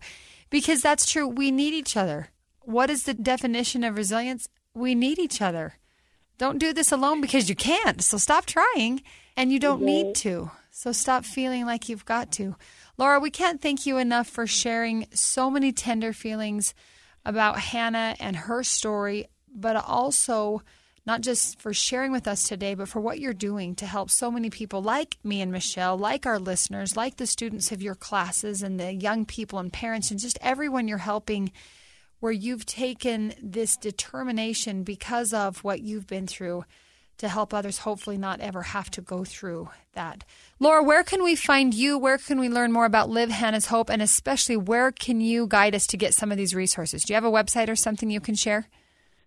because 0.50 0.82
that's 0.82 1.10
true. 1.10 1.28
We 1.28 1.50
need 1.52 1.74
each 1.74 1.98
other. 1.98 2.30
What 2.62 2.90
is 2.90 3.04
the 3.04 3.14
definition 3.16 3.84
of 3.84 3.98
resilience? 3.98 4.48
We 4.76 4.94
need 4.94 5.18
each 5.18 5.42
other. 5.42 5.74
Don't 6.38 6.60
do 6.60 6.74
this 6.74 6.92
alone 6.92 7.22
because 7.22 7.50
you 7.50 7.56
can't. 7.56 8.04
So 8.04 8.18
stop 8.20 8.46
trying 8.46 9.02
and 9.36 9.52
you 9.52 9.58
don't 9.60 9.82
need 9.82 10.14
to. 10.18 10.52
So 10.70 10.92
stop 10.92 11.26
feeling 11.26 11.66
like 11.66 11.90
you've 11.90 12.06
got 12.06 12.32
to. 12.34 12.56
Laura, 13.00 13.20
we 13.20 13.30
can't 13.30 13.62
thank 13.62 13.86
you 13.86 13.98
enough 13.98 14.28
for 14.28 14.48
sharing 14.48 15.06
so 15.14 15.52
many 15.52 15.72
tender 15.72 16.14
feelings 16.14 16.74
about 17.24 17.60
Hannah 17.60 18.16
and 18.20 18.36
her 18.36 18.64
story, 18.64 19.28
but 19.54 19.76
also 19.76 20.64
not 21.06 21.22
just 21.22 21.62
for 21.62 21.74
sharing 21.74 22.12
with 22.12 22.28
us 22.28 22.48
today, 22.48 22.74
but 22.74 22.90
for 22.90 23.00
what 23.00 23.20
you're 23.20 23.34
doing 23.34 23.76
to 23.76 23.86
help 23.86 24.10
so 24.10 24.32
many 24.32 24.50
people 24.50 24.82
like 24.82 25.18
me 25.24 25.42
and 25.42 25.52
Michelle, 25.52 25.96
like 25.96 26.26
our 26.26 26.40
listeners, 26.40 26.98
like 26.98 27.18
the 27.18 27.28
students 27.28 27.72
of 27.72 27.84
your 27.84 27.94
classes 27.94 28.64
and 28.64 28.80
the 28.80 28.92
young 28.92 29.26
people 29.26 29.60
and 29.60 29.72
parents, 29.72 30.10
and 30.10 30.20
just 30.20 30.40
everyone 30.42 30.88
you're 30.88 30.98
helping, 30.98 31.52
where 32.20 32.32
you've 32.32 32.66
taken 32.66 33.32
this 33.42 33.78
determination 33.78 34.82
because 34.82 35.34
of 35.34 35.64
what 35.64 35.82
you've 35.82 36.08
been 36.08 36.26
through 36.26 36.66
to 37.18 37.28
help 37.28 37.54
others 37.54 37.80
hopefully 37.80 38.18
not 38.18 38.40
ever 38.40 38.62
have 38.62 38.90
to 38.92 39.02
go 39.02 39.24
through 39.24 39.70
that. 39.94 40.24
Laura, 40.60 40.84
where 40.84 41.04
can 41.04 41.24
we 41.24 41.36
find 41.36 41.74
you? 41.74 41.98
Where 41.98 42.18
can 42.18 42.40
we 42.40 42.50
learn 42.50 42.72
more 42.72 42.86
about 42.86 43.10
Live 43.10 43.30
Hannah's 43.30 43.68
Hope? 43.68 43.90
And 43.90 44.02
especially, 44.02 44.58
where 44.58 44.92
can 44.92 45.22
you 45.22 45.48
guide 45.48 45.76
us 45.76 45.88
to 45.88 45.98
get 45.98 46.14
some 46.14 46.32
of 46.32 46.38
these 46.38 46.54
resources? 46.54 47.04
Do 47.04 47.14
you 47.14 47.16
have 47.16 47.24
a 47.24 47.32
website 47.32 47.70
or 47.70 47.76
something 47.76 48.10
you 48.10 48.20
can 48.20 48.36
share? 48.36 48.68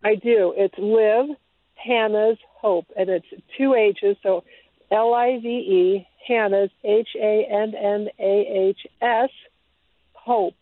I 0.05 0.15
do. 0.15 0.55
It's 0.57 0.75
Live 0.79 1.37
Hannah's 1.75 2.39
Hope, 2.57 2.87
and 2.97 3.09
it's 3.09 3.27
two 3.57 3.75
H's, 3.75 4.17
so 4.23 4.45
L 4.91 5.15
I 5.15 5.39
V 5.41 5.49
E, 5.49 6.09
Hannah's, 6.27 6.71
H 6.85 7.09
A 7.17 7.47
N 7.51 7.75
N 7.75 8.09
A 8.19 8.69
H 8.71 8.87
S, 9.01 9.31
Hope, 10.13 10.57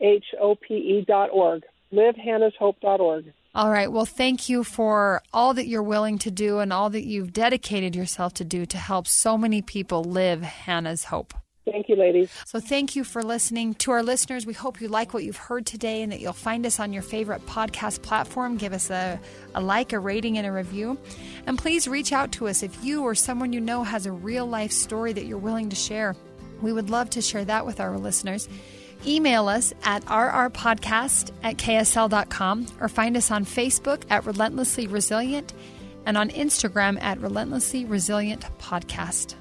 H 0.00 0.26
O 0.40 0.54
P 0.54 0.74
E 0.74 1.04
dot 1.06 1.30
org. 1.32 1.62
LiveHannah'sHope 1.92 2.80
dot 2.80 3.00
org. 3.00 3.32
All 3.52 3.70
right. 3.70 3.90
Well, 3.90 4.06
thank 4.06 4.48
you 4.48 4.62
for 4.62 5.22
all 5.32 5.54
that 5.54 5.66
you're 5.66 5.82
willing 5.82 6.18
to 6.18 6.30
do 6.30 6.60
and 6.60 6.72
all 6.72 6.88
that 6.90 7.04
you've 7.04 7.32
dedicated 7.32 7.96
yourself 7.96 8.34
to 8.34 8.44
do 8.44 8.64
to 8.66 8.78
help 8.78 9.08
so 9.08 9.36
many 9.36 9.60
people 9.60 10.04
live 10.04 10.42
Hannah's 10.42 11.04
hope. 11.04 11.34
Thank 11.64 11.88
you, 11.88 11.96
ladies. 11.96 12.30
So, 12.46 12.58
thank 12.58 12.96
you 12.96 13.04
for 13.04 13.22
listening. 13.22 13.74
To 13.74 13.90
our 13.90 14.02
listeners, 14.02 14.46
we 14.46 14.52
hope 14.52 14.80
you 14.80 14.88
like 14.88 15.12
what 15.12 15.24
you've 15.24 15.36
heard 15.36 15.66
today 15.66 16.02
and 16.02 16.10
that 16.10 16.20
you'll 16.20 16.32
find 16.32 16.64
us 16.64 16.80
on 16.80 16.92
your 16.92 17.02
favorite 17.02 17.44
podcast 17.46 18.02
platform. 18.02 18.56
Give 18.56 18.72
us 18.72 18.90
a, 18.90 19.20
a 19.54 19.60
like, 19.60 19.92
a 19.92 19.98
rating, 19.98 20.38
and 20.38 20.46
a 20.46 20.52
review. 20.52 20.98
And 21.46 21.58
please 21.58 21.86
reach 21.86 22.12
out 22.12 22.32
to 22.32 22.48
us 22.48 22.62
if 22.62 22.84
you 22.84 23.02
or 23.02 23.14
someone 23.14 23.52
you 23.52 23.60
know 23.60 23.84
has 23.84 24.06
a 24.06 24.12
real 24.12 24.46
life 24.46 24.72
story 24.72 25.12
that 25.12 25.26
you're 25.26 25.38
willing 25.38 25.68
to 25.68 25.76
share. 25.76 26.16
We 26.62 26.72
would 26.72 26.90
love 26.90 27.10
to 27.10 27.22
share 27.22 27.44
that 27.44 27.66
with 27.66 27.80
our 27.80 27.98
listeners. 27.98 28.48
Email 29.06 29.48
us 29.48 29.72
at 29.84 30.04
rrpodcast 30.04 31.30
at 31.42 31.56
ksl.com 31.56 32.66
or 32.80 32.88
find 32.88 33.16
us 33.16 33.30
on 33.30 33.44
Facebook 33.44 34.02
at 34.10 34.26
Relentlessly 34.26 34.86
Resilient 34.86 35.52
and 36.06 36.16
on 36.16 36.30
Instagram 36.30 37.00
at 37.02 37.18
Relentlessly 37.20 37.84
Resilient 37.84 38.44
Podcast 38.58 39.34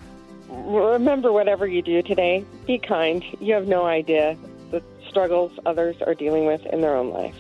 remember 0.49 1.31
whatever 1.31 1.67
you 1.67 1.81
do 1.81 2.01
today, 2.01 2.45
be 2.65 2.77
kind. 2.77 3.23
You 3.39 3.53
have 3.53 3.67
no 3.67 3.85
idea 3.85 4.37
the 4.71 4.83
struggles 5.07 5.51
others 5.65 5.95
are 6.01 6.13
dealing 6.13 6.45
with 6.45 6.65
in 6.67 6.81
their 6.81 6.95
own 6.95 7.11
life. 7.11 7.37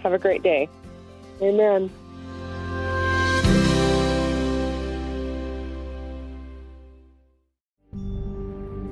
Have 0.00 0.12
a 0.12 0.18
great 0.18 0.42
day. 0.42 0.68
Amen. 1.42 1.90